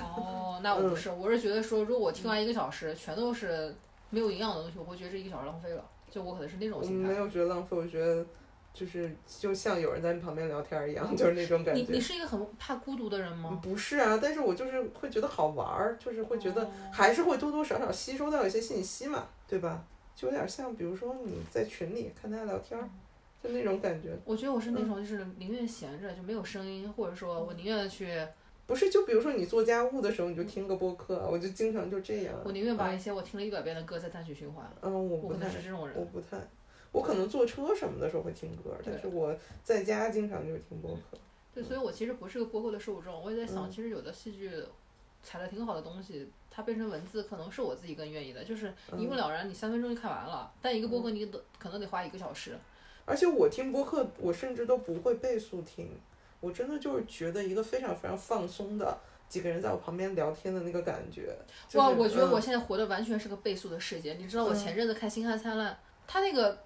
[0.00, 3.74] 哦， 那我不是，我是觉得说，如果我听完一个小时全都是
[4.10, 5.84] 没有营养的东西，我会觉得这一个小时浪费了。
[6.10, 7.10] 就我可能是那种心态。
[7.10, 8.24] 没有觉得浪费，我觉得
[8.72, 11.80] 就是就像有人在你旁边聊天一样，就是那种感觉。
[11.82, 13.60] 你你是一个很怕孤独的人吗？
[13.62, 19.84] 不是啊，但是我就是会觉得好玩儿，就是会觉得还是会多多少少吸收到一些信息嘛，对吧？
[20.18, 22.90] 就有点像，比如说你在群里看大家聊天儿，
[23.40, 24.18] 就那种感觉。
[24.24, 28.26] 我觉得我是那种，就是宁愿闲着就没有声音，或者说我宁愿去。
[28.66, 32.34] 不是，就比如说你做家务的时候，你就听个播客，我就经常就这样。
[32.44, 34.68] 我宁愿把一些我听了一百遍的歌再单曲循环。
[34.82, 35.48] 嗯，我不太。
[35.48, 35.96] 是这种人。
[35.96, 36.36] 我不太，
[36.90, 41.16] 我可能坐车什么的时候会听歌，但是我在家经常就是听播客。
[41.54, 43.22] 对，所以我其实不是个播客的受众。
[43.22, 44.50] 我也在想，其实有的戏剧
[45.22, 46.28] 采的挺好的东西。
[46.58, 50.52] 它变成文字可能是我自己更愿意的，就是一目了然，你三分钟就看完了。
[50.60, 52.58] 但一个播客你得可能得花一个小时。
[53.04, 55.88] 而且我听播客，我甚至都不会倍速听，
[56.40, 58.98] 我真的就是觉得一个非常非常放松的
[59.28, 61.32] 几个人在我旁边聊天的那个感觉。
[61.74, 64.14] 哇，我觉得我现在活的完全是个倍速的世界。
[64.14, 65.72] 你知道我前阵子看《星汉灿烂》，
[66.08, 66.58] 它那个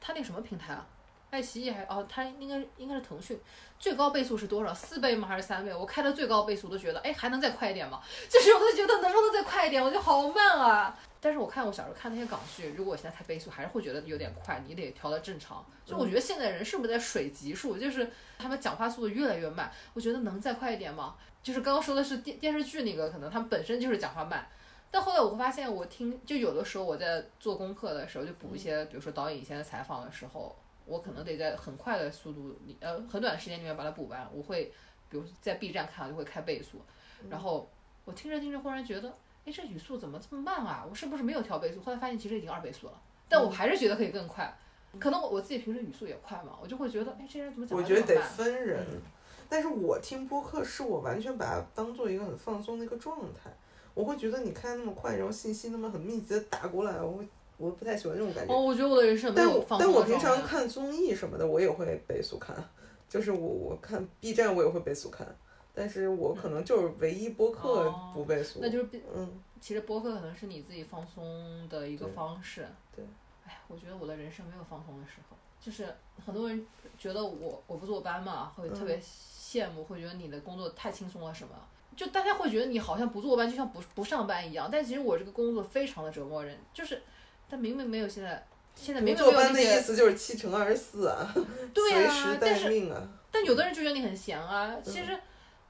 [0.00, 0.86] 它那什么平台啊？
[1.30, 3.38] 爱奇艺还哦，它应该应该是腾讯，
[3.78, 4.74] 最高倍速是多少？
[4.74, 5.28] 四倍吗？
[5.28, 5.72] 还是三倍？
[5.72, 8.00] 我开的最高倍速都觉得，哎，还能再快一点吗？
[8.28, 9.82] 就是我都觉得能不能再快一点？
[9.82, 10.98] 我就好慢啊！
[11.20, 15.64] 但是我看我小时候看那些港剧，如果我现在开倍速，还是会觉得有点快，你得调到正常。
[15.86, 17.76] 就我觉得现在人是不是在水级数？
[17.78, 21.14] 就是他们讲话速度越来越慢，我觉得能再快一点吗？
[21.42, 24.44] 就是刚刚说的是电电视剧那个，可能他们本身就是讲话慢，
[24.90, 30.56] 但后来我会发现，我听就有的时候我在做功课的时候，就补一些，比如说导演以前的采访的时候。
[30.90, 34.28] 我可能得在很快的速度里，呃，很短的时间里面把它补完。
[34.34, 34.72] 我会，
[35.08, 36.82] 比如在 B 站看，就会开倍速。
[37.28, 37.70] 然后
[38.04, 39.08] 我听着听着，忽然觉得，
[39.44, 40.84] 哎，这语速怎么这么慢啊？
[40.90, 41.80] 我是不是没有调倍速？
[41.80, 44.52] 后来发现其实已经二倍速了，但我还是觉得可以更快。
[44.98, 48.84] 可能我我自己平时语速也快嘛，我就会觉得，哎，这人怎么讲我觉得得分人，
[49.48, 53.50] 但是我听播客是我完全把它当做一个很放松的一个状态。
[53.94, 57.28] 我会觉得你开那么快，然后信息那么很密集的打过来，我会。
[57.60, 58.52] 我不太喜欢这种感觉。
[58.52, 62.56] 哦，我觉得我的人生没有放但我平常看综艺什么的，我也会倍速看。
[63.08, 65.26] 就是我我看 B 站，我也会倍速看。
[65.74, 68.58] 但是我可能就是唯一播客哦不倍速。
[68.62, 72.66] 那就是嗯，其实播客可能是你自己放松的一个方式。
[72.96, 73.04] 对。
[73.46, 75.86] 哎，我觉得我的人生没有放松的时候，就是
[76.24, 76.66] 很多人
[76.98, 81.54] 觉得我我不坐班嘛，会特别嗯羡慕，会觉得你的工作太轻松了什么。
[81.96, 87.02] 就大家会觉得你好像不坐班，就像不不上班一样，但其实我这个工作非常的折磨人，就是，
[87.50, 91.34] 但明明没有现在，现在不明明坐班的意没有那些，思就是七乘二十四啊，
[91.74, 93.08] 对随啊时但是待命啊。
[93.32, 94.74] 但有的人就觉得你很闲啊。
[94.74, 95.18] 嗯其实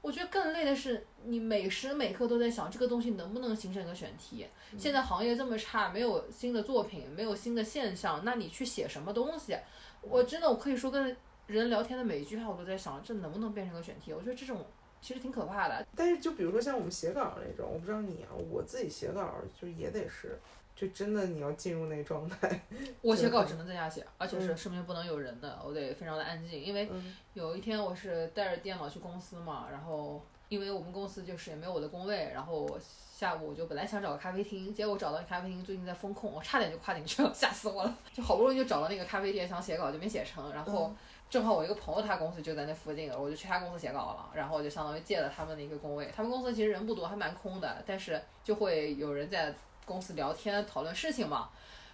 [0.01, 4.47] 我觉得更累的是，你每时每刻都在想这个东西能不能形成一个选题。
[4.71, 9.55] 嗯现在行业这么差，没有新的作品，没有新的现象，那你去写什么东西？
[10.01, 14.11] 我真的我可以说跟人聊天的每一句话，我都在想，这能不能变成个选题？
[14.11, 14.65] 我觉得这种
[15.01, 15.85] 其实挺可怕的。
[15.95, 20.39] 但是就比如说像我们写稿那种，我不知道你啊，我自己写稿就也得是，
[20.75, 22.61] 就真的你要进入那状态。
[23.01, 26.61] 我写稿只能在家写，而且是身边不能有人的，我得非常的安静。
[26.61, 37.97] 因为嗯有一天我是带着电脑去公司嘛，然后因为我们公司就是也没有我的工位，然后下午我就本来想找个咖啡厅，结果找到咖啡厅最近在封控，我差点就跨进去了， 吓死我了。
[38.13, 40.93] 就好不容易就找到那个咖啡店想写稿就没写成，然后
[41.29, 46.11] 正好我一个朋友他公司就在那附近，我就去他公司写稿了，然后我就相当于借了他们的一个工位。
[46.13, 49.53] 他们公司其实人不多，还蛮空的，但是就会有人在
[49.91, 51.49] 公司聊天讨论事情嘛。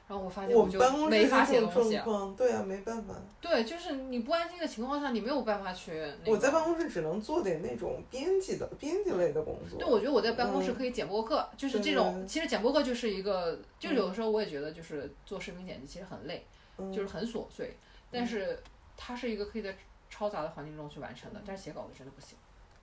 [0.07, 0.79] 然后我发现我就
[1.09, 1.99] 没法写东西
[2.37, 3.13] 对啊，没办法。
[3.41, 6.31] 对，就是你不安静的情况下，你没有办法去、那个。
[6.31, 9.77] 我在办公室只能做点那种编辑的编辑类的工作。
[9.77, 12.25] 对，我觉得我在办公室嗯可以剪播客，就是这种。
[12.25, 16.45] 其实剪播客就是一个，就有的时候我也觉得，就是做视频剪辑其实很累，
[16.77, 17.75] 嗯就是很琐碎，
[18.09, 18.63] 但是
[18.95, 19.75] 它是一个可以在
[20.09, 21.41] 嘈杂的环境中去完成的。
[21.45, 22.37] 但是写稿子真的不行。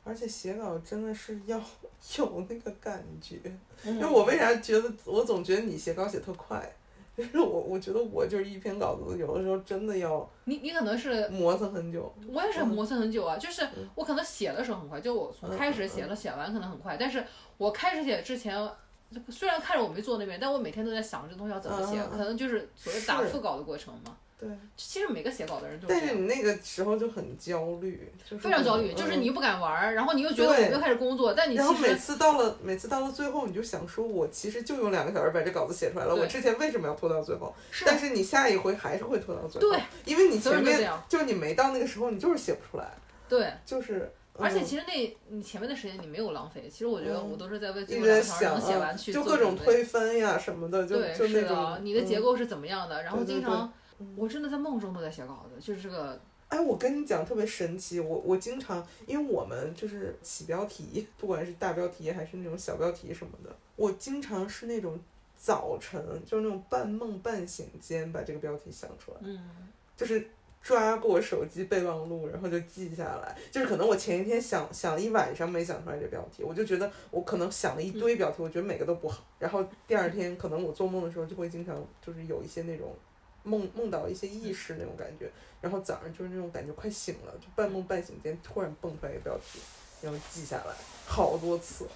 [0.05, 1.59] 而且写稿真的是要
[2.19, 3.41] 有那个感觉，
[3.85, 6.71] 因因为我为啥觉得我总觉得你写稿写特快，
[7.17, 12.13] 就是我我觉得我就是一篇稿子有的时候真的要你你可能是磨蹭很久。
[12.29, 17.25] 我也是嗯磨蹭很久啊，就是嗯我可能写的时候很快，就我从嗯开始嗯写了写完可能很快，但是
[17.57, 18.55] 我开始写之前，
[19.31, 24.15] 虽然看着我没坐那边，但我每天都在想这东西要怎么写，可能就是所谓打是副稿的过程嘛。
[24.39, 25.87] 对，其实每个写稿的人都。
[25.89, 37.55] 但是你那个时候就很焦虑，就是非常焦虑，嗯就是你又不敢玩儿，然后你又觉得我们又开始工作，但你然后每次到了每次到了最后，你就想说，我其实就用两个小时把这稿子写出来了，我之前为什么要拖到最后？
[37.71, 42.91] 是但是你下一回还是会拖到最后，对，因为你前面就你没到那个时候，你就是写不出来，
[43.29, 44.13] 对，就是。
[44.37, 49.57] 而且嗯其实那你前面的时间你没有浪费，其实我觉得嗯我都是在为最后想能写啊完去就各种。
[49.57, 53.01] 推分呀什么的，就对，就是那的种，你的结嗯构是怎么样的？
[53.05, 53.73] 然后经常嗯
[54.17, 64.99] 我真的在梦中都在写稿子，就是这个哎，我跟你讲特别神奇，我我经常，因为我们就是起标题，不管是大标题还是那种小标题什么的，我经常是那种
[65.37, 69.41] 早晨，就是那种半梦半醒间把这个标题想出来，嗯，
[69.97, 70.29] 就是
[70.63, 73.37] 抓过手机备忘录，然后就记下来。
[73.51, 79.25] 就是可能我前一天想想了一晚上没想出来这标题，我就觉得我可能想了一堆标题，我觉得每个都不好。
[79.39, 82.95] 然后第二天可能我做梦的时候就会经常就是有一些那种
[83.45, 85.31] 梦梦到一些意识那种感觉，
[85.61, 89.61] 然后早上就是那种感觉快醒了，就半梦半醒间突然蹦出来一个标题，
[90.03, 90.75] 然后记下来
[91.07, 91.87] 好多次。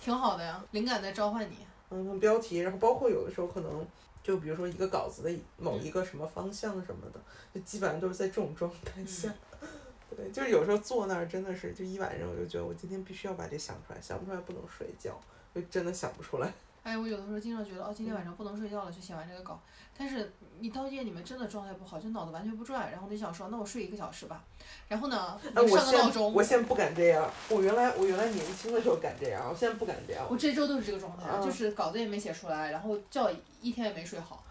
[0.00, 1.56] 挺好的呀，灵感在召唤你。
[1.90, 3.86] 嗯，标题，然后包括有的时候可能
[4.22, 7.20] 就比如说一个稿子的某一个什么方向什么的，
[7.54, 9.32] 就基本上都是在这种状态下。
[10.16, 15.18] 对，就是有时候坐那儿真的是就一晚上，我就觉得我今天必须要把这想出来，想不出来不能睡觉，
[15.54, 16.52] 就真的想不出来。
[16.84, 19.58] 哎，我有的时候经常觉得，哦，今天晚上不能睡觉了，去写完这个稿。
[19.96, 20.30] 但是
[20.60, 24.44] 你到夜里面真的状态不好，就脑子完全不转，然后你想说，那我睡一个小时吧。
[24.86, 33.30] 然后呢，我上个闹钟我，现在不敢这样，我原来我原来年轻的时候敢这样，我现在不敢这样我，这周都是这个状态，嗯就是稿子也没写出来，然后觉
[33.62, 34.44] 一天也没睡好。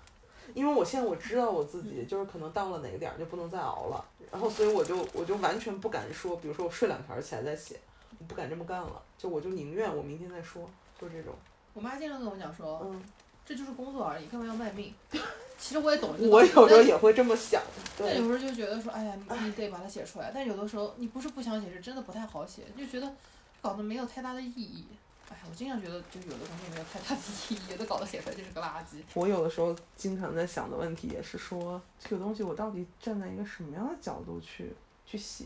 [0.55, 7.79] 因为我现在我知道我自己就是可能到了哪个点儿就不能再熬了，然后所以我就我就完全不敢说，比如说我睡两条起来再写，
[8.17, 10.67] 我不敢这么干了，就我就宁愿我明天再说，
[10.99, 11.33] 就这种，
[11.73, 13.01] 我妈经常跟我讲说，嗯。
[13.45, 14.93] 这就是工作而已，干嘛要卖命？
[15.59, 17.61] 其实我也懂这个我有时候也会这么想，
[17.97, 20.31] 对但有时候就觉得说，哎呀，你你得把它写出来。
[20.33, 23.15] 但有的时候你不是不想写，是真的不太好写，就觉得
[23.61, 24.85] 搞得没有太大的意义。
[25.29, 29.03] 哎，我经常觉得，就有的东西没有太大的意义，有的稿子写出来就是个垃圾。
[29.13, 34.73] 我有的时候经常在想的问题也是说，这个东西我到底站在一个什么样的角度去
[35.05, 35.43] 去写？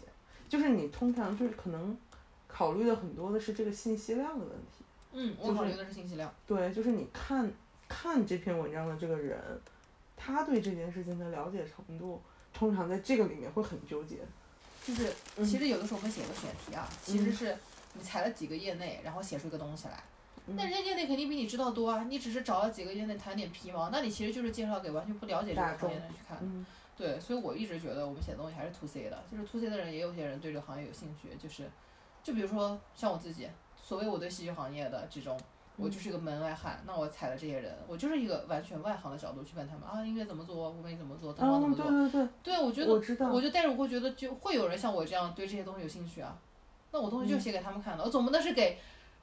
[0.48, 1.98] 就是你通常就是可能
[2.48, 4.86] 考虑的很多的是这个信息量的问题。
[5.20, 6.32] 嗯，我考虑的是信息量。
[6.46, 7.52] 对，就是你看
[7.88, 9.40] 看这篇文章的这个人，
[10.16, 12.22] 他对这件事情的了解程度，
[12.54, 14.18] 通常在这个里面会很纠结。
[14.86, 17.58] 就是嗯其实有的时候我们写个选题啊，其实是
[17.94, 20.02] 你踩了几个业内，然后写出一个东西来。
[20.46, 26.38] 嗯那人家业内肯定比你知道多啊，你只是找了几个业内谈点皮毛，那你其实就是介绍给完全不了解这个行业的人去看。
[26.42, 26.66] 嗯，
[26.96, 31.70] 对，所以我一直觉得我们写的东西还是 to C 的，就是 to C 的人也有些人对这个行业有兴趣，就是
[32.24, 33.50] 就比如说像我自己，
[33.88, 35.40] 所谓我对戏剧行业的这种，
[35.78, 41.86] 我就是一个门外汉，那我踩了这些人，我就是一个完全外行的角度去问他们啊，音乐怎么做，舞美怎么做，灯光怎么做。
[41.86, 46.38] 对对对，对，我觉得我知道我就代入会觉得就会有人像我这样对这些东西有兴趣啊。
[46.92, 48.78] 那我东西就写给他们看的，我总不能是给，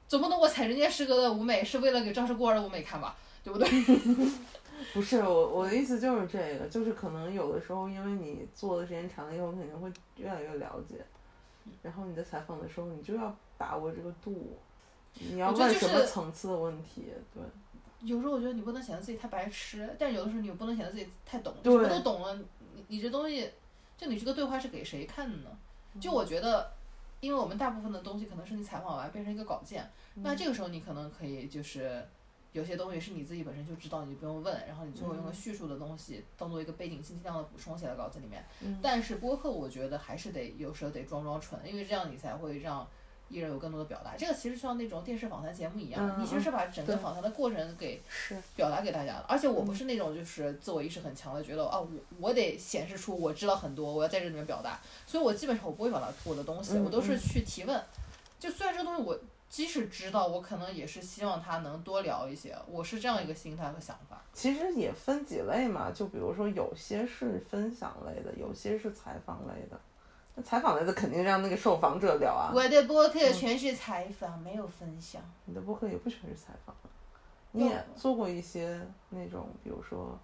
[0.07, 3.69] 总不能我踩人家师哥的舞美是为了给赵氏孤儿的舞美看吧，对不对？
[4.93, 11.05] 不是我我的意思就是这个，就是可能有的时候因为你做的时间长了以后，你肯定会越来越了解，
[11.83, 14.57] 然后你在采访的时候，你就要把握这个度，
[15.13, 17.43] 你要问什么是层次的问题，对。
[18.01, 22.35] 有时候我觉得你不能显得自己太白痴，但有的时候你又不能显得自己太懂，对什么都懂了，
[22.73, 23.49] 你你这东西，
[23.97, 25.49] 就你这个对话是给谁看的呢？
[25.99, 26.71] 就我觉得，
[27.19, 32.05] 因为我们大部分的东西可能是你采访完变成一个稿件，那这个时候你可能可以就是。
[32.51, 38.45] 有些东西是你自己本身就知道，你就不用问，然后你最后用个叙述的东西当做一个背景信息量的补充写在稿子里面。
[38.61, 42.87] 嗯但是播客我觉得还是得有时候得装装纯，因为这样你才会让
[43.29, 44.15] 艺人有更多的表达。
[44.17, 49.25] 这个其实像那种电视访谈节目一样，嗯你其实是把整个访谈的过程给是，表达给大家的。
[49.27, 51.89] 而且我不是那种就是自我意识很强的，觉得啊我
[52.19, 57.81] 我得显示出我知道很多，我要在这里面表达，所以我基本上我不会表达我的东西，嗯我都是去提问。
[58.39, 59.17] 就虽然这个东西我
[59.49, 64.21] 即使知道，我可能也是希望他能多聊一些，我是这样一个心态和想法。
[64.33, 69.79] 其实也分几类嘛，就比如说有些是分享类的，有些是采访类的。
[70.35, 75.21] 那采访类的肯定让那个受访者聊啊，我的播客全是采访，没有分享。
[75.45, 76.75] 你的播客也不全是采访，
[77.51, 78.79] 你也做过一些
[79.09, 80.19] 那种，比如说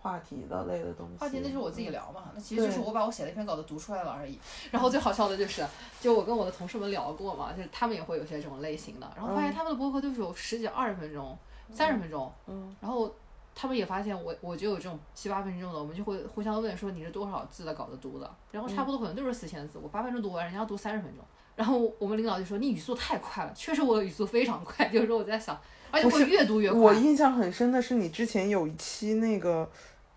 [0.00, 1.16] 话题的类的东西。
[1.18, 4.38] 话题那就是我自己聊嘛，那其实就是我把我写的一篇稿子读出来了而已。
[4.70, 5.66] 然后最好笑的就是，
[6.00, 11.36] 就我跟我的同事们聊过嘛，就是他们也会有些这种类型的，然后发现他们的播客都是有十几、二十分钟、
[11.72, 13.12] 三十分钟，嗯，然后
[13.60, 21.22] 他们也发现我我就有这种七八分钟的，我们就会互相问说你是多少字的稿子读的，然后差不多可能都是四千字，我八分钟读完，人家要读三十分钟。
[21.56, 25.60] 然后我们领导就说你语速太快了，确实我的语速非常快，就是说我在想，
[25.90, 26.80] 而且会越读越快。
[26.80, 29.70] 我印象很深的是你之前有一期那个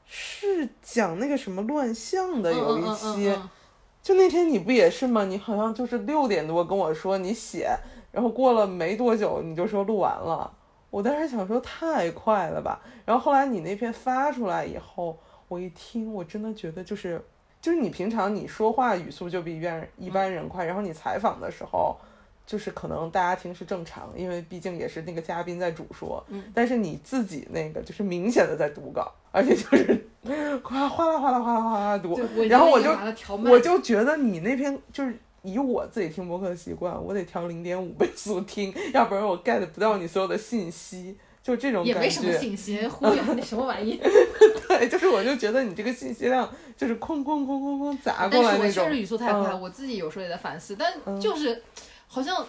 [0.06, 3.50] 是讲那个什么乱象的，有一期，嗯嗯
[4.02, 5.26] 就那天你不也是吗？
[5.26, 7.70] 你好像就是六点多跟我说你写，
[8.14, 10.50] 然后过了没多久你就说录完了。
[10.94, 15.18] 我当时想说太快了吧，然后后来你那篇发出来以后，
[15.48, 17.20] 我一听，我真的觉得就是
[17.60, 21.98] 就是你平常你说话语速就比一般一般人快，然后你采访的时候。
[22.46, 30.04] 就是可能大家听是正常，因为毕竟也是那个嘉宾在主说，嗯但是你自己那个就是明显的在读稿，而且就是
[30.62, 32.92] 哗哗啦哗啦哗啦哗啦读，然后我就
[33.50, 42.32] 我就觉得你那篇就是以我自己听播客的习惯，我得调零点五倍速听，要不然我 get 不到你所有的信息，就这种感也没什么。
[42.38, 44.00] 信息，忽悠那什么玩意。
[44.68, 49.02] 对，就是我就觉得你这个信息量就是哐哐哐哐哐砸过但来那种是我确实。
[49.02, 51.62] 语速太快，嗯我自己有时候也在反思，但嗯就是
[52.08, 52.46] 好像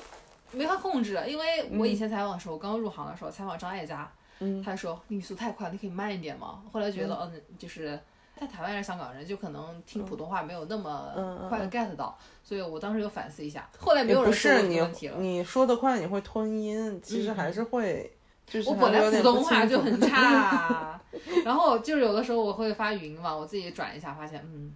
[0.53, 4.09] 没法控制，因为我以前采访的时候，刚刚入行的时候采访张艾嘉，
[4.39, 6.63] 嗯他说你语速太快，你可以慢一点吗？
[6.73, 7.99] 后来觉得，嗯，就是。
[8.39, 13.69] 在台湾人、香港人就可能听普通话没有那么快的 get 到，所以我当时就反思一下。
[13.79, 15.17] 后来没有人说问题了。
[15.19, 18.13] 你说的快，你会吞音，其实还是会，
[18.47, 21.01] 就是我本来普通话就很 差，
[21.45, 24.75] 然后就是有的时候我会发语音嘛，我自己转一下，发现嗯，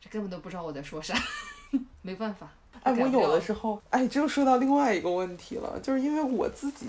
[0.00, 1.14] 这根本都不知道我在说啥，
[2.02, 2.48] 没办法。
[2.82, 6.86] 哎，我有的时候，哎，这又说到另外一个问题了，就是因为我自己，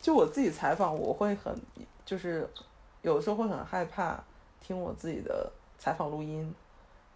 [0.00, 1.54] 就我自己采访，我会很，
[2.04, 2.48] 就是
[3.02, 4.18] 有的时候会很害怕
[4.60, 5.48] 听我自己的
[5.78, 6.54] 采访录音，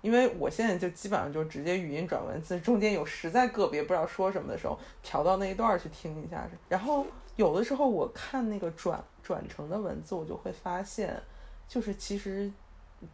[0.01, 7.07] 因为我现在就基本上就直接语音转文字，中间有实在个别不知道说什么的时候，调到那一段去听一下，然后
[7.37, 11.21] 有的时候我看那个转转成的文字，我就会发现，
[11.67, 12.51] 就是其实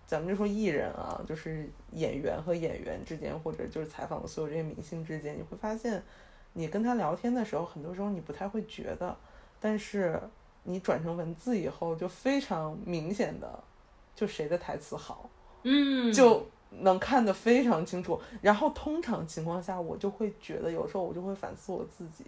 [0.06, 6.02] 咱们就说艺人啊，就是演员和演员之间，或者就是采访的所有这些明星之间，你会发现，
[6.52, 9.16] 你跟他聊天的时候，很多时候你不太会觉得，
[9.60, 10.20] 但是
[10.62, 13.64] 你转成文字以后，就非常明显的，
[14.14, 15.30] 就谁的台词好，
[15.70, 18.18] 嗯，就能看得非常清楚。
[18.40, 22.24] 然后通常情况下，我就会觉得，有时候我就会反思我自己，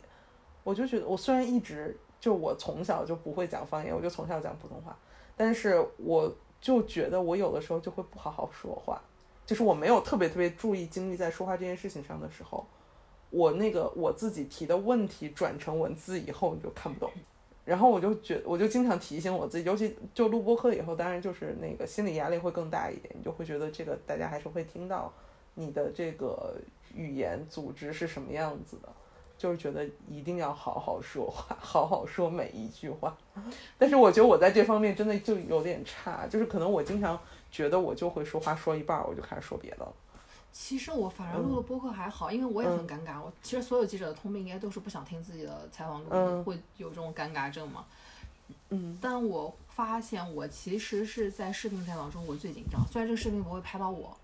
[0.63, 4.95] 我就觉得我虽然一直就我从小就不会讲方言，我就从小讲普通话，
[5.37, 6.31] 但是我
[6.61, 9.01] 就觉得我有的时候就会不好好说话，
[9.47, 12.67] 就是我没有特别特别注意精力在说话这件事情上的时候，
[13.31, 17.11] 我那个我自己提的问题转成文字以后你就看不懂。
[17.65, 25.13] 然后我就觉，我就经常提醒我自己，尤其就录播课以后，当然就是那个心理压力会更大一点，你就会觉得这个大家还是会听到
[25.55, 26.55] 你的这个
[26.95, 28.89] 语言组织是什么样子的，
[29.39, 33.17] 就是觉得一定要好好说话，好好说每一句话。
[33.79, 37.21] 但是我觉得我在这方面真的就有点差，就是可能我经常
[37.51, 39.93] 觉得我就会说话说一半，我就开始说别的了。
[40.53, 43.21] 其实我反而录了播客还好，因为我也很尴尬。
[43.23, 47.85] 我其实所有记者的通病应该都是不想听自己的采访录音，嗯会有这种尴尬症嘛。
[48.71, 54.17] 嗯但我发现我其实是在视频采访中我最紧张，虽然这个视频不会拍到我，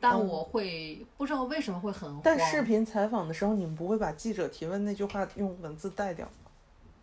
[0.00, 2.20] 但嗯我会不知道为什么会很慌。
[2.24, 6.50] 但视频采访的时候，你们不会把记者提问那句话用文字带掉吗？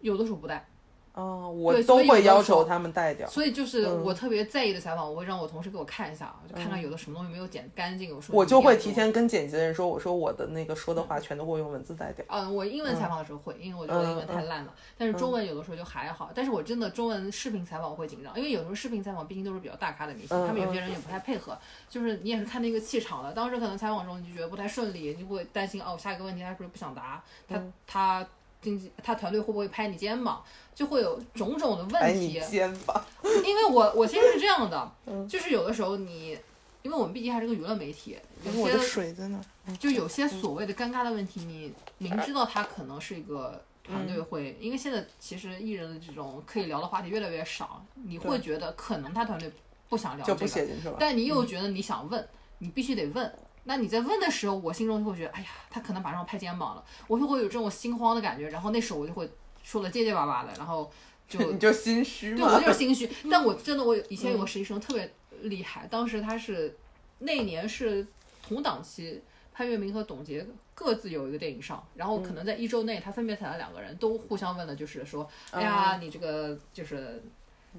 [0.02, 0.66] 有的时候不带，
[1.14, 3.27] 啊，我都会要求他们带掉。
[3.30, 12.26] 所以就是嗯我特别在意的采访，我会让我同事给我看一下，就看看有的什么东西没有剪干净，我说我就会提前跟剪辑的人说，我说我的那个说的话全都会用文字带掉。
[12.30, 14.73] 嗯，我英文采访的时候会，因为我觉得英文太烂了。
[14.98, 16.31] 但是中文有的时候就还好。
[16.34, 21.56] 但是我真的中文视频采访我会紧张，因为有时候视频采访毕竟都是比较大咖的明星，嗯他们有些人也不太配合，
[21.88, 23.31] 就是你也是看那个气场的。
[23.34, 27.23] 当时可能采访中你就觉得不太顺利，你会担心哦，下一个问题他是不是不想答？
[27.48, 28.27] 他、嗯他
[28.61, 30.41] 经纪他团队会不会拍你肩膀？
[30.76, 32.41] 就会有种种的哎，问题。
[32.50, 33.04] 肩膀。
[33.45, 36.38] 因为我我其实是这样的， 嗯就是有的时候你，
[36.82, 39.44] 因为我们毕竟还是个娱乐媒体，有些水在哪儿？
[39.66, 49.50] 嗯就有些所谓的尴尬的问题，你明知道他可能是一个团队会，因为现在其实艺人的这种可以聊的话题越来越少，你会觉得可能他团队
[49.88, 50.98] 不想聊这个。
[51.00, 52.28] 但你又觉得你想问，
[52.58, 53.34] 你必须得问。
[53.66, 59.30] 那你在问的时候，我心中就会觉得，哎呀，他可能马上拍肩膀了，我就会有这种心慌的感觉，然后那时候我就会
[59.64, 60.91] 说的结结巴巴的，然后
[61.27, 62.60] 就 你就心虚对，我。
[62.60, 63.10] 就是心虚。
[63.31, 65.11] 但我真的，我以前有个实习生特别
[65.41, 66.77] 厉害，当时他是
[67.19, 68.06] 那年是
[68.45, 69.22] 同档期，
[69.52, 70.45] 潘粤明和董洁
[70.76, 77.23] 各自有一个电影上，然后可能在一周内，他分别采了两个人，都互相问的就是说，哎呀，你这个就是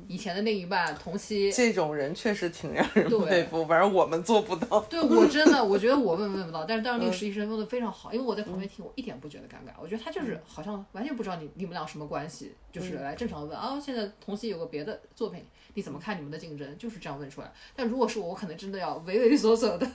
[0.08, 1.50] 以前的另一半同期。
[1.52, 4.80] 这种人确实挺让人佩服，反正我们做不到。
[4.82, 15.44] 对我真的，我觉得我问问不到，但是当时那个实习生问的非常好，因为我在旁边听，我一点不觉得尴尬，我觉得他就是好像完全不知道你你们俩什么关系，就是来正常问啊，现在同期有个别的作品，
[15.74, 16.76] 你怎么看你们的竞争？
[16.78, 17.52] 就是这样问出来。
[17.74, 19.86] 但如果是我，我可能真的要畏畏缩缩的，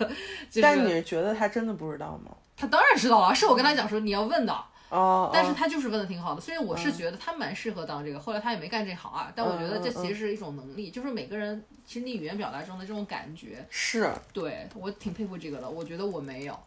[0.50, 2.32] 就是但你觉得他真的不知道吗？
[2.56, 4.54] 他当然知道了，是我跟他讲说你要问的，
[4.90, 8.20] 哦，但是哦他就是问的挺好的，所以我是觉得他蛮适合当这个。
[8.20, 14.12] 后来他也没干这行啊，但我觉得这其实是一种能力，就是每个人其实你语言表达中的这种感觉，是。
[14.34, 16.60] 对我挺佩服这个的，我觉得我没有，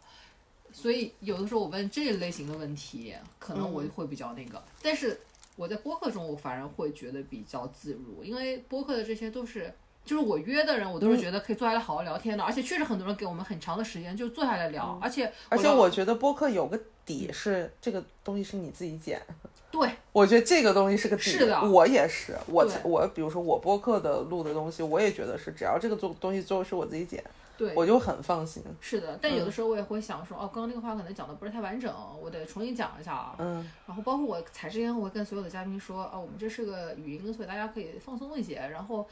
[0.71, 5.19] 所以有的时候我问这类型的问题，可能我会比较那个，但是
[5.55, 9.73] 我在播客中我反而会觉得比较自如，因为播客的这些都是。
[10.05, 19.21] 就是我约的人，我都是觉得可以坐下来好好聊天的，而且确实很多人给我们很长的时间就坐下来聊，而且而且我觉得播客有个底是这个东西是你自己剪，
[19.71, 21.23] 对我觉得这个东西是个底。
[21.23, 27.23] 是的我也是，我对我比如说我播客的录的东西，我也觉得是只要这个做东西最后是我自己剪，
[27.57, 28.63] 对，我就很放心。
[28.79, 33.35] 是的，但有的时候我也会想说，哦，刚刚那个话可能讲的不是太完整，我得重新讲一下啊。
[33.39, 39.07] 嗯然后包括我采之前，我会跟所有的嘉宾说，啊，我们这是个语音，所以大家可以放松一些，然后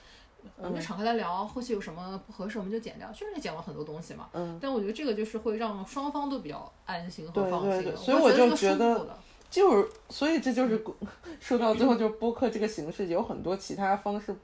[0.58, 4.30] 我们就敞开来聊，后期有什么不合适我们就剪掉，确实也剪了很多东西嘛。
[4.34, 9.18] 嗯，但我觉得这个就是会让双方都比较安心和放心，对对所以我就觉得
[9.50, 10.84] 就是所以这就是
[11.40, 14.36] 说到最后，就是播客这个形式有很多其他方式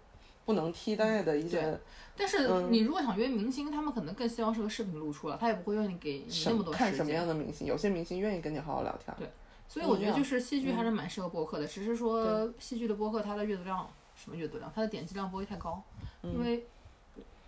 [0.46, 1.80] 不能替代的一些。
[2.20, 7.28] 但是嗯你如果想约明星，他们可能更希望是个视频露出了，他也不会愿意给你那么多时看什么样。
[7.28, 9.16] 的明星，有些明星愿意跟你好好聊天。
[9.20, 9.30] 对
[9.70, 13.88] 所以我觉得就是戏剧还是蛮适合播客的，只是说戏剧的播客它的阅读量
[14.18, 15.82] 什么阅读量，它的点击量不会太高，
[16.24, 16.66] 因为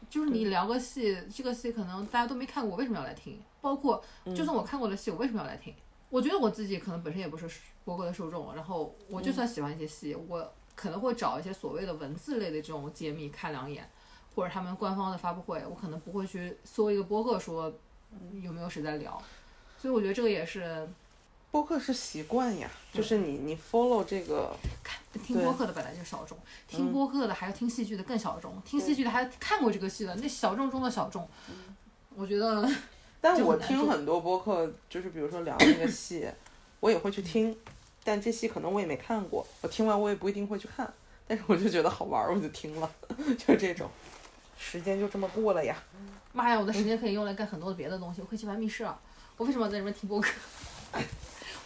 [0.09, 3.41] 就是你聊个戏，这个戏可能大家都没看过，为什么要来听？
[3.59, 4.01] 包括
[4.35, 5.73] 就算我看过的戏，我为什么要来听？
[6.09, 7.49] 我觉得我自己可能本身也不是
[7.83, 13.87] 播客的受众，然后我就算喜欢一些戏，我可能会找一些所谓的文字类的这种揭秘看两眼，
[14.33, 17.71] 或者他们官方的发布会，我可能不会去搜一个播客说
[18.41, 19.21] 有没有谁在聊，
[19.77, 20.89] 所以我觉得这个也是
[21.51, 31.27] 播客是习惯呀，就是你你 follow 这个，看听播客的本来就小众，听播客的还要听戏剧的更小众，听戏剧的还要看过这个戏的那小众中的小众，
[32.15, 32.69] 我觉得
[33.19, 36.29] 但我听很多播客，就是比如说聊那个 戏，
[36.79, 37.57] 我也会去听，
[38.03, 40.93] 但这戏可能我也没看过，我听完我也不一定会去看，
[41.27, 42.91] 但是我就觉得好玩儿，我就听了，
[43.37, 43.89] 就这种，
[44.59, 45.75] 时间就这么过了呀。
[46.31, 49.01] 妈呀，我的时间可以用来干很多别的东西，我可以去玩密室啊！
[49.35, 50.29] 我为什么要在这边听播客？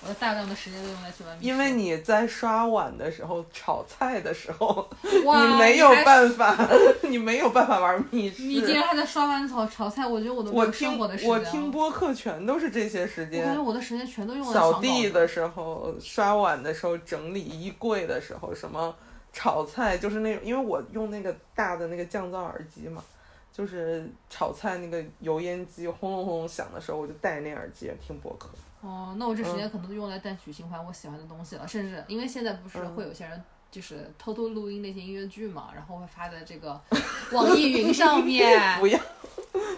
[0.04, 6.58] 我的大量的时间都用来去玩，因为你在刷碗的时候、炒菜的时候，你没有办法，
[7.08, 8.44] 你没有办法玩密室。
[8.44, 11.40] 你竟然还在刷碗炒炒菜，我觉得我都没我听活的时间了。
[11.40, 18.94] 我听播客全都是这些时间我感觉间，我的时间全都用来扫地的时候、刷碗的时候、整理衣柜的时候，什么
[19.32, 23.02] 炒菜，就是那种，因为我用那个大的那个降噪耳机嘛，
[23.54, 28.50] 就是炒菜那个油烟机轰隆轰隆响的时候，我就戴那耳机听播客。
[28.84, 33.42] 哦，那我这时嗯间可能都用来单曲循环我喜欢的东西了，甚至因为现在不是嗯会有些人
[33.72, 36.80] 就是偷偷录音那些音乐剧嘛，然后会发在这个
[37.32, 38.60] 网易云上面。
[38.80, 39.00] 不要，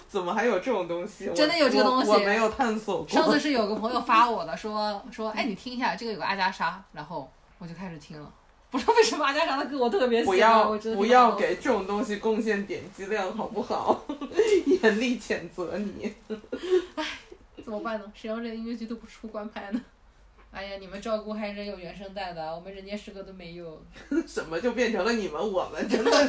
[0.09, 1.29] 怎么还有这种东西？
[1.35, 3.07] 真的有这个东西我没有探索过。
[3.07, 8.31] 上次是有个朋友发 我的，说说，哎，你听一下，这个有个阿加莎，然后我就开始听了。
[8.71, 14.03] 不知道为什么阿加莎的歌我特别喜欢，不要不要给这种东西贡献点击量，好不好？
[14.81, 16.11] 严厉谴责你。
[17.65, 18.05] 怎么办呢？
[18.13, 19.81] 谁让这音乐剧都不出官拍呢？
[20.53, 23.83] 哎呀，你们照顾还真有原声带的，我们人间失格都没有。
[24.27, 25.89] 怎么就变成了你们我们？
[25.89, 26.27] 真的是。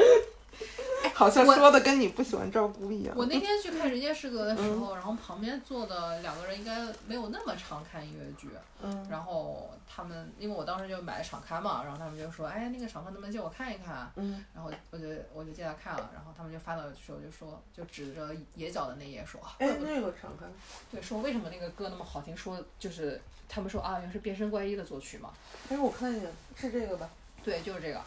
[1.14, 3.14] 好像说的跟你不喜欢照顾一样。
[3.16, 8.48] 我那天去看《人间失格》的时候，然后旁边坐的两个人应该没有那么常看音乐剧。
[8.82, 9.06] 嗯。
[9.10, 14.44] 然后他们，因为我当时就买了场刊嘛，然后他们就说：“哎，那个场刊能不能借我看一看？”嗯。
[14.54, 20.48] 然后我就我就借他看了，然后他们就发到时候就说，就指着野角的那页说：“哎，那个场刊。”
[20.90, 22.36] 对，说为什么那个歌那么好听？
[22.36, 25.30] 说就是他们说啊，原来是变身怪医的作曲嘛。
[25.68, 27.08] 哎，我看一眼，是这个吧？
[27.42, 28.00] 对，就是这个。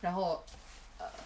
[0.00, 0.44] 然后。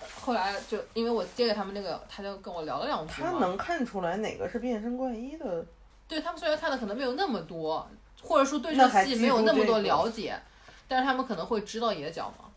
[0.02, 5.64] 呃，后来就因为我借给他们那个，他就跟我聊了两句他能看出来哪个是变身怪医的？
[6.08, 7.88] 对他们虽然看的可能没有那么多，
[8.22, 10.38] 或者说对这个戏没有那么多了解，
[10.88, 12.50] 但是他们可能会知道野角嘛，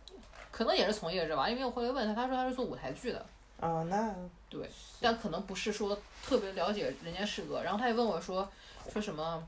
[0.51, 1.49] 可能也是从业者吧。
[1.49, 3.26] 因为我后来问他，他说他是做舞台剧的。
[3.59, 4.13] 啊，那
[4.49, 4.69] 对，
[4.99, 7.63] 但可能不是说特别了解人间失格。
[7.63, 8.49] 然后他也问我说，
[8.91, 9.41] 说什么？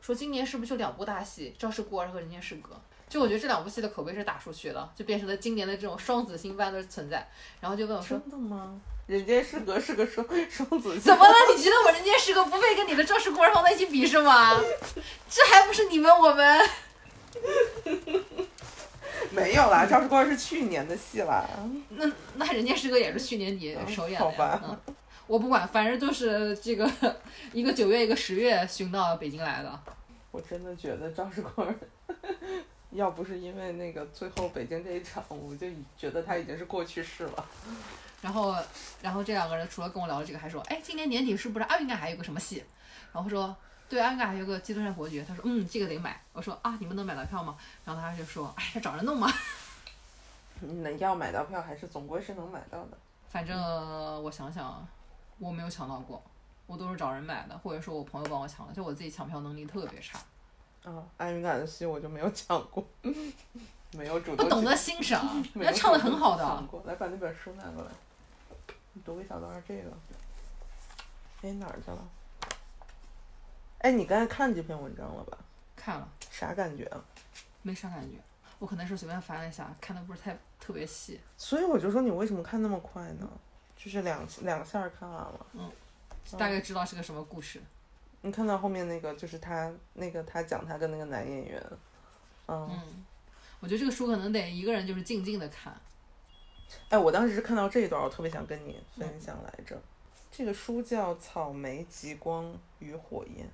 [0.00, 2.74] 说今年是不是就两部大戏，《赵氏孤儿》和《人间失格》？
[3.08, 7.26] 就我觉得这两部戏的口碑是打出去的，就变成了今年的这种双子星般的存在。
[7.60, 8.80] 然后就问我说：“真的吗？
[9.06, 11.00] 人间失格是个双双子星？
[11.00, 11.34] 怎么了？
[11.56, 14.60] 你觉得我人间失格不配跟你的赵氏孤儿放在一起比是吗？
[15.30, 16.68] 这还不是你们我们？
[19.30, 21.48] 没有啦，赵氏孤儿是去年的戏啦。
[21.88, 24.24] 那那人间失格也是去年底首演的。
[24.24, 24.78] 好吧，
[25.26, 26.90] 我不管，反正就是这个
[27.52, 29.80] 一个九月一个十月寻到北京来的。
[30.30, 31.74] 我真的觉得赵氏孤儿。
[32.90, 35.66] 要不是因为那个最后北京这一场，我就
[35.96, 37.46] 觉得他已经是过去式了。
[38.20, 38.56] 然后，
[39.00, 42.64] 然后这两个人除了跟我聊了这个，还说，哎，今年年底是不是奥运该还有个什么戏？
[43.12, 43.54] 然后说，
[43.88, 45.22] 对，阿云嘎还有个《基督山伯爵》。
[45.26, 46.20] 他说，嗯，这个得买。
[46.32, 47.56] 我说，啊，你们能买到票吗？
[47.84, 49.32] 然后他就说，哎，他找人弄嘛。
[50.60, 52.98] 能要买到票，还是总归是能买到的。
[53.28, 53.56] 反正
[54.24, 54.84] 我想想，
[55.38, 56.20] 我没有抢到过，
[56.66, 60.18] 我都是找人买的，或者说我朋友帮我抢的，就我自己抢票能力特别差。
[60.84, 62.86] 啊，安云感的戏我就没有抢过，
[63.92, 64.48] 没有主动。
[64.48, 66.68] 不懂得欣赏，人家唱的很好的。
[66.84, 67.90] 来把那本书拿过来，
[68.92, 69.90] 你读一小段这个。
[71.42, 72.08] 哎，哪儿去了？
[73.78, 75.38] 哎，你刚才看这篇文章了吧？
[75.76, 76.08] 看了。
[76.30, 77.04] 啥感觉啊？
[77.62, 78.16] 没啥感觉，
[78.58, 81.20] 我可能是随便翻了一下，看的不是太特别细。
[81.36, 83.28] 所以我就说你为什么看那么快呢？
[83.76, 85.46] 就是两两下看完了。
[85.54, 85.70] 嗯。
[86.36, 87.62] 大概知道是个什么故事。
[88.20, 91.62] 你看到后面那个，就是他那个他讲他跟那个男演员，
[92.48, 92.68] 嗯，
[93.60, 95.72] 我觉得这个书可能得一个人就是静静的看。
[96.88, 99.80] 哎，我当时是看到这一段，我特别想跟你分享来着。
[100.32, 103.46] 这个书叫《草莓、极光与火焰》，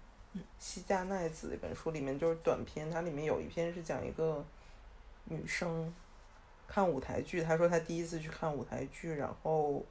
[0.59, 4.43] 西加奈子的一本书，里面就是短篇，它里面有一篇是讲一个
[5.25, 5.95] 女生
[6.67, 9.85] 看舞台剧，她说她第一次去看舞台剧，然后，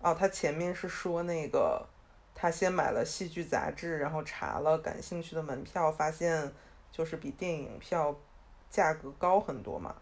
[0.00, 1.86] 哦，她前面是说那个。
[2.34, 6.52] 他先买了戏剧杂志，然后查了感兴趣的门票，发现
[6.90, 8.14] 就是比电影票
[8.68, 9.94] 价格高很多嘛。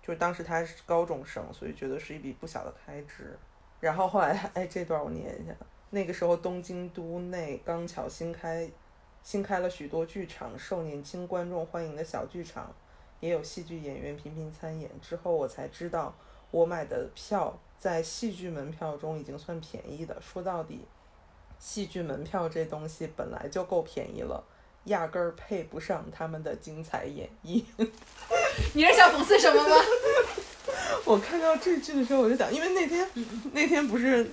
[0.00, 3.36] 就当时他是高中生，所以觉得是一笔不小的开支。
[3.80, 5.52] 然后后来，哎，这段我念一下。
[5.90, 8.70] 那个时候，东京都内刚巧新开
[9.22, 12.72] 新开了许多剧场，受年轻观众欢迎的小剧场，
[13.18, 14.88] 也有戏剧演员频频参演。
[15.00, 16.14] 之后我才知道，
[16.52, 20.16] 我买的票在戏剧门票中已经算便宜的。
[20.20, 20.86] 说到底。
[21.60, 24.42] 戏剧门票这东西本来就够便宜了，
[24.84, 27.62] 压根儿配不上他们的精彩演绎。
[28.74, 29.76] 你是想讽刺什么吗？
[31.04, 33.08] 我看到这句的时候，我就想，因为那天
[33.52, 34.26] 那天不是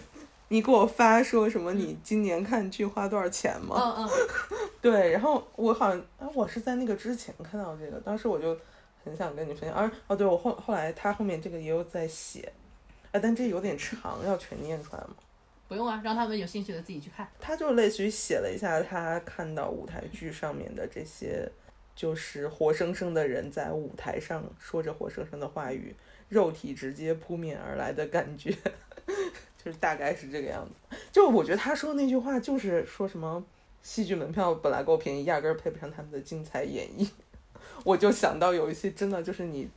[0.48, 3.96] 你给我发说什么你今年看剧花多少钱吗？
[3.98, 4.10] 嗯嗯。
[4.82, 8.58] 对，然后我好像啊，我是在那个之前看到这个，当时我就
[9.04, 9.78] 很想跟你分享。
[9.78, 12.54] 而哦，对我后后来他后面这个也有在写，
[13.12, 15.16] 哎，但这有点长，要全念出来吗？
[15.68, 17.28] 不用啊，让他们有兴趣的自己去看。
[17.40, 21.50] 他就类似于写了一下他看到舞台剧上面的这些，
[21.96, 25.96] 就是活生生的人在舞台上说着活生生的话语，
[26.30, 28.56] 肉体直接扑面而来的感觉，
[29.62, 30.98] 就是大概是这个样子。
[31.12, 33.44] 就我觉得他说那句话就是说什么
[33.82, 37.10] 戏剧门票本来够便宜，压根儿配不上他们的精彩演绎。
[37.84, 39.70] 我就想到有一些真的就是你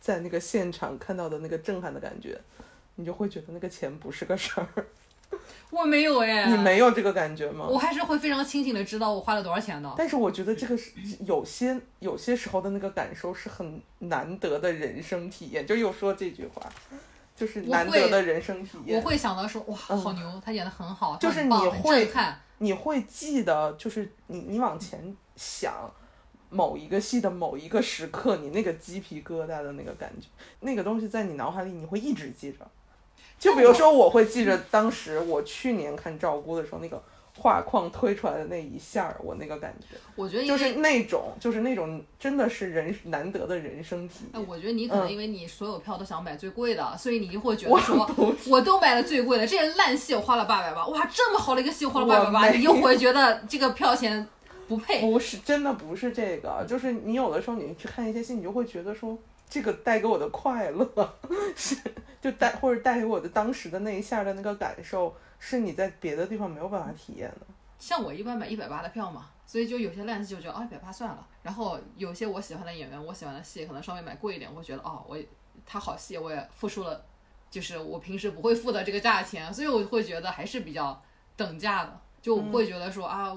[0.00, 2.40] 在那个现场看到的那个震撼的感觉，
[2.94, 4.68] 你就会觉得那个钱不是个事儿。
[5.70, 7.66] 我没有哎，你没有这个感觉吗？
[7.68, 9.94] 我还是会非常清醒的知道我花了多少钱的。
[9.96, 10.92] 但是我觉得这个是
[11.26, 15.66] 有些有些时候的那个感受是很难得的人生体验。
[15.66, 16.62] 就又说这句话，
[17.36, 18.96] 就是难得的人生体验。
[18.96, 22.40] 我会想到说哇，好牛，他演的很好，嗯就是你会震撼。
[22.60, 25.74] 你会记得，就是你你往前想
[26.48, 30.26] 某一个戏的某一个时刻，你那个鸡皮疙瘩的那个感觉，
[30.60, 32.66] 那个东西在你脑海里你会一直记着。
[33.38, 37.00] 就比如说，我会记着当时我去年看赵姑的时候，那个
[37.36, 44.48] 画框推出来的那一下儿，我那个感觉，我觉得就是那种，就是那种真的是人难得的人生体哎，验。
[44.48, 54.26] 我觉得你可能嗯因为你所有票都想买最贵的，所以你就会觉得说，我都买了最贵的，这些烂戏我花了八百八，哇，这么好的一个戏我花了八百八，你就会觉得这个票钱
[54.66, 55.00] 不配。
[55.00, 59.16] 不是，真的不是这个，就是你有的时候你去看一些戏，你就会觉得说，
[59.48, 61.18] 这个带给我的快乐
[61.56, 61.76] 是，
[62.20, 67.46] 就带或者带给我的当时的那一下的那个感受，是你在别的地方没有办法体验的。
[67.78, 75.16] 像我一般买一百八的票嘛，所以就有些烂戏就觉得哦一百八算了，然后有些我喜欢的演员，我喜欢的戏可能稍微买贵一点，我觉得哦我
[75.64, 77.04] 他好戏我也付出了，
[77.50, 81.02] 就是我平时不会付的这个价钱，所以我会觉得还是比较
[81.36, 83.36] 等价的，就我不会觉得说、啊。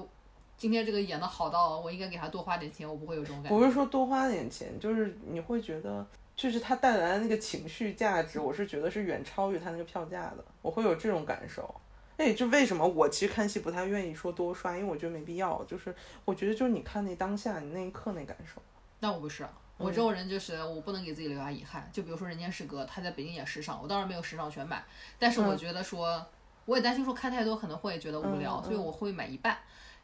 [0.56, 3.58] 今天这个演的好到我应该给他多花点钱，我不会有这种感觉。
[3.58, 6.06] 不是说多花点钱，就是你会觉得，
[6.36, 11.74] 就是他带来的那个情绪价值，我是觉得是远超于他那个票价的，我会有这种感受。
[12.18, 15.64] 哎，就为什么我其实看戏不太愿意说多刷，因为我觉得没必要。
[15.64, 15.92] 就是
[16.24, 18.62] 我觉得就是你看那当下，你那一刻那感受。
[19.00, 19.44] 那我不是，
[19.78, 21.90] 我这种人就是我不能给自己留下遗憾。
[21.92, 24.84] 就比如说《人间失格》，他在北京演时尚，我当然没有时尚全买，
[25.18, 26.24] 但是我觉得说，
[26.66, 29.58] 我也担心说看太多可能会觉得无聊，嗯嗯所以我会买一半。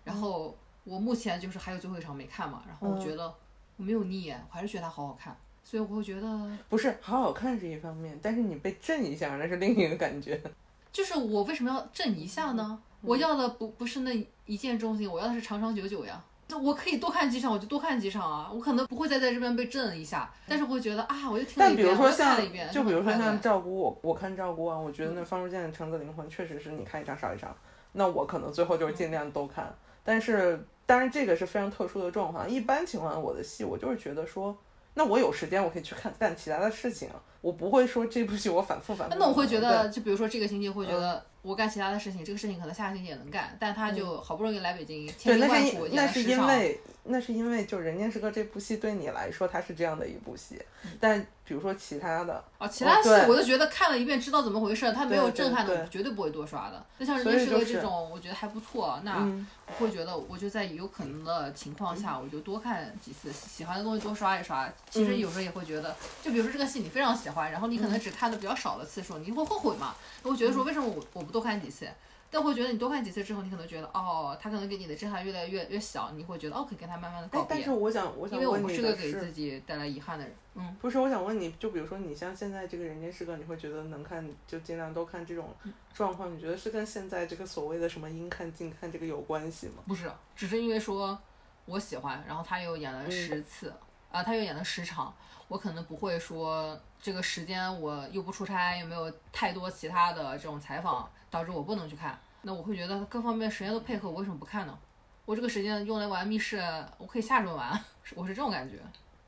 [0.09, 3.33] 然后我目前就是还有最后一场没看嘛，然后我觉得
[3.77, 10.41] 我没有腻，我还是觉得它好好看，所以我会觉得不是好好看是一方面，但是你被震一下那是另一个感觉。
[10.91, 12.67] 就是我为什么要震一下呢？
[12.71, 16.21] 嗯我要的不不是那一见钟情，我要的是长长久久呀。
[16.49, 18.51] 那我可以多看几场，我就多看几场啊。
[18.53, 27.55] 我可能不会再在这边被震一下，但是我会觉得啊，我又听了但一遍，我比如说像看了一遍，，就比如说像很快乐赵姑，我我看赵姑啊，我觉得那方书建的《橙子灵魂》确实是你看一场少一场，
[27.93, 29.73] 那我可能最后就是尽量都看。
[30.09, 34.57] 但是当然这个是非常特殊的状况，一般情况下我的戏我就是觉得说，
[34.95, 37.11] 那我有时间我可以去看干其他的事情，
[37.43, 39.15] 我不会说这部戏我反复反复。
[39.19, 46.81] 那我会觉得，就比如说这个星期会觉嗯得我干其他的事情，这个事情可能下个星期也能干，但他就好不容易来北京，对，千辛那万苦演是因那是因为
[47.11, 50.61] 那是因为就《人间失格》这部戏对你来说它是这样的一部戏，
[51.01, 56.85] 但比如说其他的，啊，其他戏我就觉得看了一遍知道怎么回事，它没有震撼的，对我绝对不会多刷的。
[56.99, 64.71] 那像《人间失格》这种，我觉得还不错，那嗯，我会觉得，我就在有可能的情况下，我就多看几次，喜欢的东西多刷一刷。
[64.91, 69.95] 其实嗯有时候也会觉得，就比如说这个戏你非常喜欢，然后你可能只看的比较少的次数，你会后悔嘛？
[70.23, 71.89] 我会觉得嗯说为什么我我不多看几次？
[72.31, 77.71] 但会觉得你多看几次之后，你可能觉得哦，他可能给你的震撼越来越越小，你会觉得哦，可以跟他慢慢的告别，但别是。
[77.71, 89.83] 我想我想因为我不是个给自己带来遗憾的人，嗯，不是，我想问你，就比如说你像现在这个《人间失格》，你会觉得能看就尽量多看这种嗯状况，你觉得是跟现在这个所谓的什么应看尽看这个有关系吗？
[89.87, 91.19] 不是，只是因为说
[91.65, 93.73] 我喜欢，然后他又演了十次，
[94.11, 95.15] 啊，他又演了十场，
[95.49, 102.19] 我可能不会说这个时间我又不出差，又没有太多其他的这种采访，导致我不能去看。
[102.43, 104.79] 那我会觉得各方面时间都配合，我为什么不看呢？
[105.25, 106.63] 我这个时间用来玩密室，
[106.97, 107.79] 我可以下周玩，
[108.15, 108.77] 我是这种感觉。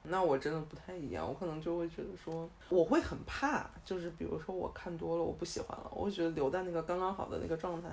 [0.03, 7.89] 那我真的不太一样，我可能就会觉得说，我会很怕，就是比如说我看多了，我不喜欢了，我会觉得留在那个刚刚好的那个状态。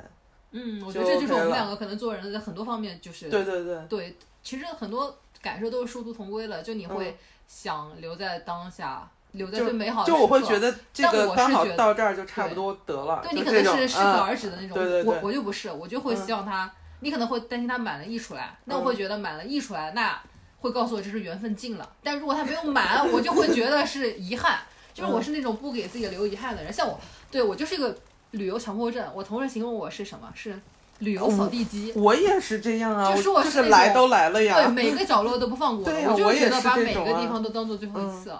[0.51, 7.15] 嗯，我觉得这就是我们两个可能做人在很多方面就是对对对，对，其实很多感受都是殊途同归的，就你会嗯
[7.45, 16.71] 想留在当下，留在就最美好的就我会觉得这但个刚好我是觉得到这儿就差不多得了，对你可能是适可嗯而止的那种，对对对我我就不是，我就会希望他，
[17.01, 20.19] 你可能会担心他满了溢出来，那我会觉得满了溢出来，那
[20.59, 21.87] 会告诉我这是缘分尽了。
[22.01, 24.59] 但如果他没有满，我就会觉得是遗憾，
[24.93, 26.73] 就是我是那种不给自己留遗憾的人。
[26.73, 26.99] 像我，
[27.29, 27.95] 对我就是一个
[28.31, 30.31] 旅游强迫症，我同事形容我是什么？
[30.33, 30.59] 是
[30.99, 31.93] 旅游扫地机。
[31.95, 38.33] 我也是这样啊，就是我是来都来了呀，对，每个角落都不放过的，对呀我就觉得把每个地方都当做最后一次，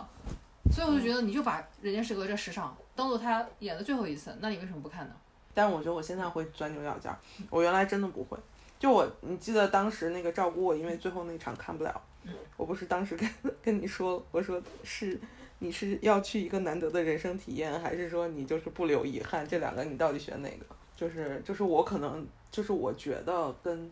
[0.72, 5.14] 所以我就觉得你就把《人间失格》这十场当做他演的最后一次，那你为什么不看呢？
[5.53, 7.18] 但我觉得我现在会钻牛角尖儿，
[7.49, 8.38] 我原来真的不会。
[8.80, 11.99] 就我，你记得当时那个照顾我，因为最后那场看不了，
[12.56, 13.27] 我不是当时跟
[13.61, 15.19] 跟你说，我说是
[15.57, 19.48] 你是要去一个难得的人生体验，还是说你就是不留遗憾？
[19.48, 20.65] 这两个你到底选哪个？
[20.95, 23.89] 就是就是我可能就是我觉得跟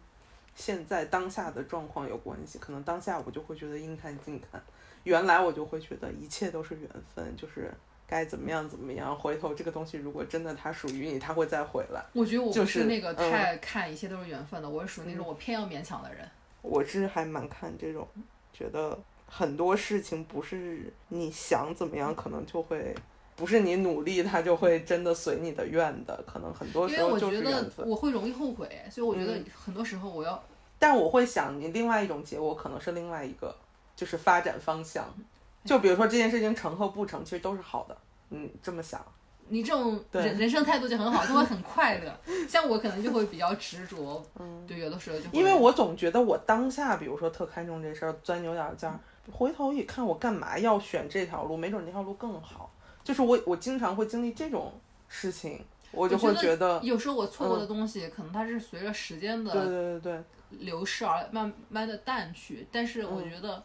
[0.55, 4.61] 现在当下的状况有关系，可能当下我就会觉得应看尽看，
[5.05, 7.73] 原来我就会觉得一切都是缘分，就是
[8.05, 12.03] 该怎么样怎么样，回头这个东西如果真的它属于你，它会再回来。
[12.13, 16.27] 我觉得我不就是那个嗯太看一切都是缘分的，我是属于那种我偏要勉强的人。
[16.61, 18.07] 我是还蛮看这种，
[18.51, 22.95] 觉得很多事情不是你想怎么样，可能就会
[23.35, 27.71] 不是你努力，它就会真的随你的愿的，可能很多时候就是觉得。
[27.85, 30.41] 我会容易后悔，所以我觉得嗯很多时候我要
[30.79, 33.55] 但我会想，你另外一种结果可能是另外一个，
[33.95, 35.05] 就是发展方向。
[35.63, 37.97] 就比如说这件事情成和不成，其实都是好的。
[38.29, 39.03] 嗯，这么想。
[39.47, 42.19] 你这种人人生态度就很好，就会很快乐。
[42.49, 48.99] 像我可能就会比较执着， 嗯对，有的时候就因为我总觉得我当下，比如说特看重这事儿，钻牛角尖儿，
[49.31, 51.55] 回头一看，我干嘛要选这条路？
[51.55, 52.71] 没准那条路更好。
[53.03, 54.73] 就是我，我经常会经历这种
[55.07, 60.23] 事情，我就会觉觉得，有时候我错过的东西，可能它是随着时间的对对对，
[60.65, 62.67] 流逝而慢慢的淡去。
[62.71, 63.63] 但是嗯我觉得，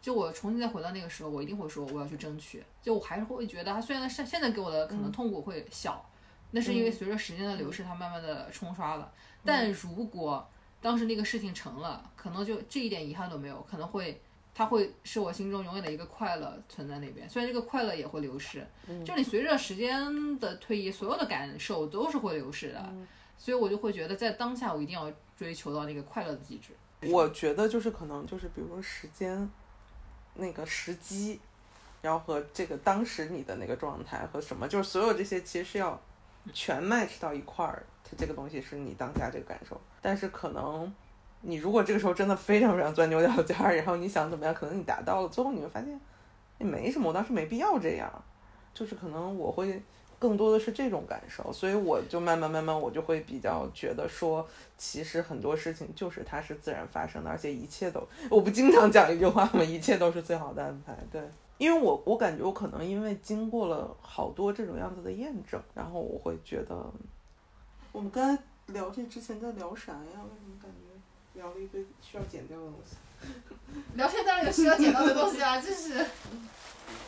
[0.00, 2.64] 就我重新再回到那个时候，我一定会说我要去争取。
[2.82, 6.04] 就我还是会觉得，他虽然现现在给我的可嗯能痛苦会小，
[6.50, 9.12] 那是因为随着时间的流逝，它慢慢的冲刷了。
[9.14, 10.46] 嗯但如果
[10.80, 14.20] 当时那个事情成了，可能就这一点遗憾都没有，可能会。
[14.52, 22.92] 它会是我心中永远的一个快乐存在那边，虽然这个快乐也会流逝，嗯就你随着时间的推移，所有的感受都是会流逝的，
[23.38, 26.72] 所以我就会觉得在当下我一定要追求到那个快乐的极致。
[27.08, 29.48] 我觉得就是可能就是比如说时间，
[30.34, 31.40] 那个时机，
[32.02, 36.00] 然后和这个当时你的那个状态和什么，就是所有这些其实是要
[36.52, 39.80] 全 match 到一块儿，它这个东西是你当下这个感受。
[40.00, 40.92] 但是可能
[41.40, 46.00] 你如果这个时候真的非常非常钻牛角尖儿，然后你想怎么样，可能你达到了，最后你会发现
[46.58, 48.10] 也没什么，我当时没必要这样，
[48.72, 49.82] 就是可能我会。
[50.20, 59.64] 更多的是这种感受，所以我就慢慢慢慢，我就会比较觉得说，其实很多事情就是它是自然发生的，而且一切都，我不经常讲一句话吗？
[59.64, 60.94] 一切都是最好的安排。
[61.10, 61.22] 对，
[61.56, 66.76] 因为我我感觉我可能因为经过了好多这种样子的验证，然后我会觉得，
[67.90, 70.00] 我们刚才聊这之前在聊啥呀？
[70.04, 72.96] 为什么感觉聊了一堆需要剪掉的东西？
[73.96, 76.04] 聊天当然有需要剪掉的东西啊，就是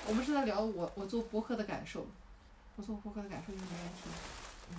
[0.06, 2.04] 我们是在聊我我做播客的感受，
[2.76, 4.12] 我做播客的感受就是没人听。
[4.70, 4.76] 嗯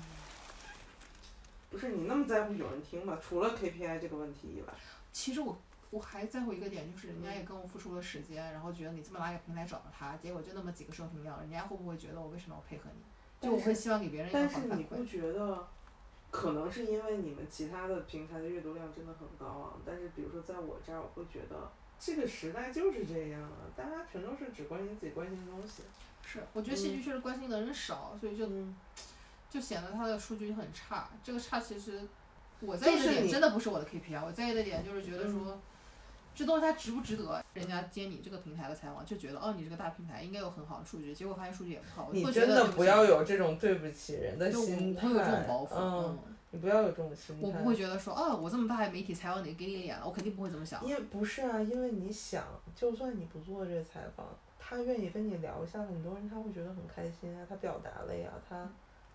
[1.69, 3.17] 不是你那么在乎有人听吗？
[3.19, 4.71] 除了 KPI 这个问题以外，
[5.11, 5.57] 其实我
[5.89, 13.01] 我还在乎一个点，就是人家也跟我付出了时间，然后觉得你这么拿一个平台找到他，结果就那么几个收听量，人家会不会觉得我为什么要配合你？
[13.41, 15.03] 就我会希望给别人一个但好的反馈是你不。
[15.03, 15.67] 觉得，
[16.29, 19.73] 可能是因为你们其他的平台的阅读量真的很高啊？
[19.83, 25.81] 但是比如说在我这儿，我会觉得这个时代就是这样啊，大家全都是只关心自己关心的东西。
[26.25, 28.75] 是，我觉得戏剧确实关心的人少，所以就嗯，
[29.49, 31.09] 就显得他的数据很差。
[31.23, 32.01] 这个差其实
[32.61, 35.59] 我在意的点真的不是我的 KPI，我在意的点就是觉得说，
[36.33, 45.07] 这东西它值不值得人家接你这个平台的采访，就觉得哦你这个大平台应该有很好的数据，结果发现数据也不好，会觉真的不要有这种对不起人的心态。
[45.07, 46.19] 我会有这种包袱，嗯，
[46.51, 47.47] 你不要有这种心态。
[47.47, 50.83] 我不会觉得说哦我这么大的媒体采访你给你脸了，我肯定不会这么想。
[50.83, 52.43] 因为不是啊，因为你想，
[52.75, 54.25] 就算你不做这采访，
[54.65, 58.67] 他愿意跟你聊一下，很多人他会觉得很开心啊，他表达了呀，他，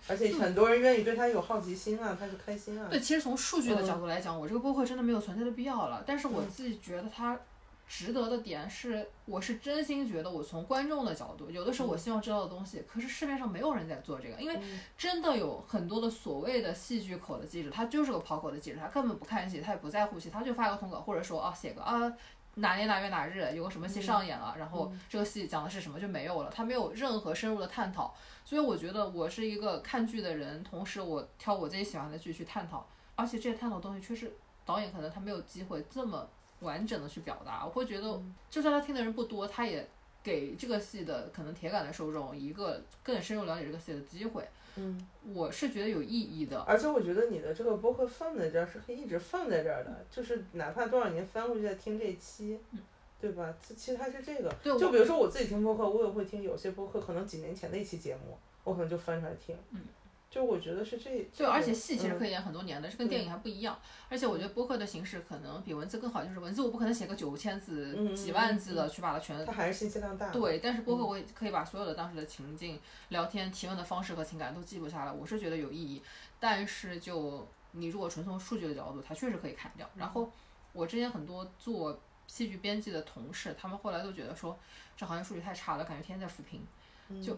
[0.06, 2.86] 而且很多人愿意对他有好奇心啊，他就开心啊。
[2.90, 6.04] 对，其实从数据的嗯角度来讲，我这个播客真的没有存在的必要了。
[6.06, 7.40] 但是我自己觉得它
[7.88, 22.12] 值得的点是，我是真心觉得我从观众的角度，有的时候我希望知道的东西，可是市面上没有人在做这个，因为嗯真的有很多的所谓的戏剧口的记者，他就是个跑口的记者，他根本不看戏，他也不在乎戏，他就发个通稿，或者说啊写个啊。
[22.59, 28.14] 哪年哪月哪日有个什么戏上演了，然后这个戏讲的是什么就没有了，他没有任何深入的探讨，
[28.44, 34.32] 所以我觉得我是一个看剧的人，同时我挑我自己喜欢的剧去探讨，而且这些探讨东西确实
[34.64, 36.28] 导演可能他没有机会这么
[36.60, 38.20] 完整的去表达，我会觉得
[38.51, 39.89] 就算他听的人不多，他也
[40.22, 44.48] 给这个戏的可能铁杆的受众一个更深入了解这个戏的机会，
[44.78, 46.60] 嗯，我是觉得有意义的。
[46.60, 52.59] 而且我觉得你的这个播客放在这儿是可以一直放在这儿的，就是哪怕多少年翻过去再听这一期，
[53.20, 53.55] 对吧？
[53.60, 59.80] 其实它是这个，对就比如说我自己听播客，我也会听有些播客可能几年前的一期节目，我可能就翻出来听，嗯，
[60.30, 63.80] 就我觉得是这，对，而且戏其实嗯可以演很多年的，这跟电影还不一样。
[64.10, 72.78] 而且我觉得播客的形式可能比文字更好，就是文字我不可能写个九千字、嗯几万字的去把它全它还是信息量大，，对，但是播客我也可以把所有的当时的情境、
[73.09, 76.02] 聊天、提问的方式和情感都记录下来，我是觉得有意义。
[76.38, 79.88] 但是就你如果纯从数据的角度，它确实可以砍掉。
[79.96, 80.30] 然后
[80.74, 84.59] 我之前很多做戏剧编辑的同事，他们后来都觉得说
[84.94, 86.60] 这行业数据太差了，感觉天天在扶贫。
[87.22, 87.34] 就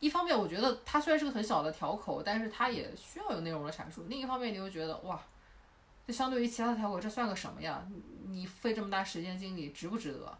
[0.00, 5.20] 一方面，我觉得它虽然是个很小的条口，但是它也需要有内容的阐述；另一方面，你又觉得哇，
[6.06, 7.86] 这相对于其他的条口，这算个什么呀？
[8.26, 10.38] 你费这么大时间精力，值不值得？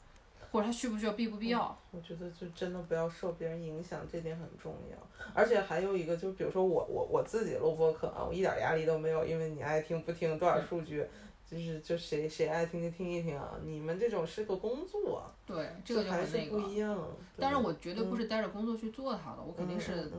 [0.51, 1.79] 或者它需不需要，必不必要？
[1.93, 4.97] 我觉得就真的不要受别人影响，这点很重要。
[5.33, 11.07] 而且还有一个，就比如说我我我自己录播课啊，我一点压力都没有，因为你爱听不听多少数据，
[11.51, 13.51] 就是就谁谁爱听就听一听啊。
[13.65, 16.61] 你们这种是个工作，对，这个就还是很那个。
[16.61, 16.97] 不一样。
[17.37, 20.13] 但是我绝对不是带着工作去做它的，我肯定嗯是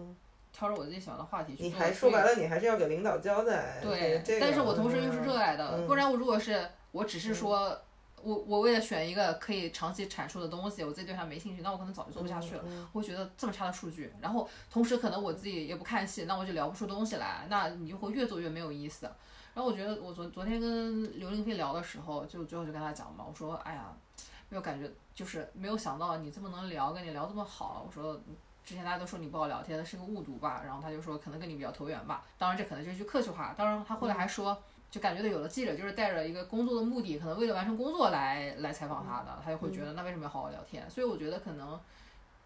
[0.51, 1.67] 挑着我自己喜欢的话题去做。
[1.67, 3.79] 你还说白了，你还是要给领导交代。
[3.81, 7.79] 对，这个但是我同时又是热爱的，嗯不然我如果是我只是说，
[8.21, 12.63] 我我为了选一个可以长期阐述的东西，我自己对它没兴趣，那我可能早就做不下去了。
[12.67, 19.09] 嗯我会觉得这么差的数据，然后同时可能我自己也不看戏，那我就聊不出东西来，那你就会越做越没有意思。
[19.53, 23.93] 然后我觉得我昨昨天跟刘令飞聊的时候，就最后就跟他讲嘛，我说哎呀，
[24.49, 28.19] 没有感觉，就是没有想到你这么能聊，跟你聊这么好，我说。
[28.63, 33.55] 之前大家都说你不好聊天，是个误读吧，然后他就说可能跟你比较投缘吧，当然这可能就是句客气话。
[33.57, 34.55] 当然他后来还说，
[34.91, 40.87] 就感觉到有的记者就是带着一个工作的目的，可能为了完成工作来来采访他的，他就会觉得那为什么要好好聊天？
[40.91, 41.77] 所以我觉得可能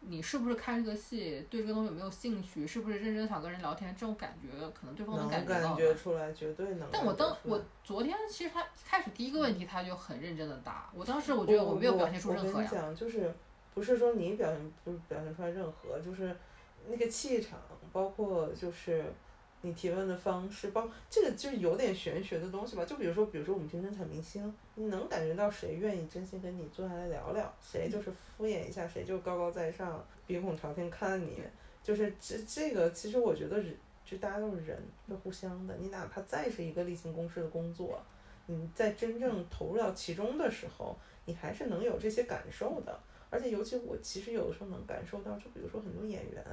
[0.08, 5.78] 你是不是看这个戏，对这个东西有没有兴趣，是不是认真想跟人聊天，这种感觉可能对方能感觉到感。
[5.78, 6.88] 觉出来，绝对能。
[6.92, 12.70] 但我当我昨天其实他开始第一个问题他就很认真的答，我当时我觉得我没有表现出任何呀我跟你。
[12.70, 13.34] 讲，就是
[13.74, 16.36] 不是说你表现不是表现出来任何，就是
[16.88, 17.60] 那个气场，
[17.92, 19.06] 包括就是
[19.66, 22.86] 你提问的方式，包这个就是有点玄学的东西吧。
[22.86, 31.42] 就比如说，比如说我们平时采明星，你能感觉到谁愿意真心跟你坐下来聊聊，谁就是敷衍一下，谁就高高在上，鼻孔朝天看你，
[31.82, 33.76] 就是这这个其实我觉得人
[34.06, 35.76] 就大家都是人，是互相的。
[35.80, 38.00] 你哪怕再是一个例行公事的工作。
[38.46, 43.00] 你在真正投入到其中的时候，你还是能有这些感受的。
[43.32, 46.46] 而且尤其我其实有的时候能感受到，就比如说很多演员，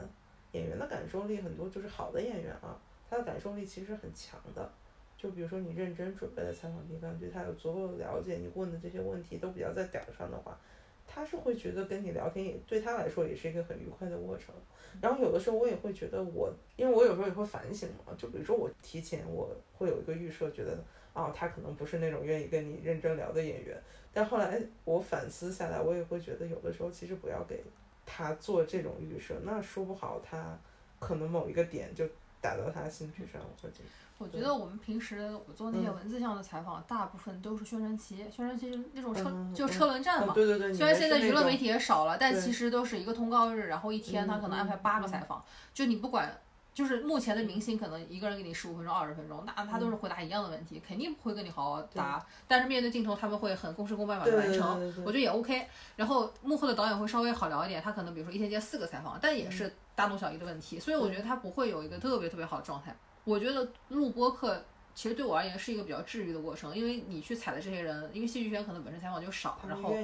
[0.52, 2.80] 演员的感受力很多就是好的演员啊，
[3.12, 4.72] 他的感受力其实很强的。
[5.18, 10.58] 就比如说你认真准备的采访提纲，对他有足够的了解，你问的这些问题都比较在点儿上的话，
[11.06, 14.54] 他是会觉得跟你聊天也对他来说也是一个很愉快的过程。
[15.02, 20.82] 然后有的时候我也会觉得我，因为我有时候也会反省嘛，就比如说我提前我会有一个预设，觉得
[21.12, 23.78] 啊他可能不是那种愿意跟你认真聊的演员，
[24.10, 27.62] 但后来我反思下来，我也会觉得有的时候其实不要给
[28.06, 30.58] 他做这种预设，那说不好他
[30.98, 32.08] 可能某一个点就
[32.42, 33.74] 打到他兴趣上，或者
[34.18, 40.34] 我觉得我们平时我做那些文字项的采访，大部分都是宣传期，宣传期就是那种车，嗯就车轮战嘛。
[40.34, 45.42] 对对对，虽然现在娱乐媒体体也少了，但其实都是一个通告日，然后一天他可能安排八个嗯采访，
[45.72, 46.38] 就你不管。
[46.74, 52.24] 就是目前的明星可能一个人给你十五分钟、二十分钟，那他都是回答一样的问题，肯定不会跟你好好答。
[52.48, 55.66] 但是面对镜头，他们会很公事公办把它完成，我觉得也 OK。
[55.96, 62.96] 然后幕后的导演会稍微好聊一点，他可能比如说一天接四个采访，但也是大同小异的问题，所以我觉得他不会有一个特别特别好的状态。
[63.24, 64.64] 我觉得录播课
[64.94, 69.94] 其实对我而言是一个比较治愈的过程，因为你去采的这些人，因为戏剧圈可能本身采访就少，然后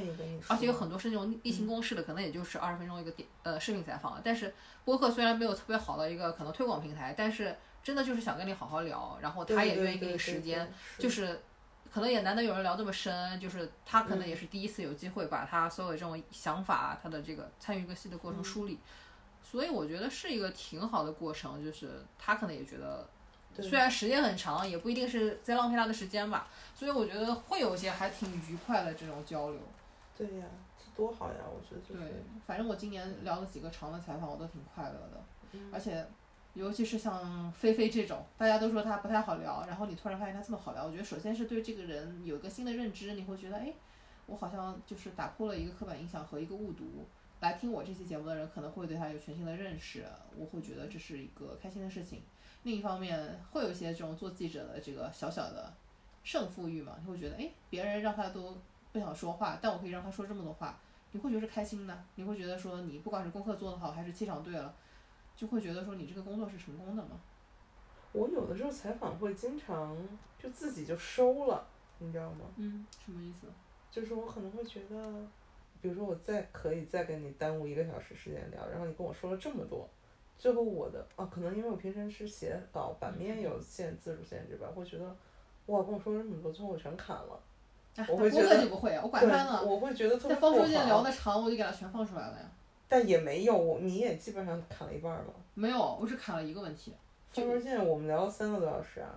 [0.48, 4.20] 而且有很多是那种例行公事的，可能也就是二十分钟一个点呃视频采访。
[4.24, 4.54] 但是
[4.84, 11.40] 播客虽然没有特别好的一个可能推广平台，但是真的就是想跟你好好聊，然后他也愿意给你时间，就是
[11.92, 18.78] 可能也难得有人聊这么深，就是他可能也是第一次有机会把他所有这种想法，他的这个参与一个戏的过程梳理，
[19.50, 23.08] 所以我觉得是一个挺好的过程，就是他可能也觉得。
[23.60, 26.46] 虽然时间很长，也不一定是在浪费他的时间吧，
[26.76, 29.58] 所以我觉得会有一些还挺愉快的这种交流。
[30.16, 30.46] 对呀，
[30.78, 31.40] 这多好呀！
[31.44, 32.08] 我觉得就是。
[32.08, 36.06] 对，反正我今年聊了几个长的采访，我都挺快乐的，嗯、而且
[36.54, 43.72] 尤其是像菲菲这种，大家都说她不太好聊，然后你突然发现她这么好聊，我觉得首先是对这个人有一个新的认知，你会觉得，哎，
[44.26, 47.04] 我好像就是打破了一个刻板印象和一个误读。
[47.40, 50.04] 来听我这期节目的人可能会对他有全新的认识，
[50.36, 52.22] 我会觉得这是一个开心的事情。
[52.64, 55.72] 另一方面，会有一些这种做记者的这个小小的
[56.24, 58.58] 胜负欲嘛，你会觉得，哎，别人让他都
[58.92, 60.80] 不想说话，但我可以让他说这么多话，
[61.12, 64.74] 你会觉得是开心的，你会觉得说你不管是功课做得好，还是气场对了，
[65.36, 67.20] 就会觉得说你这个工作是成功的嘛。
[68.12, 69.96] 我有的时候采访会经常
[70.38, 71.64] 就自己就收了，
[71.98, 72.46] 你知道吗？
[72.56, 73.46] 嗯，什么意思？
[73.90, 75.26] 就是我可能会觉得，
[75.80, 79.88] 比如说我再可以再跟你耽误一个小时时间聊，然后你跟我说了这么多。
[80.38, 85.04] 最后我的啊，可能因为我平时是写稿，版面有限字数限制吧，会觉得，
[85.66, 87.40] 哇，跟我说了这么多，最后我全砍了。
[87.96, 89.60] 啊、我会觉得就不会，我管他呢。
[89.64, 92.48] 我会觉得特别在方书记聊的长，我就给他全放出来了呀。
[92.86, 95.32] 但也没有，你也基本上砍了一半吧？
[95.54, 96.94] 没有，我只砍了一个问题。
[97.32, 99.10] 放书记，我们聊了三个多小时啊。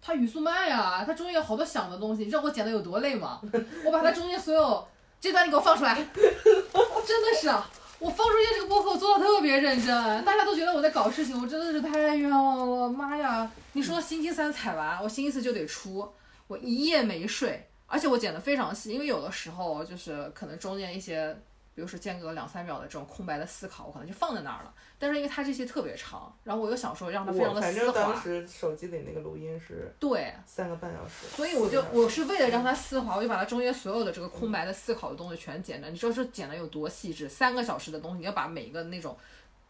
[0.00, 3.40] 他语速慢呀，他中间有好多想的东西，你知道我剪的有多累吗？
[3.84, 4.86] 我把他中间所有
[5.20, 7.48] 这段你给我放出来， 真的是。
[7.48, 7.70] 啊
[8.00, 13.50] 我放出去这个播客我做的特别认真，大家都觉得我在搞事情，我真的是太冤枉了，妈呀！
[13.72, 16.08] 你说星期三采完，我星期四就得出，
[16.46, 21.36] 我一夜没睡，而且我剪的非常细，因为有的时候就是可能中间一些，
[21.78, 24.74] 比如说间隔两三秒的这种空白的思考，我可能就放在那儿了。
[24.98, 35.88] 但是因为它这些特别长，然后我又想说让它非常的丝滑反正当，时手机里那个录音是对，三个半小时，所以我就我是为了让它丝滑，我就把它中间所有的这个空白的思考的东西全剪了。
[35.88, 37.28] 你知道这剪的有多细致？
[37.28, 39.16] 三个小时的东西，你要把每一个那种。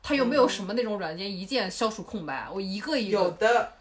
[0.02, 2.48] 它有没有什么那种软件一键消除空白？
[2.50, 3.72] 我一个一个有的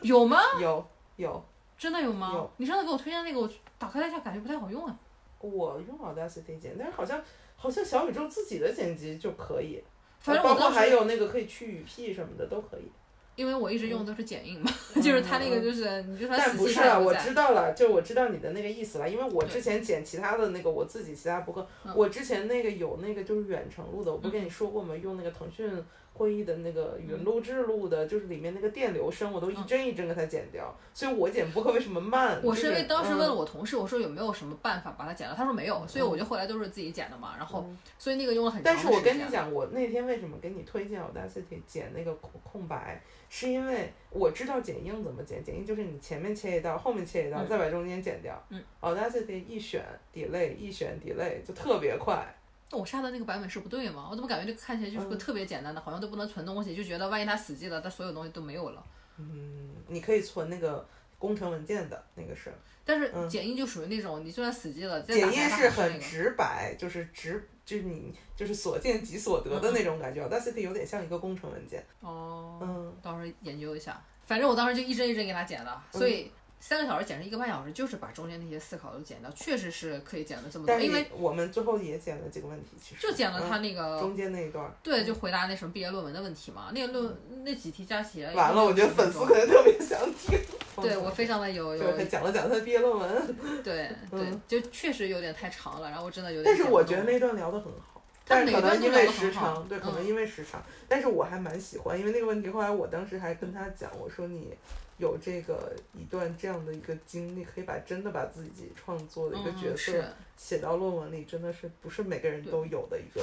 [0.00, 0.40] 有吗？
[0.58, 0.82] 有
[1.16, 1.44] 有，
[1.76, 2.30] 真的有吗？
[2.32, 4.96] 有你上次给我推荐那个，我打开了一下，感觉不太好用啊。
[5.38, 7.20] 我用 Audacity 剪，但是好像
[7.66, 9.82] 好像小宇宙自己的剪辑就可以，
[10.20, 12.90] 反正我包括还有那个可以去语屁什么的都可以。
[13.34, 17.12] 因为我一直用的都是剪映嘛， 就是它那个就是你就说但不是啊，我。
[17.12, 24.96] 知道了，就我知道你的那个意思了，因为我之前剪其他的那个我自己其他博客，嗯我之前那个有那个就是远程录的，我不跟你说过吗？
[24.96, 25.68] 用那个腾讯
[26.16, 32.40] 会议的那个云录制录的，就是里面那个电流声，我都一帧一帧给它剪掉，所以我剪博客为什么慢？
[32.42, 37.34] 我是因为当时问了我同事，我说有没有什么办法把它剪了，他说没有，所以我就后来都是自己剪的嘛。
[37.36, 37.64] 然后，
[37.98, 38.88] 所以那个用了很长但是。
[38.88, 48.42] 我跟你讲，我那天为什么给你推荐 Audacity 剪那个空空白，是因为我知道剪映怎么剪，剪映就是你前面切一刀，后面切一刀，嗯再把中间剪掉。
[48.80, 49.84] Audacity 一选
[50.14, 52.34] delay，一选 delay 就特别快。
[52.72, 54.08] 我下的那个版本是不对吗？
[54.10, 58.84] 我怎么感觉这个看起来就是个特别简单的，好像都不能存东西，就觉得万一它死机了，它所有东西都没有了。
[59.18, 60.86] 嗯，你可以存那个
[61.18, 62.52] 工程文件的那个是，
[62.84, 66.00] 但是嗯剪映就属于那种，你就算死机了，再打剪映是很。
[66.00, 67.48] 直白，就是直。
[67.66, 71.84] 就是你就是所见即所得的那种感觉，Audacity 有点像一个工程文件。
[72.00, 74.00] 哦，嗯，到时候研究一下。
[74.24, 84.00] 反正我当时就一帧一帧给它剪的，嗯所以三个小时减成一个半小时，就是把中间那些思考都剪掉，确实是可以减的这么多，因为我们最后也剪了几个问题，其实就剪了它嗯那个。
[84.00, 84.72] 中间那一段儿。
[84.82, 90.38] 对，就回答那什么毕业论文的问题嘛，那个论那几题加起来完了，我觉得粉丝分钟可能特别想听。
[90.82, 97.95] 对我非常的有有讲了讲他的毕业论文，对对嗯，就确实有点太长了，然后我真的有点但是我觉得那段聊得很好。
[98.26, 99.94] 他但是可能因为时长，对，可嗯。
[99.94, 104.52] 能因为时长，但是我还蛮喜欢，因为那个问题，后来我当时还跟他讲，我说你
[104.98, 110.04] 有这个一段这样的一个经历，可以把真的把自己创作的一个角色
[110.36, 113.22] 写到论文里，真的是不是每个人都有的一个，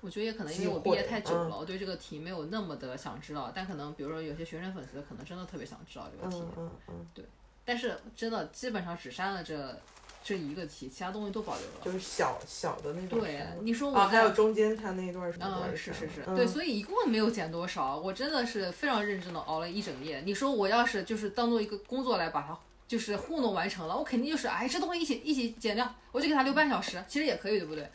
[0.00, 7.24] 我觉得也可能因为我毕业太久了，我对这个题没有那么的想知道，但可能比如说有些学生粉丝可能真的特别想知道这个题，嗯嗯嗯，
[7.64, 9.78] 但是真的基本上只删了这
[10.22, 11.80] 这一个题，其他东西都保留了。
[11.84, 20.20] 就是小小的那种对，你说我啊，还有中间他那一段什么嗯，是是是，嗯对，所以一共没有减多少，我真的是非常认真的熬了一整夜。
[20.20, 27.86] 你说我要是就是当做一个工作来把它就是糊弄完成了，我肯定就是哎这东西一起一起减掉，我就给它留半小时，其实也可以，对不对？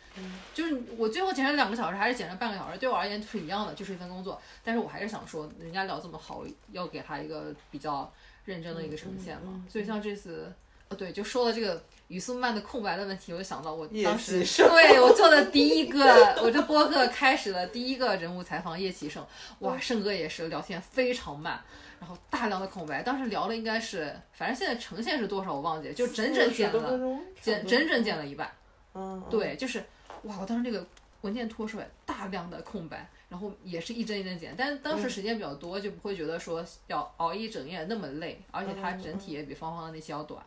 [0.54, 4.40] 就是我最后减成两个小时还是减成半个小时，对我而言是一样的，就是一份工作。
[4.64, 8.12] 但是我还是想说，人家聊这么好，要给他一个比较
[8.46, 9.48] 认真的一个呈现嘛。
[9.48, 10.54] 嗯嗯嗯所以像这次，
[10.90, 11.84] 呃，对，就说了这个
[12.14, 16.06] 语速慢的空白的问题，我就想到我当时对我做的第一个，
[16.44, 19.26] 我这播客开始的第一个人物采访叶启胜，
[19.60, 21.60] 哇，胜哥也是聊天非常慢，
[22.00, 28.48] 然后大量的空白，当时聊了应该是，反正现在呈现是多少我忘记了，就整整剪40多分了，整整剪了一半。
[28.94, 29.84] 嗯，嗯，对，就是
[30.22, 30.86] 哇，我当时这个
[31.22, 40.40] 文件拖出来大量的空白，然后也是一帧一帧剪，但是当时时间比较多，就不会觉得说要熬一整夜那么累，而且它整体也比芳芳的那些要短。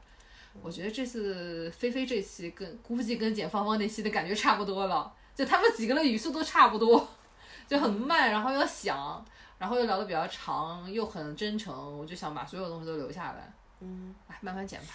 [0.62, 7.08] 我觉得这次菲菲这期跟估计跟剪芳芳那期的感觉差不多了，就他们几个的语速都差不多，
[7.66, 9.24] 就很慢，然后又想，
[9.58, 14.88] 然后又聊得比较长，又很真诚，我就想把所有东西都留下来，嗯，哎，慢慢剪吧。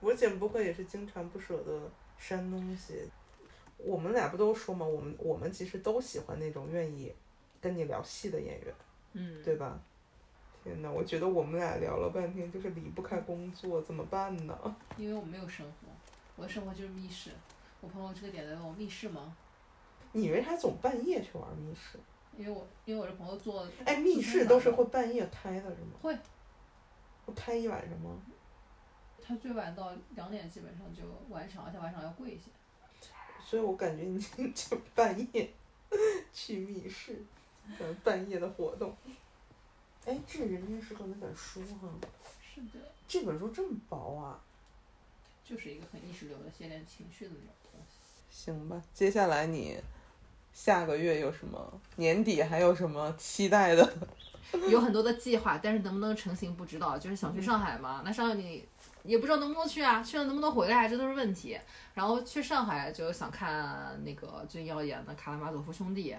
[0.00, 3.10] 我剪播客也是经常不舍得删东西。
[3.76, 7.12] 我们俩不都说嘛，我们我们其实都喜欢那种愿意
[7.60, 8.74] 跟你聊戏的演员，
[9.12, 9.78] 嗯，对吧？
[10.68, 14.76] 天哪，我觉得我们俩聊了半天，就是离不开工作，怎么办呢？
[14.98, 15.88] 因为我没有生活，
[16.36, 17.30] 我的生活就是密室。
[17.80, 19.34] 我朋友这个点的问我密室吗？
[20.12, 21.98] 你为啥总半夜去玩密室？
[22.36, 25.92] 因为我因为我这朋友做哎，密室都是会半夜开的，是吗？
[26.02, 26.14] 会，
[27.24, 28.10] 会开一晚上吗？
[29.22, 32.50] 他最晚到两点基本上就完场，而且晚上要贵一些。
[33.42, 34.18] 所以我感觉你
[34.52, 35.50] 就半夜
[36.34, 37.24] 去密室，
[37.78, 38.94] 呃半夜的活动。
[40.08, 41.86] 哎，这人间失格那本书哈、
[42.54, 44.40] 是的，这本书这么薄啊！
[45.44, 47.96] 就是一个很意识流的写点情绪的那种东西。
[48.30, 49.78] 行吧，接下来你
[50.54, 51.80] 下个月有什么？
[51.96, 53.92] 年底还有什么期待的？
[54.70, 56.96] 有很多的计划，但是能不能成型不知道。
[56.96, 58.66] 就是想去上海嘛，那上海你
[59.04, 61.60] 也不知道能不能去啊，去了能不能回来，这都是问题。
[61.92, 66.14] 然后去上海就想看那个最近要演的《卡拉马佐夫兄弟》，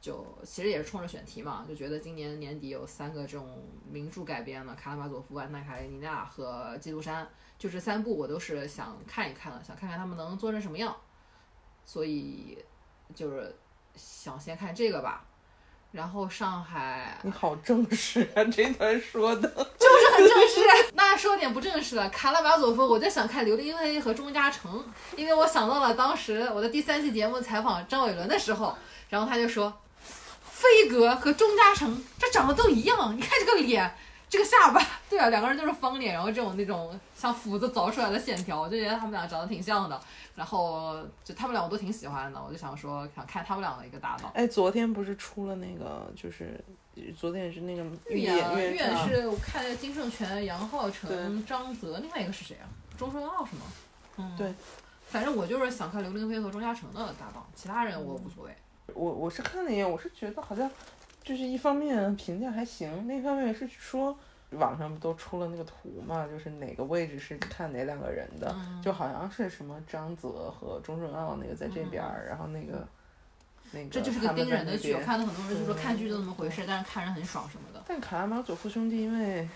[0.00, 7.24] 就其实也是冲着选题嘛，就觉得今年年底有三个这种名著改编的《卡拉马佐夫》《安娜·卡列尼娜》和《基督山》，
[7.58, 10.94] 就这三部我都是想看一看的，想看看他们能做成什么样。
[11.84, 12.58] 所以
[13.14, 13.54] 就是
[13.96, 15.24] 想先看这个吧。
[15.90, 20.92] 然后上海你好正式啊，这段说的 就是很正式。
[20.92, 24.84] 那说点不正式的，卡拉马佐夫，我就想看刘亦菲和钟嘉诚，
[25.16, 28.76] 因为我想到了当时我的第三期节目采访张伟伦的时候，
[29.08, 29.74] 然后他就说，
[30.58, 33.94] 飞哥和钟嘉诚这长得都一样， 你看这个脸。
[34.30, 39.98] 这个下巴， 对啊，两个人都是方脸，然后这种那种像斧子凿出来的线条，我就觉得他们俩长得挺像的。
[40.34, 44.30] 然后就他们俩我都挺喜欢的，我就想说想看他们俩的一个搭档。
[44.34, 46.62] 哎，昨天不是出了那个，就是
[47.16, 48.36] 昨天也是那个预演，
[48.70, 52.68] 预演是我看金圣权、杨浩成、张泽，另外一个是谁啊？
[52.98, 53.62] 钟顺奥是吗？
[54.18, 54.52] 嗯，对。
[55.06, 58.54] 反正我就是想看刘令飞和钟嘉诚的搭档，其他人我无所谓。
[58.94, 60.70] 我我是看了一眼，我是觉得好像。
[61.20, 64.16] 就是一方面评价还行，另一方面是说
[64.52, 72.88] 网上不都出了那个图嘛，就是哪个位置是看哪两个人的，就好像是什么张泽和钟镇奥那个在这边，然后那个
[73.72, 77.84] 那个这就是个盯人的剧，我看到很多人就说看剧就那么回事，但是看人很爽什么的。
[77.86, 79.46] 但卡拉马佐夫兄弟，因为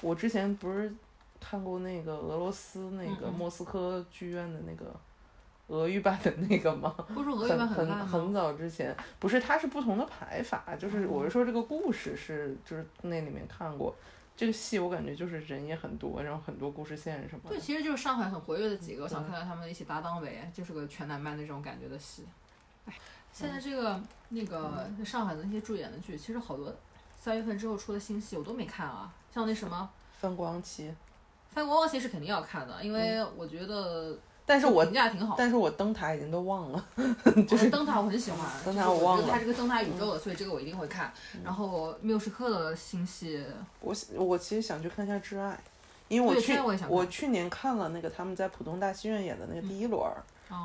[0.00, 0.90] 我之前不是
[1.38, 4.98] 看过那个俄罗斯那个莫斯科剧院的那个。
[5.68, 6.94] 俄语版的那个吗？
[7.14, 13.94] 不是俄语版很很早之前，不是，它是不同的排法，就是我是说这个故事是就是那里面看过，
[14.34, 17.50] 这个戏我感觉就是人也很多，然后很多故事线什么的。
[17.50, 22.24] 对，其实就是上海很活跃的几个，我想看看他们一起搭档呗，就是个全男班的这种感觉的戏。
[22.86, 22.94] 哎，
[23.30, 24.00] 现在这个
[24.30, 26.74] 那个上海的那些助演的剧，其实好多
[27.14, 29.90] 三月份之后出的新戏我都没看啊，像那什么
[30.20, 30.88] 《范光期》，
[31.50, 34.18] 《范光期》是肯定要看的，因为我觉得。
[34.48, 36.82] 但是我评价挺好，但是我灯塔已经都忘了，
[37.46, 41.12] 就是灯塔我很喜欢，灯塔我忘了，它是个灯塔宇宙的，所以这个我一定会看。
[41.44, 43.44] 然后缪斯克的新戏，
[43.80, 45.52] 我我其实想去看一下《挚爱》，
[46.08, 46.58] 因为我去
[46.88, 50.02] 我去年看了那个他们在浦东大戏院演的那个第一轮，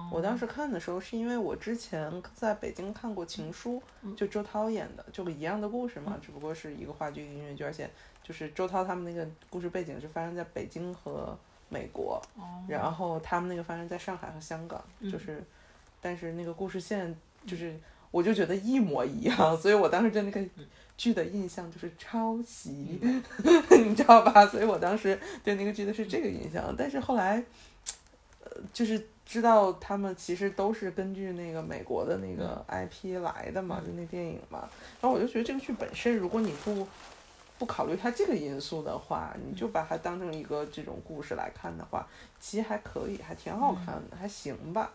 [0.10, 3.84] 我当时看的时候是因为我之前在北京看过《情书》，
[4.16, 7.92] 就周涛演的，就一样的故事嘛，只不过是一个话剧音乐剧，而且
[8.24, 11.38] 就是周涛他们那个故事背景是发生在北京和。
[11.74, 12.22] 美国，
[12.68, 14.80] 然后他们那个发生在上海和香港，
[15.12, 15.44] 就是，
[16.00, 17.16] 但是那个故事线
[17.48, 17.76] 就是，
[18.12, 20.40] 我就觉得一模一样，所以我当时对那个
[20.96, 23.00] 剧的印象就是抄袭，
[23.84, 24.46] 你知道吧？
[24.46, 27.44] 所以我当时对那个剧的是这个印象，但是后来，
[28.44, 34.70] 呃，就是知道他们其实都是根据那个美国的那个 IP 来的嘛，就那电影嘛，
[35.02, 36.88] 然后我就觉得这个剧本身，如果你不。
[37.60, 42.06] 不考虑它这个因素的话，你就把它当成一个这种故事来看的话，
[42.40, 44.92] 其实还可以，还挺好看的，还行吧。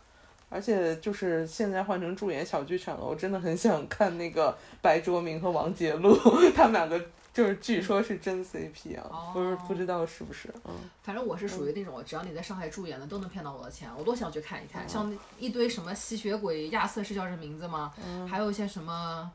[0.51, 6.17] 而且就是现在换成助演小剧场了，我真的很想看那个白卓明和王杰路，
[6.57, 6.99] 他们两个
[7.35, 10.49] 就是据说是真 CP 啊，不是不知道是不是。
[10.65, 14.89] 嗯，反正我是属于那种，只要你在上海助演的，都能骗到我的钱，我都想去看一看。
[14.89, 17.93] 像一堆什么吸血鬼亚瑟是叫这名字吗？
[18.27, 19.31] 还有一些什么。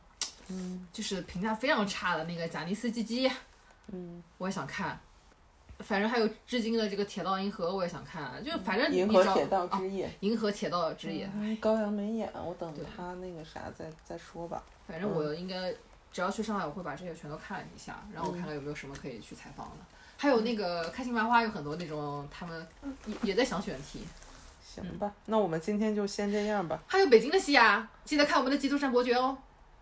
[0.48, 3.30] 嗯，就是评价非常差的那个贾尼斯基基，
[3.92, 4.98] 嗯，我也想看。
[5.80, 8.42] 反正还有至今的这个铁道银河，我也想看。
[8.44, 11.28] 就反正银河铁道之夜，银河铁道之夜，
[11.60, 14.62] 高阳没演，我等他那个啥再再说吧。
[14.86, 15.74] 反正我应该
[16.12, 19.78] 只要去上海，我会把这些全都看一下，然后看看有没有什么可以去采访的。
[20.16, 22.64] 还有那个开心麻花有很多那种，他们
[23.06, 24.06] 也也在想选题。
[24.64, 26.82] 行吧，那我们今天就先这样吧。
[26.86, 29.36] 还有北京的戏啊，记得看我们的《基督山伯爵》哦。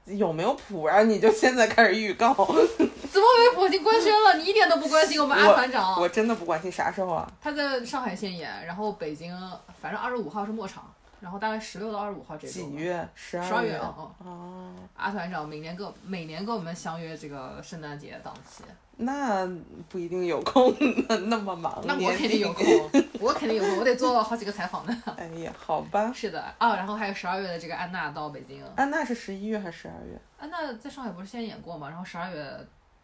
[0.07, 1.03] 有没有谱啊？
[1.03, 2.35] 你就现在开始预告？
[2.35, 3.67] 怎么没谱？
[3.67, 6.01] 已经官宣了，你一点都不关心我们阿团长？
[6.01, 7.31] 我真的不关心，啥时候啊？
[7.41, 9.33] 他在上海现演，然后北京，
[9.81, 10.93] 反正二十五号是末场，
[11.23, 12.53] 然后大概十六到二十五号这周。
[12.53, 13.09] 几月？
[13.15, 13.77] 十二月。
[13.79, 14.75] 哦哦。
[14.97, 18.65] 阿团长每年跟每年跟我们相约这个圣诞节档期。
[18.97, 19.47] 那
[19.89, 20.75] 不一定有空，
[21.09, 21.81] 那那么忙。
[21.87, 22.65] 那我肯定有空，
[23.21, 25.03] 我肯定有空，我得做好几个采访呢。
[25.17, 26.13] 哎呀，好吧。
[26.13, 28.63] 是的啊，然后还有十二月的这个安娜到北京。
[28.77, 30.21] 安娜是十一月还是十二月？
[30.39, 31.89] 安娜在上海不是先演过吗？
[31.89, 32.45] 然后十二月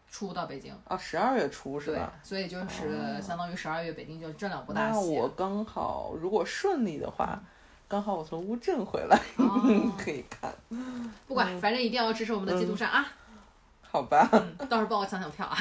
[0.09, 0.73] 初到北京。
[0.87, 2.13] 啊，十二月初是吧？
[2.21, 4.93] 所以就是相当于十二月北京就这两部大戏。
[4.93, 7.41] 那我刚好，如果顺利的话，
[7.89, 9.19] 刚好我从乌镇回来，
[9.97, 10.53] 可以看。
[11.27, 13.05] 不管，反正一定要支持我们的基督山啊！
[13.81, 14.29] 好吧。
[14.69, 15.57] 到时候帮我抢抢票啊！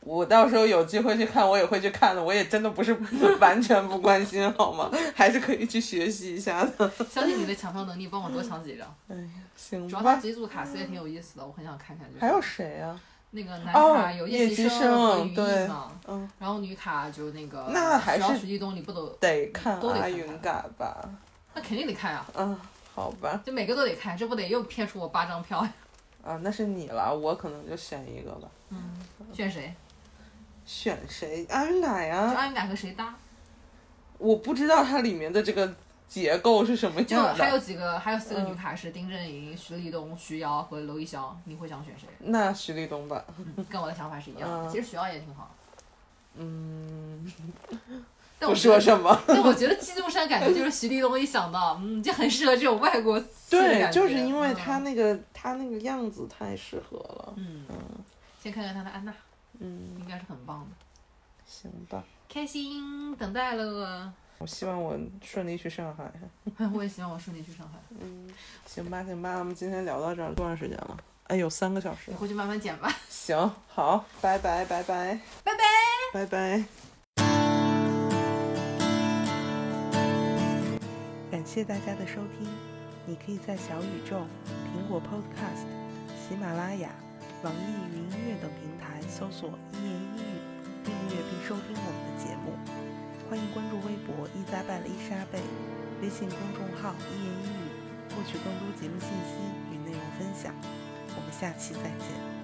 [0.00, 2.22] 我到时候有机会去看，我也会去看的。
[2.22, 2.92] 我也真的不是
[3.40, 4.90] 完全不关心，好吗？
[5.14, 6.90] 还是可以去学习一下的。
[7.08, 8.92] 相信你的抢票能力，帮我多抢几张。
[9.08, 9.88] 哎呀，行吧。
[9.88, 12.08] 主要他几组卡司也挺有意思的，我很想看看。
[12.18, 13.00] 还有谁啊？
[13.30, 16.28] 那个男卡有叶启生和于毅嘛，嗯。
[16.40, 17.68] 然后女卡就那个。
[17.72, 21.08] 那还是徐继东，你不都得看阿云嘎吧？
[21.56, 22.24] 那肯定得看呀。
[22.34, 22.56] 嗯，
[22.94, 23.40] 好吧。
[23.44, 25.72] 就每个都得看，这不得又骗出我八张票呀？
[26.22, 28.48] 啊，那是你了，我可能就选一个吧。
[28.68, 28.94] 嗯，
[29.32, 29.74] 选谁？
[30.66, 31.46] 选谁？
[31.48, 32.34] 阿云嘎呀！
[32.36, 33.14] 阿云嘎和谁搭？
[34.18, 35.74] 我不知道它里面的这个
[36.08, 37.34] 结构是什么样的？
[37.34, 42.06] 还有几个，还有四个嗯女卡是丁正寅、徐立东、徐瑶和娄艺潇，你会想选谁？
[42.18, 43.24] 那徐立东吧，
[43.70, 44.68] 跟我的想法是一样的。
[44.68, 45.54] 嗯其实徐瑶也挺好，
[46.34, 47.32] 嗯，
[48.48, 49.18] 我，说什么。
[49.26, 57.32] 但我觉得 《基督山》感觉就是徐立东一想到，嗯，就很适合这种外国戏的对，就是因为他嗯那个、他那个样子太适合了。
[57.36, 57.76] 嗯，嗯
[58.42, 59.12] 先看看他的安娜，
[59.60, 60.76] 嗯，应该是很棒的。
[61.46, 62.04] 行吧。
[62.28, 64.12] 开心，等待了。
[64.38, 66.12] 我希望我顺利去上海。
[66.74, 67.78] 我也希望我顺利去上海。
[67.98, 68.28] 嗯，
[68.66, 70.96] 行吧，行吧，我们今天聊到这儿，多长时间了？
[71.28, 72.14] 哎有，三个小时你。
[72.14, 72.92] 回去慢慢剪吧。
[73.08, 75.58] 行，好，拜拜，拜拜，拜拜。
[76.12, 76.85] 拜拜。
[81.30, 82.48] 感谢大家的收听，
[83.04, 84.26] 你可以在小宇宙、
[84.72, 85.66] 苹果 Podcast、
[86.16, 86.90] 喜马拉雅、
[87.42, 90.38] 网易云音乐等平台搜索“一言一语”，
[90.84, 92.52] 订阅并收听我们的节目。
[93.28, 95.40] 欢迎关注微博“伊扎拜了伊莎贝”，
[96.00, 97.66] 微信公众号“一言一语”，
[98.14, 99.34] 获取更多节目信息
[99.72, 100.54] 与内容分享。
[101.16, 102.35] 我们下期再见。